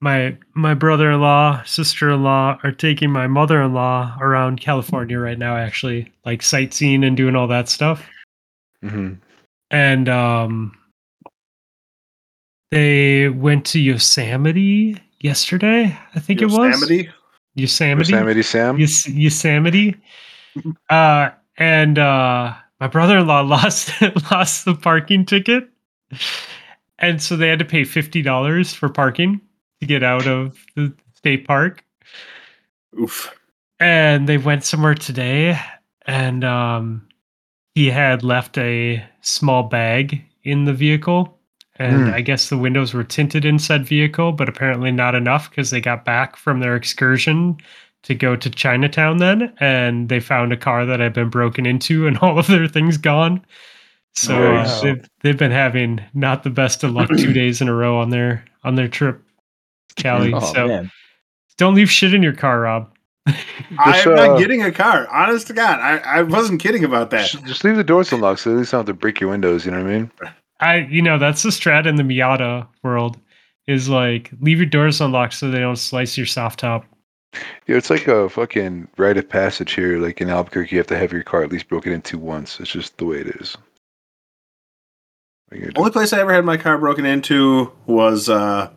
[0.00, 5.56] my my brother-in-law, sister-in-law are taking my mother-in-law around California right now.
[5.56, 8.08] Actually, like sightseeing and doing all that stuff.
[8.82, 9.18] Mhm.
[9.70, 10.76] And um,
[12.70, 15.96] they went to Yosemite yesterday.
[16.14, 17.10] I think it was Yosemite?
[17.54, 18.12] Yosemite.
[18.12, 18.78] Yosemite Sam.
[18.78, 19.96] Yos- Yosemite.
[20.90, 23.90] uh, and uh, my brother-in-law lost
[24.30, 25.68] lost the parking ticket,
[26.98, 29.40] and so they had to pay fifty dollars for parking
[29.80, 31.84] to get out of the state park.
[33.00, 33.34] Oof.
[33.80, 35.58] And they went somewhere today,
[36.06, 37.06] and um,
[37.74, 41.38] he had left a small bag in the vehicle.
[41.76, 42.14] And Hmm.
[42.14, 45.80] I guess the windows were tinted in said vehicle, but apparently not enough because they
[45.80, 47.56] got back from their excursion
[48.04, 52.06] to go to Chinatown then, and they found a car that had been broken into
[52.06, 53.44] and all of their things gone.
[54.14, 54.80] So Nice.
[54.80, 58.10] they've they've been having not the best of luck two days in a row on
[58.10, 59.20] their on their trip,
[59.96, 60.32] Cali.
[60.32, 60.92] Oh, so man.
[61.56, 62.90] don't leave shit in your car, Rob.
[63.26, 65.08] I'm uh, not getting a car.
[65.08, 67.30] Honest to God, I, I wasn't kidding about that.
[67.30, 69.64] Just, just leave the doors unlocked so at least don't have to break your windows,
[69.64, 70.10] you know what I mean?
[70.60, 73.18] I you know that's the strat in the Miata world
[73.66, 76.84] is like leave your doors unlocked so they don't slice your soft top.
[77.66, 79.98] Yeah, it's like a fucking rite of passage here.
[79.98, 82.60] Like in Albuquerque, you have to have your car at least broken into once.
[82.60, 83.56] It's just the way it is.
[85.48, 85.80] What are you gonna do?
[85.80, 88.70] Only place I ever had my car broken into was uh,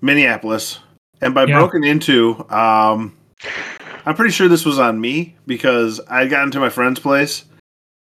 [0.00, 0.80] Minneapolis,
[1.20, 1.58] and by Yeah.
[1.58, 3.16] broken into, um,
[4.06, 7.44] I'm pretty sure this was on me because I got into my friend's place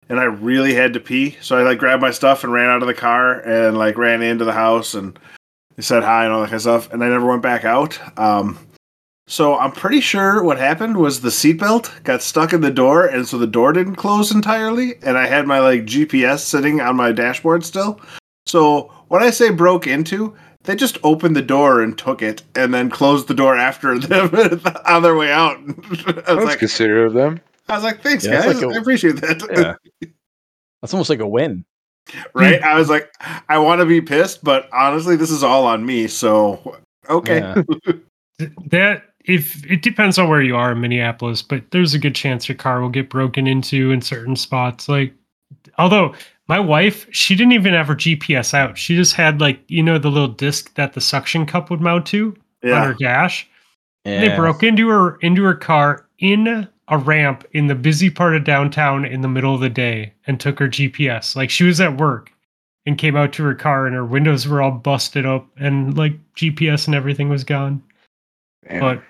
[0.09, 2.81] and I really had to pee, so I like grabbed my stuff and ran out
[2.81, 5.17] of the car and like ran into the house and
[5.79, 7.99] said hi and all that kind of stuff, and I never went back out.
[8.19, 8.57] Um,
[9.27, 13.27] so I'm pretty sure what happened was the seatbelt got stuck in the door, and
[13.27, 17.11] so the door didn't close entirely, and I had my like GPS sitting on my
[17.11, 17.99] dashboard still.
[18.45, 22.73] So when I say broke into, they just opened the door and took it, and
[22.73, 24.29] then closed the door after them
[24.85, 25.57] on their way out.
[25.57, 27.39] I was That's like, considerate of them.
[27.69, 29.77] I was like, thanks Yeah, guys, like a- I appreciate that.
[30.01, 30.09] Yeah.
[30.81, 31.63] That's almost like a win.
[32.33, 32.59] right?
[32.61, 32.67] Hmm.
[32.67, 33.09] I was like,
[33.47, 36.07] I want to be pissed, but honestly, this is all on me.
[36.07, 36.77] So
[37.09, 37.61] okay, Yeah.
[38.71, 42.47] That if it depends on where you are in Minneapolis, but there's a good chance
[42.47, 44.89] your car will get broken into in certain spots.
[44.89, 45.13] Like,
[45.77, 46.13] although
[46.47, 48.77] my wife, she didn't even have her GPS out.
[48.77, 52.05] She just had like you know the little disc that the suction cup would mount
[52.07, 53.47] to on her dash.
[54.05, 54.21] Yeah.
[54.21, 58.43] They broke into her into her car in a ramp in the busy part of
[58.43, 61.35] downtown in the middle of the day and took her GPS.
[61.35, 62.31] Like she was at work
[62.85, 66.13] and came out to her car and her windows were all busted up and like
[66.35, 67.81] GPS and everything was gone.
[68.67, 68.81] Damn.
[68.81, 69.03] But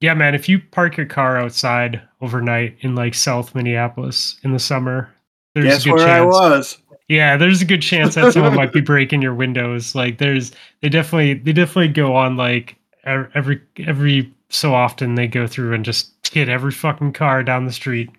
[0.00, 4.58] yeah, man, if you park your car outside overnight in like South Minneapolis in the
[4.58, 5.12] summer,
[5.54, 6.32] there's Guess a good where I chance.
[6.34, 6.78] was?
[7.08, 9.94] Yeah, there's a good chance that someone might be breaking your windows.
[9.94, 10.52] Like there's
[10.82, 15.84] they definitely they definitely go on like every every so often they go through and
[15.84, 18.10] just hit every fucking car down the street.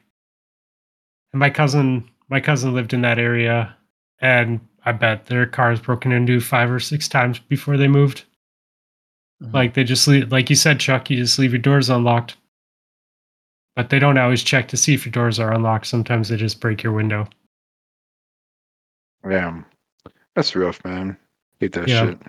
[1.31, 3.76] And my cousin my cousin lived in that area
[4.22, 8.23] and I bet their cars broken into five or six times before they moved.
[9.44, 9.53] Mhm.
[9.53, 12.36] Like they just leave like you said, Chuck, you just leave your doors unlocked.
[13.76, 15.86] But they don't always check to see if your doors are unlocked.
[15.86, 17.28] Sometimes they just break your window.
[19.28, 19.66] Damn.
[20.36, 21.18] That's rough, man.
[21.60, 22.06] Hate that Yeah.
[22.07, 22.20] shit.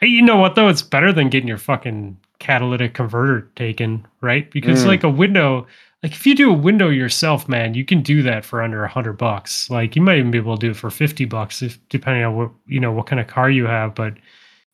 [0.00, 0.68] Hey, you know what though?
[0.68, 4.50] It's better than getting your fucking catalytic converter taken, right?
[4.50, 4.88] Because Mm.
[4.88, 5.66] like a window,
[6.02, 8.88] like if you do a window yourself, man, you can do that for under a
[8.88, 9.68] hundred bucks.
[9.68, 12.34] Like you might even be able to do it for fifty bucks, if depending on
[12.34, 13.94] what you know what kind of car you have.
[13.94, 14.14] But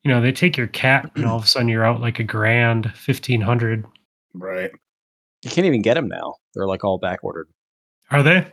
[0.06, 2.22] you know they take your cat, and all of a sudden you're out like a
[2.22, 3.84] grand, fifteen hundred.
[4.34, 4.70] Right.
[5.42, 6.36] You can't even get them now.
[6.54, 7.48] They're like all back ordered.
[8.12, 8.46] Are they?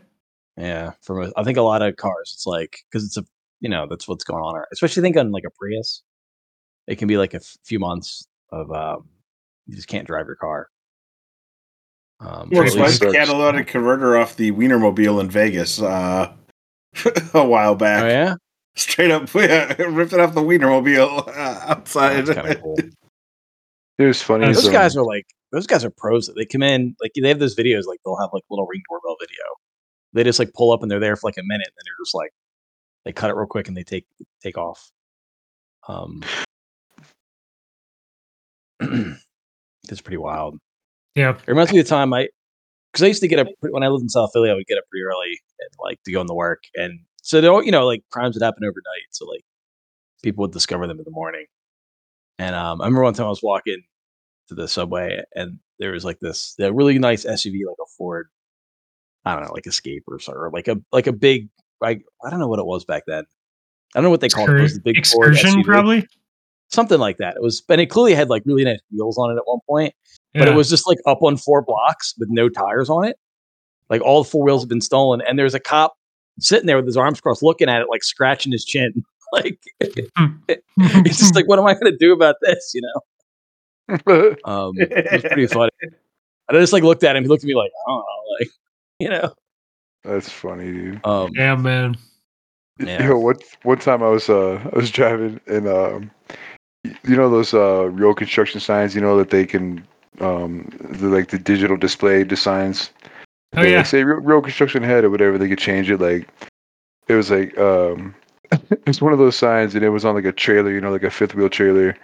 [0.57, 3.23] Yeah, from a, I think a lot of cars, it's like because it's a
[3.59, 4.63] you know that's what's going on.
[4.71, 6.01] Especially think on like a Prius,
[6.87, 9.07] it can be like a f- few months of um,
[9.67, 10.69] you just can't drive your car.
[12.19, 13.13] Um, Well, at Swipe least- sucks.
[13.13, 16.33] catalytic converter off the Wienermobile in Vegas uh,
[17.35, 18.03] a while back.
[18.03, 18.35] oh yeah,
[18.75, 22.25] Straight up, yeah, ripped it off the Wienermobile uh, outside.
[22.25, 22.77] that's cool.
[23.99, 24.47] It was funny.
[24.47, 26.27] Those Those um, guys are like those guys are pros.
[26.35, 29.17] They come in like they have those videos like they'll have like little ring doorbell
[29.19, 29.43] video.
[30.13, 32.03] They just like pull up and they're there for like a minute and then they're
[32.03, 32.31] just like
[33.05, 34.07] they cut it real quick and they take
[34.41, 34.89] take off.
[35.87, 36.23] Um,
[39.89, 40.57] it's pretty wild.
[41.15, 41.35] Yeah.
[41.35, 42.29] It reminds me of the time I,
[42.91, 44.77] because I used to get up when I lived in South Philly, I would get
[44.77, 48.03] up pretty early and like to go into work, and so there, you know, like
[48.11, 49.43] crimes would happen overnight, so like
[50.21, 51.45] people would discover them in the morning.
[52.37, 53.81] And um, I remember one time I was walking
[54.49, 58.27] to the subway, and there was like this a really nice SUV, like a Ford,
[59.25, 61.49] I don't know, like Escape or something, or like a like a big,
[61.81, 63.23] like I don't know what it was back then.
[63.95, 64.57] I don't know what they called it.
[64.57, 66.07] It was the big excursion, probably.
[66.69, 67.35] something like that.
[67.35, 69.93] It was, and it clearly had like really nice wheels on it at one point
[70.33, 73.17] but it was just like up on four blocks with no tires on it.
[73.89, 75.93] Like all the four wheels have been stolen, and there's a cop
[76.39, 79.03] sitting there with his arms crossed, looking at it, like scratching his chin.
[79.33, 84.35] Like he's just like, "What am I going to do about this?" You know.
[84.45, 85.71] Um, it was pretty funny.
[85.81, 87.23] And I just like looked at him.
[87.23, 88.49] He looked at me like, "I don't know," like
[88.99, 89.33] you know.
[90.03, 91.05] That's funny, dude.
[91.05, 91.95] Um, yeah, man.
[92.79, 93.07] Yeah.
[93.07, 96.11] know, what one time I was uh I was driving and um
[96.83, 99.85] you know those uh real construction signs, you know that they can
[100.19, 102.89] um the like the digital display the signs.
[103.55, 103.77] Oh yeah.
[103.77, 106.27] like, say real, real construction head or whatever, they could change it like
[107.07, 108.15] it was like um
[108.87, 111.03] it's one of those signs and it was on like a trailer, you know, like
[111.03, 111.95] a fifth wheel trailer.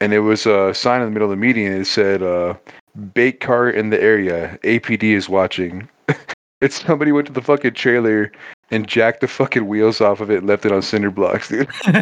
[0.00, 1.72] And it was a sign in the middle of the median.
[1.72, 2.54] It said, uh,
[3.14, 4.58] bait car in the area.
[4.62, 5.88] APD is watching.
[6.60, 8.30] it's somebody went to the fucking trailer
[8.70, 11.68] and jacked the fucking wheels off of it and left it on cinder blocks, dude.
[11.86, 11.92] I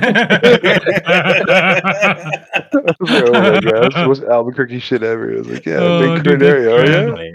[3.01, 5.29] was like, oh my god, most Albuquerque shit ever.
[5.29, 6.71] Was like, yeah, Oh, big dude, area.
[6.71, 6.83] Oh,
[7.21, 7.31] yeah?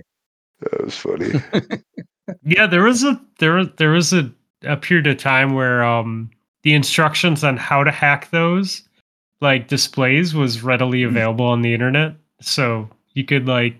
[0.62, 1.32] That was funny.
[2.44, 4.32] yeah there was a there there was a,
[4.64, 6.30] a period of time where um
[6.64, 8.84] the instructions on how to hack those
[9.42, 13.76] like displays was readily available on the internet so you could like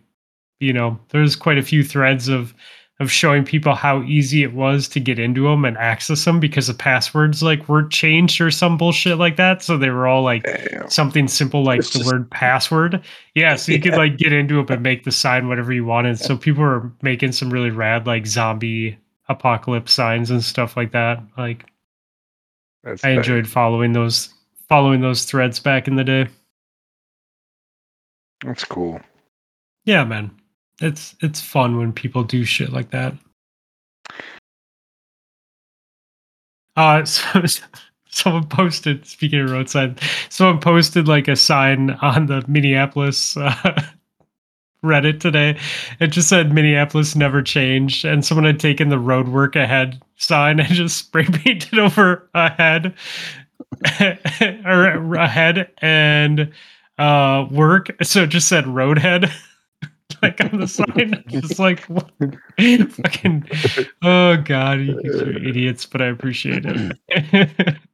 [0.60, 2.54] you know there's quite a few threads of
[3.00, 6.68] of showing people how easy it was to get into them and access them because
[6.68, 10.44] the passwords like weren't changed or some bullshit like that so they were all like
[10.44, 10.90] Damn.
[10.90, 13.02] something simple like It's the just- word password.
[13.36, 16.20] Yeah, so you could like get into it and make the sign whatever you wanted.
[16.20, 18.98] So people were making some really rad like zombie
[19.30, 21.24] apocalypse signs and stuff like that.
[21.38, 21.66] Like
[22.84, 24.28] That's I enjoyed following those
[24.68, 26.28] following those threads back in the day.
[28.44, 29.00] That's cool.
[29.86, 30.32] Yeah, man.
[30.82, 33.14] It's it's fun when people do shit like that.
[36.76, 37.44] Uh so,
[38.10, 40.00] someone posted speaking of roadside,
[40.30, 43.82] someone posted like a sign on the Minneapolis uh,
[44.84, 45.60] Reddit today.
[46.00, 50.60] It just said Minneapolis never changed, and someone had taken the road work ahead sign
[50.60, 52.94] and just spray painted over ahead
[54.66, 56.52] or ahead and
[56.98, 57.90] uh work.
[58.04, 59.32] So it just said roadhead.
[60.24, 62.12] like on the sign, just like what?
[62.92, 63.50] fucking.
[64.02, 67.78] Oh god, you guys are idiots, but I appreciate it.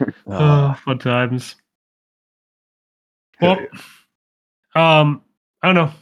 [0.00, 1.54] Uh, oh, fun times.
[3.42, 3.58] Well,
[4.74, 5.22] um,
[5.62, 5.92] I don't know.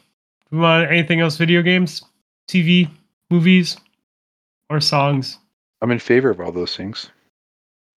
[0.53, 1.37] We want anything else?
[1.37, 2.05] Video games,
[2.49, 2.89] TV,
[3.31, 3.77] movies,
[4.71, 5.39] or songs?
[5.83, 7.11] I'm in favor of all those things.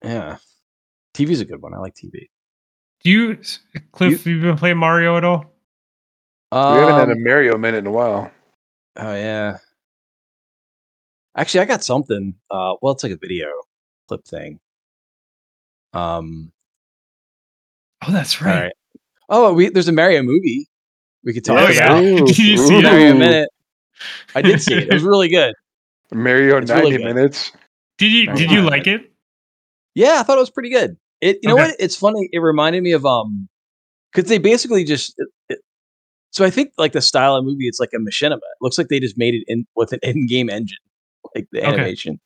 [0.03, 0.37] yeah.
[1.13, 1.75] TV's a good one.
[1.75, 2.29] I like TV.
[3.03, 3.37] Do you,
[3.91, 4.11] Cliff?
[4.11, 5.45] You, have you been playing Mario at all?
[6.51, 8.31] We haven't had a Um, Mario minute in a while.
[8.97, 9.57] Oh yeah.
[11.35, 12.35] Actually, I got something.
[12.49, 13.47] Uh, well, it's like a video
[14.07, 14.59] clip thing.
[15.93, 16.51] Um.
[18.05, 18.63] Oh, that's All right.
[18.63, 18.73] right.
[19.29, 20.67] Oh, we there's a Mario movie.
[21.23, 22.03] We could talk Oh, about.
[22.03, 22.25] yeah.
[22.25, 22.79] Did you see ooh.
[22.79, 22.83] it?
[22.83, 23.49] Mario minute.
[24.35, 24.87] I did see it.
[24.89, 25.53] It was really good.
[26.11, 27.15] Mario It's really 90 good.
[27.15, 27.51] minutes.
[27.97, 29.11] Did you did you like it?
[29.93, 30.97] Yeah, I thought it was pretty good.
[31.21, 31.75] It, you know what?
[31.79, 32.27] It's funny.
[32.33, 33.47] It reminded me of um,
[34.11, 35.15] because they basically just.
[36.31, 38.37] So I think like the style of movie, it's like a machinima.
[38.37, 40.77] It looks like they just made it in with an in-game engine,
[41.35, 41.69] like the Okay.
[41.69, 42.19] animation.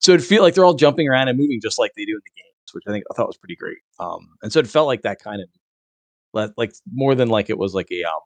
[0.00, 2.20] So it feel like they're all jumping around and moving just like they do in
[2.24, 3.78] the games, which I think I thought was pretty great.
[4.00, 7.74] Um, and so it felt like that kind of, like, more than like it was
[7.74, 8.20] like a um,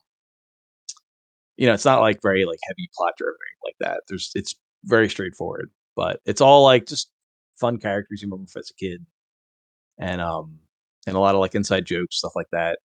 [1.57, 4.03] you know, it's not like very like heavy plot driven like that.
[4.09, 7.11] There's it's very straightforward, but it's all like just
[7.61, 9.05] fun characters you remember as a kid,
[9.99, 10.59] and um,
[11.07, 12.79] and a lot of like inside jokes, stuff like that.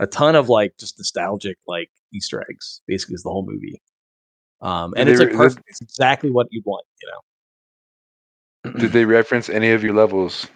[0.00, 2.80] A ton of like just nostalgic like Easter eggs.
[2.86, 3.80] Basically, is the whole movie.
[4.60, 5.64] Um, and Did it's they like perfect.
[5.68, 7.08] It's exactly what you want, you
[8.72, 8.78] know.
[8.80, 10.46] Did they reference any of your levels?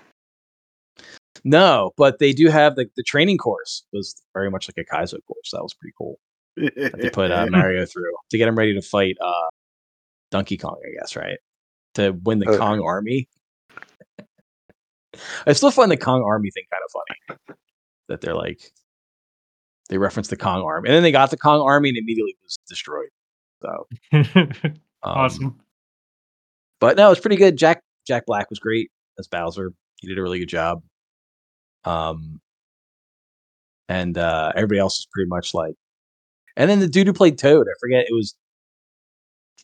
[1.45, 5.19] No, but they do have the the training course was very much like a Kaizo
[5.27, 5.51] course.
[5.53, 6.19] That was pretty cool.
[6.57, 9.49] that they put uh, Mario through to get him ready to fight uh,
[10.31, 11.39] Donkey Kong, I guess, right?
[11.95, 12.59] To win the Uh.
[12.59, 13.29] Kong army.
[15.47, 17.57] I still find the Kong army thing kind of funny.
[18.09, 18.61] That they're like,
[19.93, 22.57] they referenced the Kong army, and then they got the Kong army and immediately was
[22.67, 23.11] destroyed.
[23.61, 25.61] So um, awesome.
[26.81, 27.59] but no, it's pretty good.
[27.59, 29.75] Jack Jack Black was great as Bowser.
[30.01, 30.83] He did a really good job.
[31.85, 32.41] Um,
[33.91, 35.75] and uh, everybody else is pretty much like,
[36.57, 38.35] and then the dude who played Toad, I forget it was,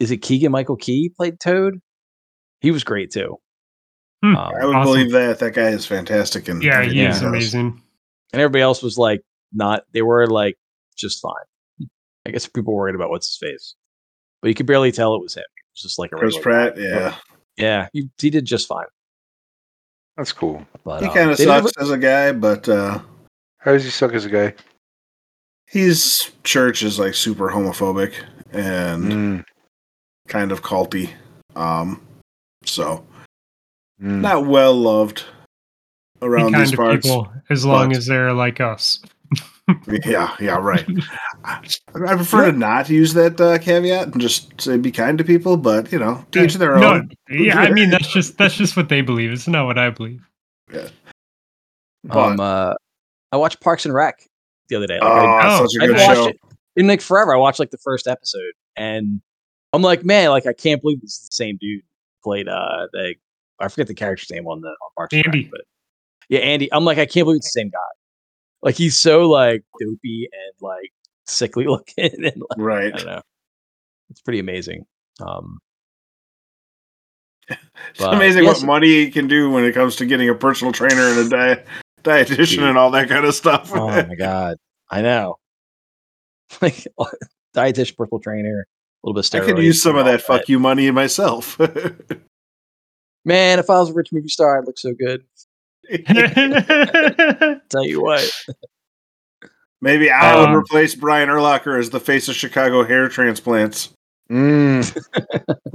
[0.00, 1.80] is it Keegan Michael Key played Toad?
[2.60, 3.36] He was great too.
[4.22, 4.36] Hmm.
[4.36, 4.92] Um, I would Awesome.
[4.92, 5.38] believe that.
[5.38, 6.48] That guy is fantastic.
[6.48, 7.10] And Yeah, he Yeah.
[7.10, 7.82] is amazing.
[8.32, 9.22] and everybody else was like,
[9.52, 9.84] not.
[9.92, 10.56] They were like
[10.96, 11.88] just fine.
[12.26, 13.74] I guess people were worried about what's his face,
[14.42, 15.40] but you could barely tell it was him.
[15.42, 16.82] It was just like a Chris Pratt, guy.
[16.82, 17.14] yeah.
[17.56, 18.86] Yeah, he, he did just fine.
[20.16, 20.64] That's cool.
[20.84, 22.98] But He um, kind of they did sucks as a guy, but uh,
[23.58, 24.54] How does he suck as a guy?
[25.66, 28.14] his church is like super homophobic
[28.52, 29.44] and Mm,
[30.26, 31.10] kind of culty.
[31.56, 32.00] Um,
[32.64, 33.04] so
[34.00, 34.20] mm.
[34.20, 35.24] not well loved
[36.22, 37.06] around these parts.
[37.06, 39.00] people as long but- as they're like us.
[40.04, 40.86] Yeah, yeah, right.
[41.44, 41.60] I
[41.94, 45.56] I prefer to not use that uh, caveat and just say be kind to people,
[45.56, 47.10] but you know, to each their no, own.
[47.28, 49.30] yeah, I mean that's just that's just what they believe.
[49.30, 50.26] It's not what I believe.
[50.68, 50.92] But,
[52.10, 52.74] um, uh,
[53.32, 54.22] I watched Parks and Rec
[54.68, 55.00] the other day.
[55.00, 56.28] Like, oh, I, oh, such a I've good watched show.
[56.28, 56.40] it
[56.76, 57.34] in like forever.
[57.34, 59.20] I watched like the first episode, and
[59.72, 61.82] I'm like, man, like I can't believe this is the same dude
[62.24, 63.14] played uh the
[63.60, 65.60] I forget the character's name on the on Parks and Rec, but
[66.30, 66.72] yeah, Andy.
[66.72, 67.78] I'm like, I can't believe it's the same guy.
[68.62, 70.92] Like he's so like dopey and like
[71.26, 72.92] sickly looking, and like, Right.
[72.94, 73.22] I don't know.
[74.10, 74.86] It's pretty amazing.
[75.20, 75.58] Um,
[77.90, 81.08] It's amazing yes, what money can do when it comes to getting a personal trainer
[81.08, 81.64] and a di-
[82.02, 82.64] dietitian Dude.
[82.64, 83.70] and all that kind of stuff.
[83.72, 84.56] Oh my god,
[84.90, 85.36] I know.
[86.60, 86.86] Like
[87.54, 88.66] dietitian, personal trainer,
[89.02, 91.58] a little bit I could use some of all that fuck you money myself.
[93.24, 95.24] Man, if I was a rich movie star, I'd look so good.
[97.68, 98.30] Tell you what.
[99.80, 103.90] Maybe I Um, would replace Brian Urlacher as the face of Chicago hair transplants.
[104.30, 104.84] Mm.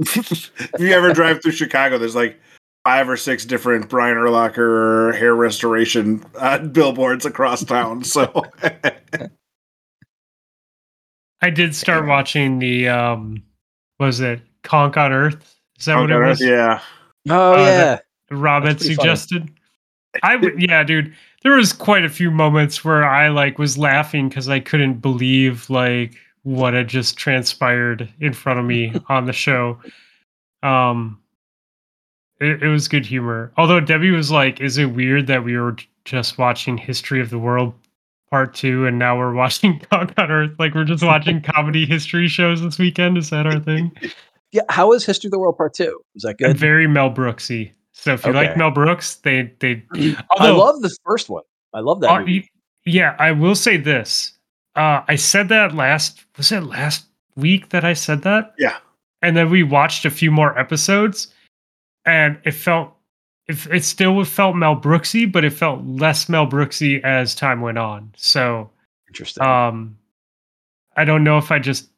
[0.00, 2.38] if you ever drive through Chicago, there's like
[2.84, 8.04] five or six different Brian Urlacher hair restoration uh, billboards across town.
[8.04, 8.44] So
[11.40, 13.42] I did start watching the um
[13.98, 15.56] was it Cunk on Earth?
[15.78, 16.40] Is that what it was?
[16.42, 16.80] yeah,
[17.28, 17.98] Oh Uh, yeah.
[18.30, 19.48] Rob had That's funny.
[20.22, 21.14] I would, yeah, dude.
[21.42, 25.68] There was quite a few moments where I like was laughing because I couldn't believe
[25.68, 29.78] like what had just transpired in front of me on the show.
[30.62, 31.18] Um,
[32.40, 33.52] it, it was good humor.
[33.56, 37.38] Although Debbie was like, "Is it weird that we were just watching History of the
[37.38, 37.74] World
[38.30, 40.52] Part Two, and now we're watching Cunk on Earth?
[40.58, 43.18] Like we're just watching comedy history shows this weekend?
[43.18, 43.92] Is that our thing?"
[44.52, 44.62] Yeah.
[44.68, 46.00] How was History of the World Part Two?
[46.14, 46.56] Was that good?
[46.56, 47.72] Very Mel Brooksy.
[48.04, 49.82] So if you like Mel Brooks, they they
[50.32, 51.42] I love the first one.
[51.72, 52.10] I love that.
[52.10, 52.26] Uh,
[52.84, 54.32] yeah, I will say this.
[54.76, 58.52] Uh, I said that last was it last week that I said that?
[58.58, 58.76] Yeah.
[59.22, 61.28] And then we watched a few more episodes,
[62.04, 62.94] and it felt
[63.46, 67.78] it, it still felt Mel Brooksy, but it felt less Mel Brooksy as time went
[67.78, 68.12] on.
[68.18, 68.68] So
[69.08, 69.46] Interesting.
[69.46, 69.96] um
[70.94, 71.88] I don't know if I just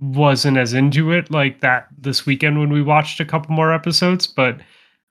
[0.00, 4.28] wasn't as into it like that this weekend when we watched a couple more episodes,
[4.28, 4.60] but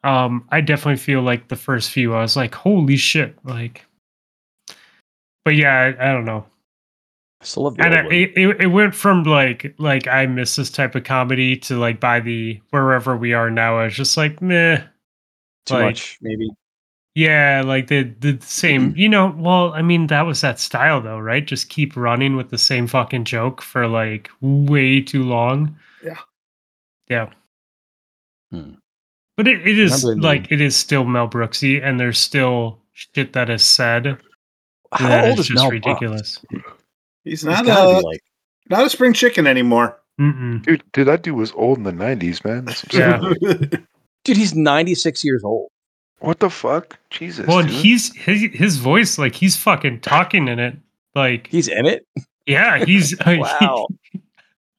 [0.04, 3.86] um I definitely feel like the first few I was like, holy shit, like
[5.46, 6.46] but yeah, I, I don't know.
[7.42, 10.56] I still love the And I, it, it it went from like like I miss
[10.56, 14.18] this type of comedy to like by the wherever we are now, I was just
[14.18, 14.84] like meh.
[15.66, 16.50] Too like- much, maybe.
[17.14, 18.42] Yeah, like the the Mm-hmm.
[18.44, 18.94] same.
[18.96, 21.46] You know, well, I mean, that was that style though, right?
[21.46, 25.76] Just keep running with the same fucking joke for like way too long.
[26.04, 26.20] Yeah.
[27.10, 27.30] Yeah.
[28.52, 28.76] Hmm.
[29.44, 32.78] But it, it is Remember the- like it is still Mel Brooksy, and there's still
[32.94, 34.18] shit that is said
[34.92, 36.40] How that old is is just Mel ridiculous.
[36.52, 36.62] he's
[37.24, 38.22] He's not gotta a like
[38.70, 39.98] not a spring chicken anymore.
[40.20, 40.62] Mm-mm.
[40.64, 42.66] Dude, dude, that dude was old in the '90s, man.
[42.66, 43.34] That's Yeah.
[44.24, 44.38] dude.
[44.38, 45.70] He's 96 years old.
[46.20, 47.00] What the fuck?
[47.10, 47.48] Jesus.
[47.48, 47.72] Well, dude.
[47.72, 50.78] he's his his voice, like he's fucking talking in it.
[51.16, 52.06] Like, He's in it.
[52.46, 53.88] yeah, he's Wow.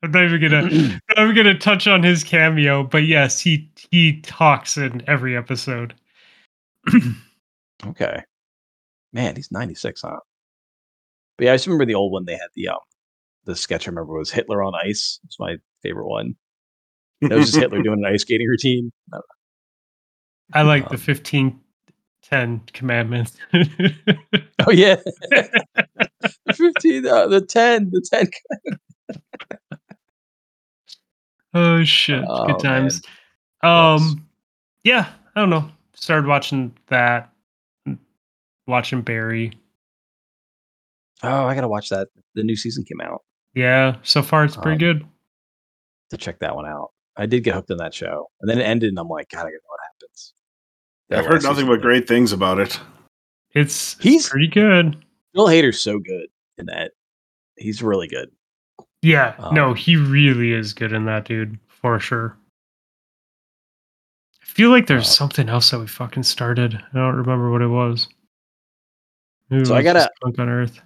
[0.04, 3.68] I'm not even gonna I'm not even gonna touch on his cameo, but yes, he
[3.92, 5.94] he talks in every episode.
[7.86, 8.24] okay.
[9.12, 10.16] Man, he's 96, huh?
[11.36, 12.24] But yeah, I just remember the old one.
[12.24, 12.78] They had the um
[13.44, 15.20] the sketch I remember was Hitler on ice.
[15.24, 16.34] It's my favorite one.
[17.20, 18.92] That was just Hitler doing an ice skating routine.
[20.54, 21.60] I like the Um, 15
[22.22, 23.36] 10 commandments.
[24.64, 24.94] Oh yeah.
[26.54, 28.30] 15, uh, the 10, the 10.
[31.54, 32.24] Oh shit!
[32.26, 33.02] Oh, Good times.
[33.04, 33.12] Yes.
[33.62, 34.26] Um,
[34.84, 35.70] yeah, I don't know.
[35.94, 37.32] Started watching that,
[38.66, 39.52] watching Barry.
[41.22, 42.08] Oh, I gotta watch that.
[42.34, 43.22] The new season came out
[43.54, 45.06] Yeah, so far it's pretty Um, good.
[46.10, 46.90] to check that one out.
[47.16, 49.40] I did get hooked on that show, and then it ended, and I'm like, God,
[49.40, 50.34] I gotta know what happens.
[51.10, 51.82] That I've heard nothing but ended.
[51.82, 52.80] great things about it.
[53.54, 55.04] It's He's- pretty good.
[55.34, 56.26] Bill Hader's so good
[56.58, 56.92] in that.
[57.56, 58.30] He's really good.
[59.02, 62.36] Yeah, no, Um, he really is good in that dude for sure.
[64.52, 66.74] I feel like there's Uh, something else that we fucking started.
[66.74, 68.06] I don't remember what it was.
[69.48, 70.78] Maybe So I was gotta- just Cunk on Earth.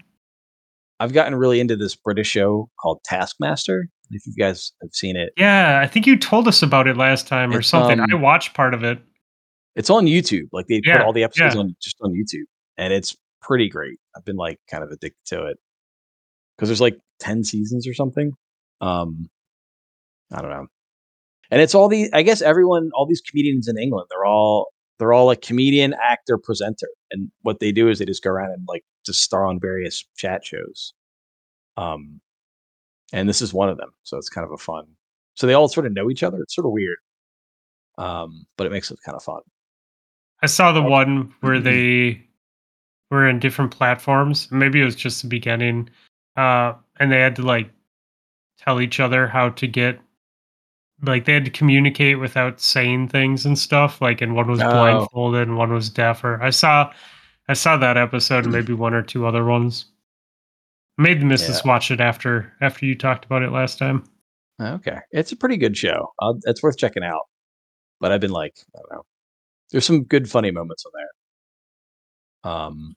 [1.01, 3.89] I've gotten really into this British show called Taskmaster.
[4.11, 7.27] If you guys have seen it, Yeah, I think you told us about it last
[7.27, 7.99] time or something.
[7.99, 9.01] um, I watched part of it.
[9.75, 10.49] it's on YouTube.
[10.53, 11.61] Like they Yeah, put all the episodes yeah.
[11.63, 12.45] on just on YouTube,
[12.79, 13.99] and it's pretty great.
[14.17, 15.59] I've been like kind of addicted to it
[16.57, 18.33] because there's like ten seasons or something.
[18.81, 19.29] Um,
[20.33, 20.67] I don't know,
[21.51, 24.69] and it's all the I guess everyone, all these comedians in England, they're all
[24.99, 28.51] they're all like comedian, actor, presenter, and what they do is they just go around
[28.53, 30.95] and like just star on various chat shows.
[31.77, 32.21] Um,
[33.13, 34.85] and this is one of them, so it's kind of a fun.
[35.35, 36.41] So they all sort of know each other.
[36.43, 36.97] It's sort of weird,
[37.99, 39.41] um, but it makes it kind of fun.
[40.43, 41.65] I saw the one where Mhm.
[41.65, 42.27] they
[43.11, 44.51] were in different platforms.
[44.51, 45.89] Maybe it was just the beginning.
[46.37, 47.71] Uh, and they had to like
[48.59, 50.01] tell each other how to get
[51.03, 54.01] like they had to communicate without saying things and stuff.
[54.01, 54.71] Like and one was Oh.
[54.71, 56.41] blindfolded and one was deafer.
[56.43, 56.93] I saw
[57.49, 59.87] I saw that episode and maybe one or two other ones.
[60.99, 64.05] Made the missus watch it after after you talked about it last time.
[64.61, 66.15] Okay, it's a pretty good show.
[66.19, 67.23] Uh, it's worth checking out.
[68.01, 69.03] But I've been like, I don't know.
[69.71, 72.53] There's some good funny moments on there.
[72.53, 72.95] Um,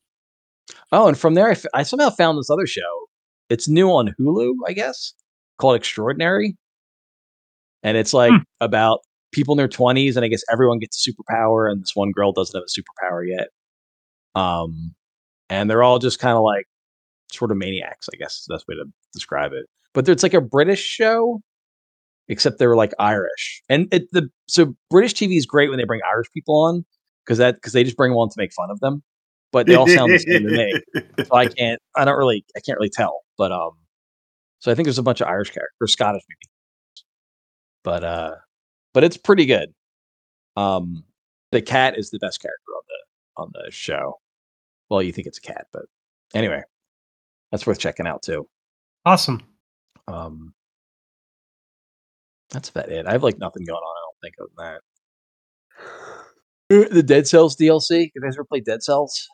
[0.91, 3.07] oh, and from there, I, f- I somehow found this other show.
[3.49, 5.13] It's new on Hulu, I guess,
[5.57, 6.55] called Extraordinary,
[7.83, 8.37] and it's like Hmm.
[8.61, 8.99] about
[9.31, 12.31] people in their 20s, and I guess everyone gets a superpower, and this one girl
[12.31, 13.49] doesn't have a superpower yet.
[14.35, 14.95] Um,
[15.49, 16.65] and they're all just kind of like
[17.31, 19.65] sort of maniacs, I guess is the best way to describe it.
[19.93, 21.41] But it's like a British show,
[22.27, 23.61] except they were like Irish.
[23.69, 26.85] And it the so British TV is great when they bring Irish people on
[27.25, 29.03] because that because they just bring them on to make fun of them.
[29.51, 30.73] But they all sound the same to me.
[31.25, 33.21] So I can't I don't really I can't really tell.
[33.37, 33.71] But um
[34.59, 36.51] so I think there's a bunch of Irish characters or Scottish maybe.
[37.89, 38.35] But uh
[38.93, 39.73] but it's pretty good.
[40.55, 41.03] Um
[41.51, 44.19] the cat is the best character on the on the show.
[44.89, 45.85] Well, you think it's a cat, but
[46.35, 46.61] anyway,
[47.51, 48.47] that's worth checking out too.
[49.05, 49.41] Awesome.
[50.07, 50.53] Um,
[52.51, 53.07] that's about it.
[53.07, 53.95] I have like nothing going on.
[53.97, 54.49] I don't think of
[56.69, 56.85] that.
[56.91, 58.11] Uh, The Dead Cells DLC.
[58.13, 59.27] You guys ever play Dead Cells?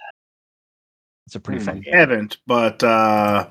[1.26, 1.94] It's a pretty fun game.
[1.94, 3.48] I haven't, but uh,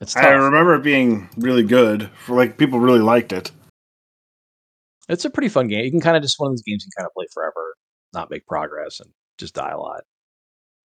[0.00, 2.10] It's I remember it being really good.
[2.24, 3.50] For like people really liked it.
[5.08, 5.84] It's a pretty fun game.
[5.84, 7.74] You can kind of just one of those games you can kind of play forever,
[8.12, 10.02] not make progress, and just die a lot.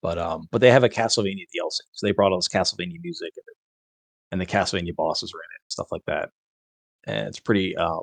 [0.01, 3.33] But um, but they have a Castlevania DLC, so they brought all this Castlevania music
[3.35, 3.55] and,
[4.31, 6.29] and the Castlevania bosses are in it, and stuff like that.
[7.05, 8.01] And it's pretty um,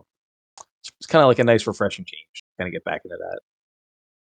[0.58, 2.44] it's, it's kind of like a nice, refreshing change.
[2.58, 3.40] Kind of get back into that.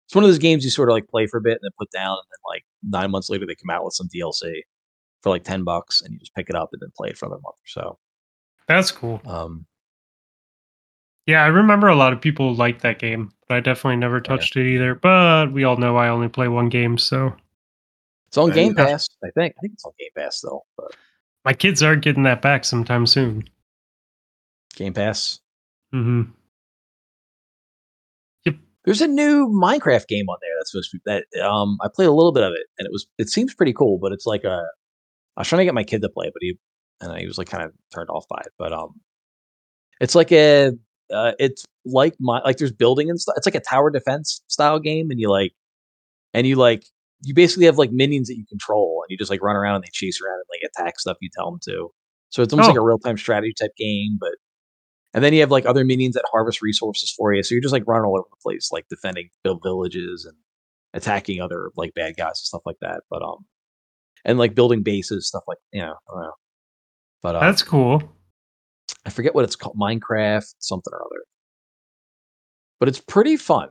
[0.07, 1.71] It's one of those games you sort of like play for a bit and then
[1.77, 4.61] put down, and then like nine months later they come out with some DLC
[5.21, 7.27] for like ten bucks, and you just pick it up and then play it for
[7.27, 7.99] another month or so.
[8.67, 9.21] That's cool.
[9.25, 9.65] Um,
[11.29, 14.55] Yeah, I remember a lot of people liked that game, but I definitely never touched
[14.55, 14.95] it either.
[14.95, 17.31] But we all know I only play one game, so
[18.29, 18.87] it's on Game yeah.
[18.87, 19.53] Pass, I think.
[19.59, 20.65] I think it's on Game Pass though.
[20.75, 20.95] but
[21.45, 23.47] my kids are getting that back sometime soon.
[24.75, 25.39] Game Pass.
[25.93, 26.31] Mm-hmm.
[28.85, 32.07] There's a new Minecraft game on there that's supposed to be that um I played
[32.07, 34.45] a little bit of it and it was it seems pretty cool, but it's like
[34.45, 34.65] a
[35.37, 36.57] I was trying to get my kid to play, but he
[37.01, 38.51] and he was like kind of turned off by it.
[38.57, 38.99] But um
[40.01, 40.71] it's like a
[41.13, 43.35] uh, it's like my like there's building and stuff.
[43.37, 45.53] It's like a tower defense style game, and you like
[46.33, 46.85] and you like
[47.23, 49.83] you basically have like minions that you control, and you just like run around and
[49.83, 51.89] they chase around and like attack stuff you tell them to.
[52.29, 52.81] So it's almost like Oh.
[52.81, 54.33] a real time strategy type game, but
[55.13, 57.41] and then you have like other minions that harvest resources for you.
[57.43, 60.37] So you're just like running all over the place, like defending build villages and
[60.93, 63.01] attacking other like bad guys and stuff like that.
[63.09, 63.45] But um,
[64.25, 66.33] and like building bases, stuff like you know, I don't know.
[67.23, 68.03] But um, That's cool.
[69.09, 71.23] I forget what it's called, Minecraft something or other.
[72.79, 73.69] But it's pretty fun.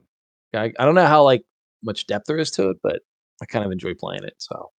[0.52, 1.44] I, I don't know how like
[1.84, 3.02] much depth there is to it, but
[3.40, 4.34] I kind of enjoy playing it.
[4.38, 4.72] So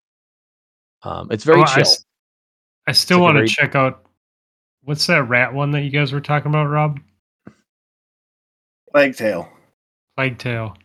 [1.04, 1.80] um, it's very Oh, I chill.
[1.82, 2.04] s-
[2.88, 4.04] I still like want to very- check out
[4.82, 6.98] what's that rat one that you guys were talking about, Rob?
[8.92, 9.48] Plague Tale.
[10.16, 10.76] Plague Tale.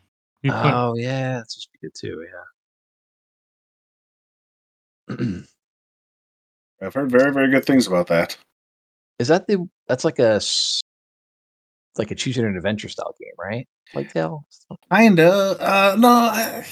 [0.43, 2.27] You put, Oh yeah, that's just to good too.
[5.09, 5.25] Yeah.
[6.81, 8.37] I've heard very, very good things about that.
[9.19, 9.67] Is that the?
[9.87, 10.39] That's like a
[11.97, 13.67] like a choose your own adventure style game, right?
[13.93, 14.45] Like Tale.
[14.91, 15.29] Kinda.
[15.59, 16.65] Uh, no, I,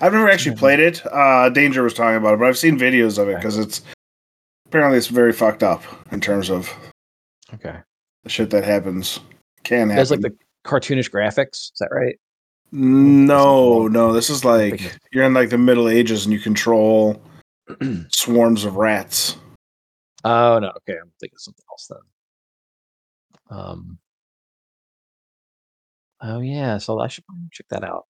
[0.00, 1.02] I've never actually played it.
[1.06, 3.82] Uh, Danger was talking about it, but I've seen videos of it because it's
[4.66, 5.82] apparently it's very fucked up
[6.12, 6.72] in terms of
[7.54, 7.76] Okay.
[8.24, 9.20] the shit that happens.
[9.64, 9.96] Can happen.
[9.96, 11.70] There's like the cartoonish graphics.
[11.72, 12.18] Is that right?
[12.72, 14.12] no, no.
[14.12, 17.20] This is like you're in like the Middle Ages and you control
[18.10, 19.36] swarms of rats.
[20.24, 20.68] Oh no.
[20.68, 23.58] Okay, I'm thinking something else then.
[23.58, 23.98] Um.
[26.20, 28.06] Oh yeah, so I should probably check that out.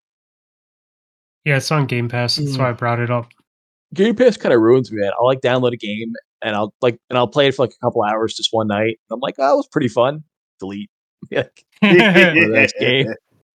[1.45, 2.37] Yeah, it's on Game Pass.
[2.37, 3.29] That's why I brought it up.
[3.95, 5.01] Game Pass kind of ruins me.
[5.01, 5.13] Man.
[5.19, 6.13] I'll like download a game
[6.43, 8.99] and I'll like and I'll play it for like a couple hours just one night.
[9.11, 10.25] I'm like, oh, it was pretty fun.
[10.61, 10.91] Delete.
[11.31, 12.33] Yeah.
[12.35, 13.09] next game.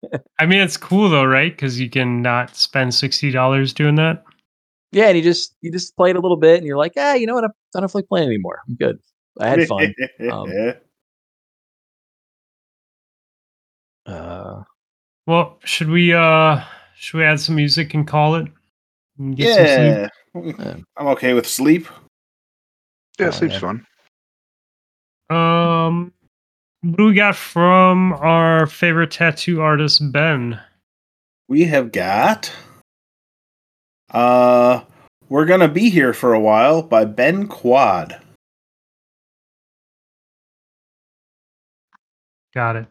[0.38, 1.52] I mean, it's cool though, right?
[1.52, 4.24] Because you can not spend sixty dollars doing that.
[4.92, 7.14] Yeah, and you just you just play it a little bit and you're like, ah,
[7.14, 7.44] you know what?
[7.44, 8.60] I don't feel like playing anymore.
[8.68, 8.98] I'm good.
[9.38, 9.94] I had fun.
[10.30, 10.52] Um,
[14.06, 14.62] Uh,
[15.26, 16.62] Well, should we uh
[16.96, 18.48] should we add some music and call it?
[19.18, 20.56] And get some sleep?
[20.56, 20.64] yeah.
[20.66, 20.76] Yeah.
[20.96, 21.86] I'm okay with sleep.
[23.18, 23.60] Yeah, Oh, sleep's yeah.
[23.60, 23.86] fun.
[25.30, 26.12] Um,
[26.82, 30.58] what do we got from our favorite tattoo artist, Ben?
[31.48, 32.50] We have got
[34.10, 34.82] uh
[35.28, 38.20] We're Gonna Be Here for a While by Ben Quad.
[42.52, 42.86] Got it.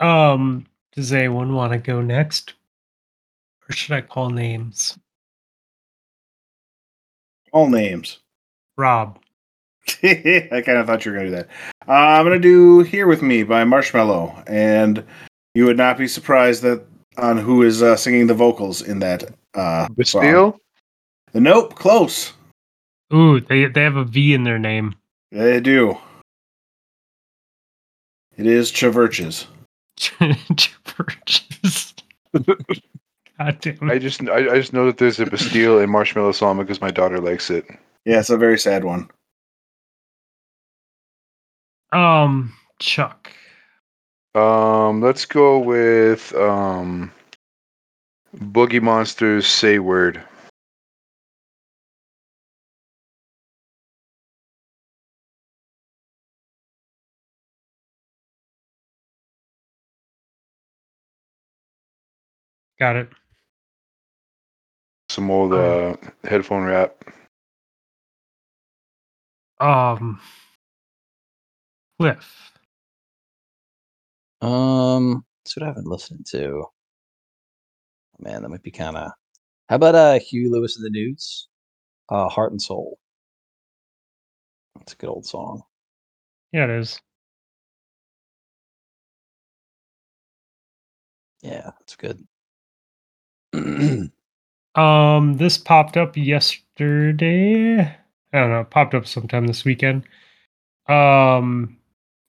[0.00, 2.54] Um, does anyone want to go next?
[3.68, 4.98] Or should I call names?
[7.52, 8.18] All names.
[8.76, 9.18] Rob.
[10.02, 11.48] I kind of thought you were going to do that.
[11.88, 14.44] Uh, I'm going to do Here With Me by Marshmello.
[14.46, 15.04] And
[15.54, 16.84] you would not be surprised that
[17.16, 19.24] on who is uh, singing the vocals in that
[19.54, 19.94] uh, song.
[19.96, 20.60] Bastille?
[21.34, 22.32] Nope, close.
[23.12, 24.94] Ooh, they they have a V in their name.
[25.32, 25.96] They do.
[28.36, 29.46] It is CHVRCHES.
[30.84, 31.94] Purchase.
[33.38, 36.58] God damn I just I, I just know that there's a Bastille and Marshmello song
[36.58, 37.66] because my daughter likes it.
[38.04, 39.08] Yeah, it's a very sad one.
[41.92, 43.32] Um, Chuck.
[44.34, 47.10] Um, let's go with um,
[48.36, 49.46] Boogie Monsters.
[49.46, 50.22] Say word.
[62.78, 63.08] Got it.
[65.10, 66.94] Some old uh, headphone rap.
[69.58, 70.20] Um,
[71.98, 72.52] Cliff.
[74.40, 76.64] um, that's what I've been listening to.
[78.20, 79.12] Man, that might be kind of.
[79.68, 81.48] How about uh Huey Lewis in the News?
[82.08, 82.98] Uh, Heart and Soul.
[84.76, 85.62] That's a good old song.
[86.52, 87.00] Yeah, it is.
[91.42, 92.26] Yeah, that's good.
[94.74, 97.80] Um, this popped up yesterday.
[97.80, 100.04] I don't know, it popped up sometime this weekend.
[100.88, 101.77] Um,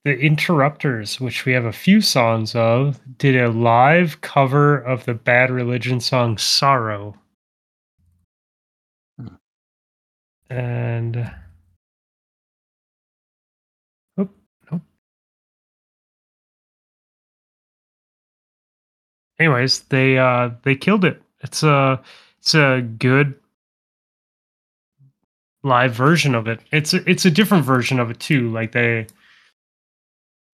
[0.05, 5.13] the Interrupters, which we have a few songs of, did a live cover of the
[5.13, 7.15] Bad Religion song "Sorrow,"
[9.19, 9.27] Hmm.
[10.49, 11.31] and
[14.17, 14.29] oh,
[14.71, 14.81] nope.
[19.39, 21.21] Anyways, they uh they killed it.
[21.41, 22.01] It's a
[22.39, 23.35] it's a good
[25.63, 26.59] live version of it.
[26.71, 28.49] It's a, it's a different version of it too.
[28.51, 29.07] Like they,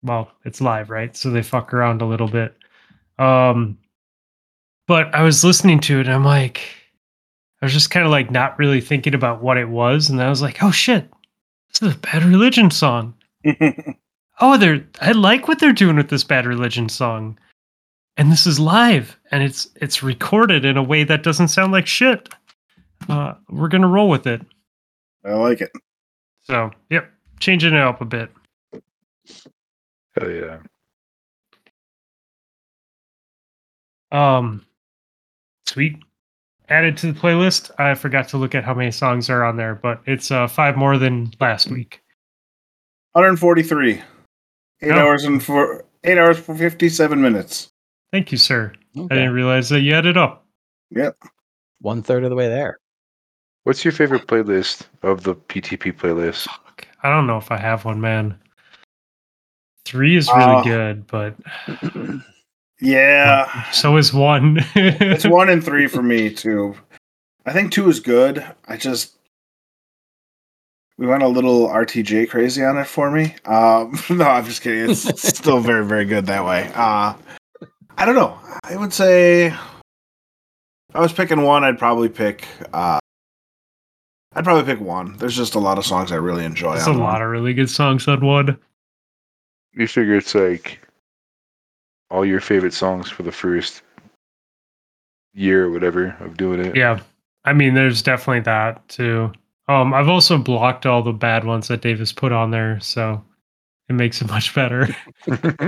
[0.05, 1.17] well, it's live, right?
[1.17, 2.57] So they fuck around a little bit.
[3.19, 3.79] Um,
[4.87, 6.61] but I was listening to it, and I'm like,
[7.63, 10.29] I was just kind of like not really thinking about what it was, and I
[10.29, 11.11] was like, oh shit,
[11.69, 13.15] this is a Bad Religion song.
[14.41, 17.39] Oh, they're I like what they're doing with this Bad Religion song.
[18.17, 21.87] And this is live and it's it's recorded in a way that doesn't sound like
[21.87, 22.29] shit.
[23.09, 24.41] Uh, we're gonna roll with it.
[25.25, 25.71] I like it.
[26.43, 27.11] So, yep,
[27.41, 28.31] changing it up a bit.
[30.19, 30.59] Hell yeah.
[34.13, 34.65] Um,
[35.67, 35.97] sweet.
[36.69, 37.71] Added to the playlist.
[37.79, 40.77] I forgot to look at how many songs are on there, but it's uh five
[40.77, 42.01] more than last week.
[43.13, 43.93] 143.
[44.83, 44.95] Eight Oh.
[44.99, 47.71] hours and four, eight hours for 57 minutes.
[48.13, 48.73] Thank you, sir.
[48.97, 50.47] I didn't realize that you added up.
[50.91, 51.17] Yep.
[51.81, 52.79] One third of the way there.
[53.65, 56.45] What's your favorite playlist of the PTP playlist?
[56.49, 56.87] Fuck.
[57.03, 58.39] I don't know if I have one, man.
[59.85, 61.35] Three is really Uh, good, but
[62.81, 64.59] Yeah, So is one.
[64.75, 66.75] it's one and three for me too.
[67.47, 68.45] I think two is good.
[68.67, 69.17] I just
[70.97, 73.35] we went a little RTJ crazy on it for me.
[73.45, 74.91] Um, no, I'm just kidding.
[74.91, 76.71] It's still very, very good that way.
[76.75, 77.15] Uh,
[77.97, 78.39] I don't know.
[78.65, 79.55] I would say if
[80.95, 82.47] I was picking one, I'd probably pick.
[82.73, 82.99] Uh,
[84.37, 85.17] I'd probably pick one.
[85.19, 86.75] There's just a lot of songs I really enjoy.
[86.75, 88.59] There's a on lot of really good songs on one.
[89.77, 90.81] You figure it's like
[92.11, 93.83] all your favorite songs for the first
[95.33, 96.77] year or whatever of doing it.
[96.77, 97.01] Yeah.
[97.45, 99.33] I mean, there's definitely that too.
[99.69, 103.23] Um, I've also blocked all the bad ones that Davis put on there, so
[103.89, 104.95] it makes it much better.
[105.27, 105.61] Got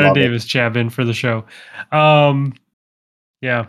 [0.00, 0.20] a Love it.
[0.20, 1.44] Davis jab in for the show.
[1.92, 2.54] Um,
[3.40, 3.66] yeah,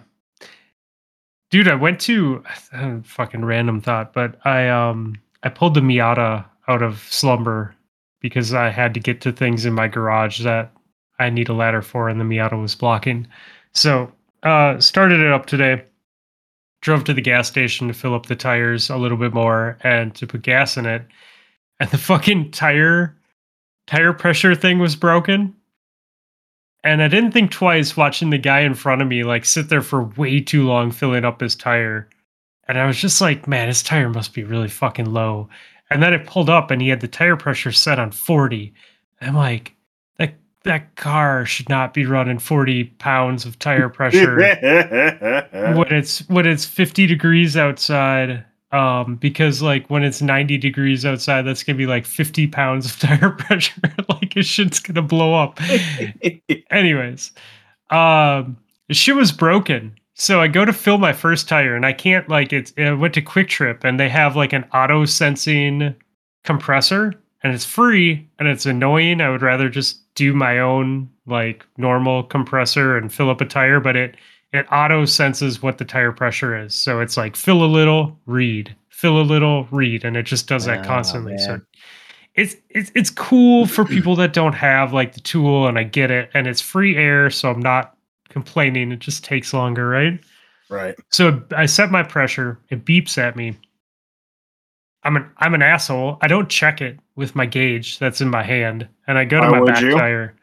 [1.50, 6.46] dude, I went to uh, fucking random thought, but I um I pulled the Miata
[6.72, 7.76] out of slumber
[8.22, 10.72] because I had to get to things in my garage that
[11.20, 13.28] I need a ladder for, and the Miata was blocking.
[13.74, 14.12] So
[14.44, 15.84] uh, started it up today.
[16.82, 20.16] Drove to the gas station to fill up the tires a little bit more and
[20.16, 21.04] to put gas in it,
[21.80, 23.16] and the fucking tire
[23.88, 25.56] tire pressure thing was broken.
[26.84, 29.84] And I didn't think twice watching the guy in front of me like sit there
[29.84, 32.10] for way too long filling up his tire.
[32.68, 35.50] And I was just like, man, his tire must be really fucking low.
[35.92, 38.74] And then it pulled up and he had the tire pressure set on 40.
[39.20, 39.76] I'm like,
[40.18, 44.38] that that car should not be running 40 pounds of tire pressure
[45.76, 48.46] when it's when it's 50 degrees outside.
[48.72, 52.98] Um because like when it's 90 degrees outside that's gonna be like 50 pounds of
[53.00, 53.82] tire pressure.
[54.10, 55.60] Like his shit's gonna blow up.
[56.72, 57.32] Anyways
[57.90, 58.56] um
[58.88, 62.30] the shit was broken so i go to fill my first tire and i can't
[62.30, 65.96] like it's i went to QuikTrip and they have like an auto sensing
[66.44, 71.66] compressor and it's free and it's annoying i would rather just do my own like
[71.78, 74.16] normal compressor and fill up a tire but it
[74.54, 76.74] it auto senses what the tire pressure is.
[76.74, 80.66] So it's like fill a little, read, fill a little, read, and it just does
[80.66, 81.38] that Oh, constantly.
[81.38, 81.62] So
[82.36, 86.12] it's it's it's cool for people that don't have like the tool, and I get
[86.12, 87.96] it, and it's free air, so I'm not
[88.32, 88.92] complaining.
[88.92, 90.20] It just takes longer, right?
[90.70, 90.96] right.
[91.10, 92.60] So I set my pressure.
[92.70, 93.58] It beeps at me.
[95.04, 96.18] I'm an I'm an asshole.
[96.22, 99.50] I don't check it with my gauge that's in my hand, and I go to
[99.50, 99.92] Why my back you?
[99.92, 100.36] tire.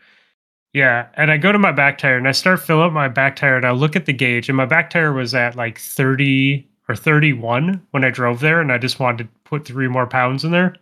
[0.72, 3.36] Yeah, and I go to my back tire and I start filling up my back
[3.36, 6.68] tire, and I look at the gauge, and my back tire was at like 30
[6.88, 10.44] or 31 when I drove there, and I just wanted to put three more pounds
[10.44, 10.74] in there.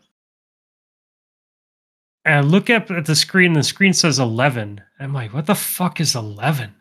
[2.25, 4.81] And I look up at the screen, and the screen says 11.
[4.99, 6.75] I'm like, what the fuck is 11?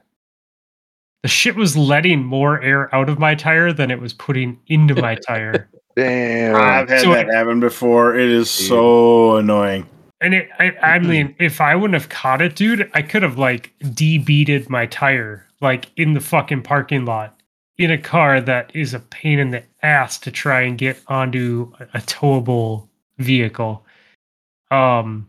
[1.26, 4.94] The shit was letting more air out of my tire than it was putting into
[4.94, 5.68] my tire.
[5.96, 6.56] Damn.
[6.56, 8.16] I've had So that it- happen before.
[8.16, 8.68] It is Dude.
[8.68, 9.90] so annoying.
[10.22, 13.40] And it, I, I mean, if I wouldn't have caught it, dude, I could have
[13.40, 17.36] like debeaded my tire, like in the fucking parking lot,
[17.80, 21.74] in a car that is a pain in the ass to try and get onto
[21.80, 22.88] a, a towable
[23.18, 23.84] vehicle.
[24.70, 25.26] Um,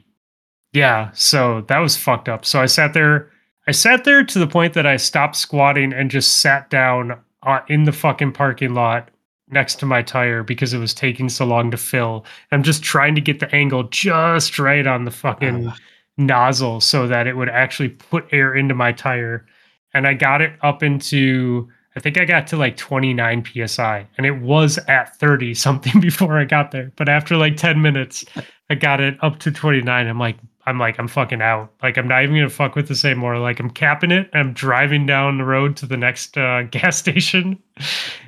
[0.74, 2.44] yeah, so that was fucked up.
[2.44, 3.30] So I sat there,
[3.66, 7.60] I sat there to the point that I stopped squatting and just sat down uh,
[7.68, 9.10] in the fucking parking lot
[9.48, 12.24] next to my tire because it was taking so long to fill.
[12.52, 15.76] I'm just trying to get the angle just right on the fucking Ah.
[16.16, 19.46] nozzle so that it would actually put air into my tire.
[19.94, 24.26] And I got it up into, I think I got to like 29 psi, and
[24.26, 26.92] it was at 30 something before I got there.
[26.96, 28.24] But after like 10 minutes,
[28.70, 30.06] I got it up to 29.
[30.06, 30.36] I'm like,
[30.66, 31.72] I'm like, I'm fucking out.
[31.82, 33.38] Like, I'm not even gonna fuck with this anymore.
[33.38, 34.28] Like, I'm capping it.
[34.34, 37.62] I'm driving down the road to the next uh, gas station.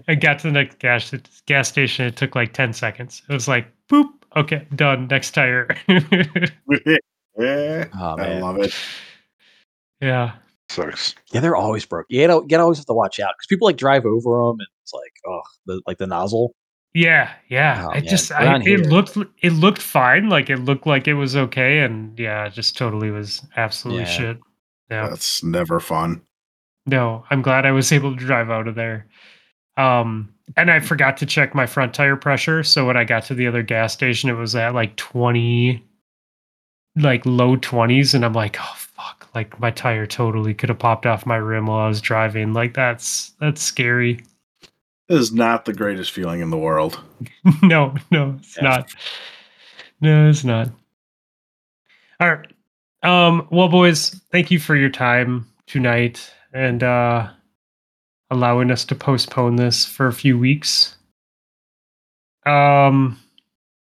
[0.06, 1.12] I got to the next gas
[1.46, 2.06] gas station.
[2.06, 3.22] It took like 10 seconds.
[3.28, 4.08] It was like, boop.
[4.36, 5.06] Okay, done.
[5.08, 5.68] Next tire.
[5.88, 8.40] yeah, Oh I man.
[8.42, 8.74] love it.
[10.00, 10.32] yeah.
[10.70, 11.14] Sucks.
[11.32, 12.06] Yeah, they're always broke.
[12.10, 14.56] You gotta, you gotta always have to watch out because people like drive over them,
[14.60, 16.54] and it's like, oh, the, like the nozzle.
[16.94, 17.84] Yeah, yeah.
[17.86, 18.06] Oh, I man.
[18.06, 20.28] just, I, it here- looked, it looked fine.
[20.28, 24.08] Like it looked like it was okay, and yeah, it just totally was absolutely Yeah.
[24.08, 24.38] shit.
[24.90, 25.08] Yeah.
[25.08, 26.22] That's never fun.
[26.86, 29.06] No, I'm glad I was able to drive out of there.
[29.76, 32.62] Um, and I forgot to check my front tire pressure.
[32.64, 35.84] So when I got to the other gas station, it was at like 20,
[36.96, 38.14] like low 20s.
[38.14, 39.28] And I'm like, oh, fuck.
[39.34, 42.54] Like my tire totally could have popped off my rim while I was driving.
[42.54, 44.20] Like that's, that's scary.
[45.08, 47.00] It is not the greatest feeling in the world.
[47.62, 48.62] no, no, it's Yeah.
[48.64, 48.94] not.
[50.00, 50.68] No, it's not.
[52.20, 52.52] All right.
[53.02, 57.28] Um, well, boys, thank you for your time tonight and uh
[58.30, 60.96] allowing us to postpone this for a few weeks.
[62.46, 63.18] Um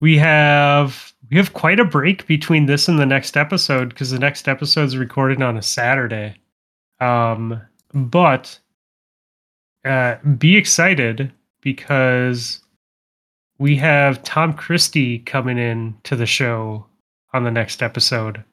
[0.02, 4.20] we have we have quite a break between this and the next episode because the
[4.20, 6.36] next episode is recorded on a Saturday.
[7.00, 7.60] Um,
[7.94, 8.60] but
[9.86, 11.32] uh, be excited
[11.62, 12.60] because
[13.60, 16.86] we have Tom Christie coming in to the show
[17.34, 18.44] on the next episode.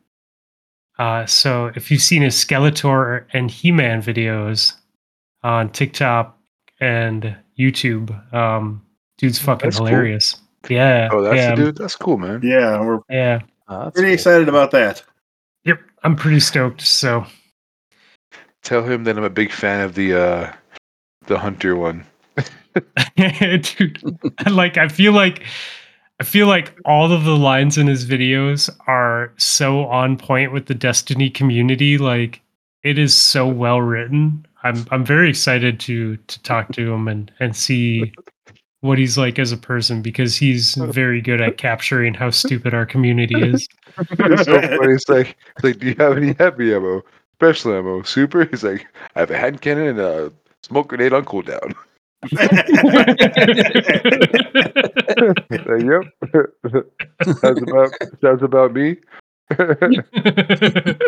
[0.99, 4.75] Uh, so if you've seen his Skeletor and He-Man videos
[5.43, 6.39] on TikTok
[6.81, 8.83] and YouTube, um,
[9.19, 9.87] dude's fucking That's cool.
[9.87, 10.37] hilarious.
[10.69, 11.09] Yeah.
[11.11, 11.77] Oh, that's yeah, the dude.
[11.77, 12.41] That's cool, man.
[12.45, 13.41] Yeah, we're Yeah.
[13.69, 14.15] Uh, pretty cool.
[14.15, 15.03] excited about that.
[15.65, 15.81] Yep.
[16.05, 16.83] I'm pretty stoked.
[16.83, 17.27] So
[18.63, 20.53] Tell him that I'm a big fan of the uh
[21.27, 22.05] the hunter one.
[23.17, 24.01] dude
[24.51, 25.45] like i feel like
[26.21, 30.65] i feel like all of the lines in his videos are so on point with
[30.65, 32.41] the destiny community like
[32.83, 37.31] it is so well written i'm i'm very excited to to talk to him and
[37.41, 38.11] and see
[38.81, 42.87] what he's like as a person because he's very good at capturing how stupid our
[42.87, 43.69] community is
[43.99, 44.95] It's so funny.
[44.95, 47.03] It's like, it's like, do you have any heavy ammo?
[47.35, 48.45] Special ammo, super.
[48.45, 50.33] He's like, I have a hand cannon and a
[50.63, 51.75] smoke grenade on cooldown.
[55.51, 56.03] Like, yep.
[57.43, 58.97] That's about sounds about me.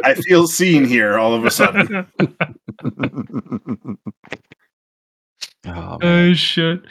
[0.05, 2.07] I feel seen here all of a sudden.
[5.67, 5.99] Oh.
[6.03, 6.83] Oh shit.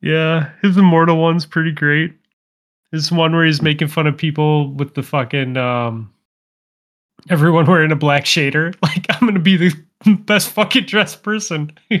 [0.00, 2.12] Yeah, his immortal one's pretty great.
[2.92, 6.12] His one where he's making fun of people with the fucking um
[7.30, 8.74] everyone wearing a black shader.
[8.82, 9.74] Like I'm gonna be the
[10.26, 11.72] best fucking dressed person.
[11.90, 11.98] oh,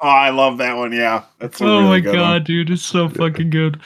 [0.00, 0.92] I love that one.
[0.92, 2.44] Yeah, that's a oh really my good god, one.
[2.44, 3.80] dude, it's so fucking good.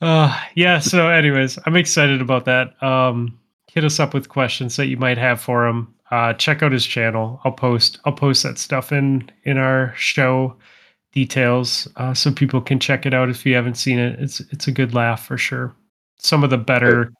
[0.00, 2.80] Uh yeah, so anyways, I'm excited about that.
[2.82, 3.38] Um
[3.72, 5.92] hit us up with questions that you might have for him.
[6.10, 7.40] Uh check out his channel.
[7.44, 10.56] I'll post I'll post that stuff in in our show
[11.12, 14.18] details uh so people can check it out if you haven't seen it.
[14.20, 15.74] It's it's a good laugh for sure.
[16.18, 17.12] Some of the better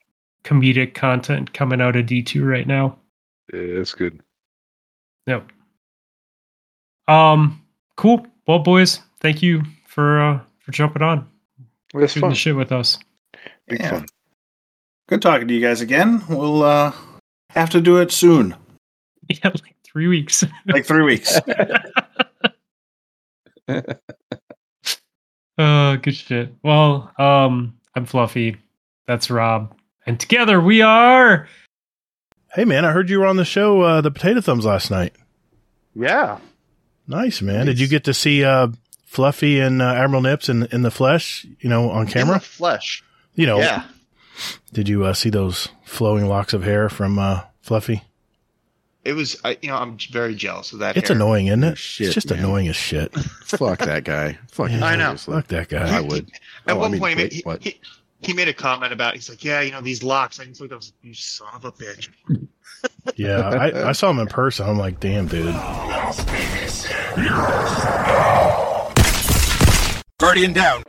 [0.44, 2.98] comedic content coming out of D2 right now.
[3.52, 4.20] Yeah, that's good.
[5.26, 5.48] Yep.
[7.08, 7.62] Um
[7.96, 8.26] cool.
[8.46, 11.28] Well boys, thank you for uh for jumping on.
[11.92, 12.30] That's Shooting fun.
[12.30, 12.98] the shit with us.
[13.68, 13.90] Big Yeah.
[13.90, 14.06] fun.
[15.08, 16.22] Good talking to you guys again.
[16.28, 16.92] We'll uh,
[17.50, 18.54] have to do it soon,
[19.28, 20.44] Yeah, like three weeks.
[20.66, 21.40] like three weeks.
[25.58, 26.54] Oh, good shit.
[26.62, 28.56] Well, um, I'm Fluffy.
[29.08, 29.74] That's Rob.
[30.06, 31.48] And together we are
[32.54, 35.14] Hey man, I heard you were on the show, uh, the Potato Thumbs last night.
[35.94, 36.38] Yeah.
[37.06, 37.66] Nice man.
[37.66, 38.68] Did you get to see uh,
[39.04, 41.46] Fluffy and uh, Admiral Nips in in the flesh?
[41.60, 42.34] You know, on In camera.
[42.38, 43.04] the flesh.
[43.34, 43.84] You know, Yeah.
[44.72, 48.02] did you uh, see those flowing locks of hair from uh, Fluffy?
[49.04, 50.96] It was, I, you know, I'm very jealous of that.
[50.96, 51.16] It's hair.
[51.16, 51.78] annoying, isn't it?
[51.78, 52.40] Shit, it's just man.
[52.40, 53.14] annoying as shit.
[53.14, 54.38] Fuck that guy.
[54.50, 54.70] Fuck.
[54.70, 54.84] Yeah.
[54.84, 55.16] I know.
[55.16, 55.96] Fuck that guy.
[55.96, 56.28] I would.
[56.28, 57.62] At Oh, I one mean, point, wait, he, what?
[57.62, 57.80] he,
[58.22, 60.40] he made a comment about, he's like, yeah, you know, these locks.
[60.40, 62.08] I just looked up, was like, you son of a bitch.
[63.16, 64.66] Yeah, I, I saw him in person.
[64.66, 65.54] I'm like, damn, dude.
[70.18, 70.82] Guardian down.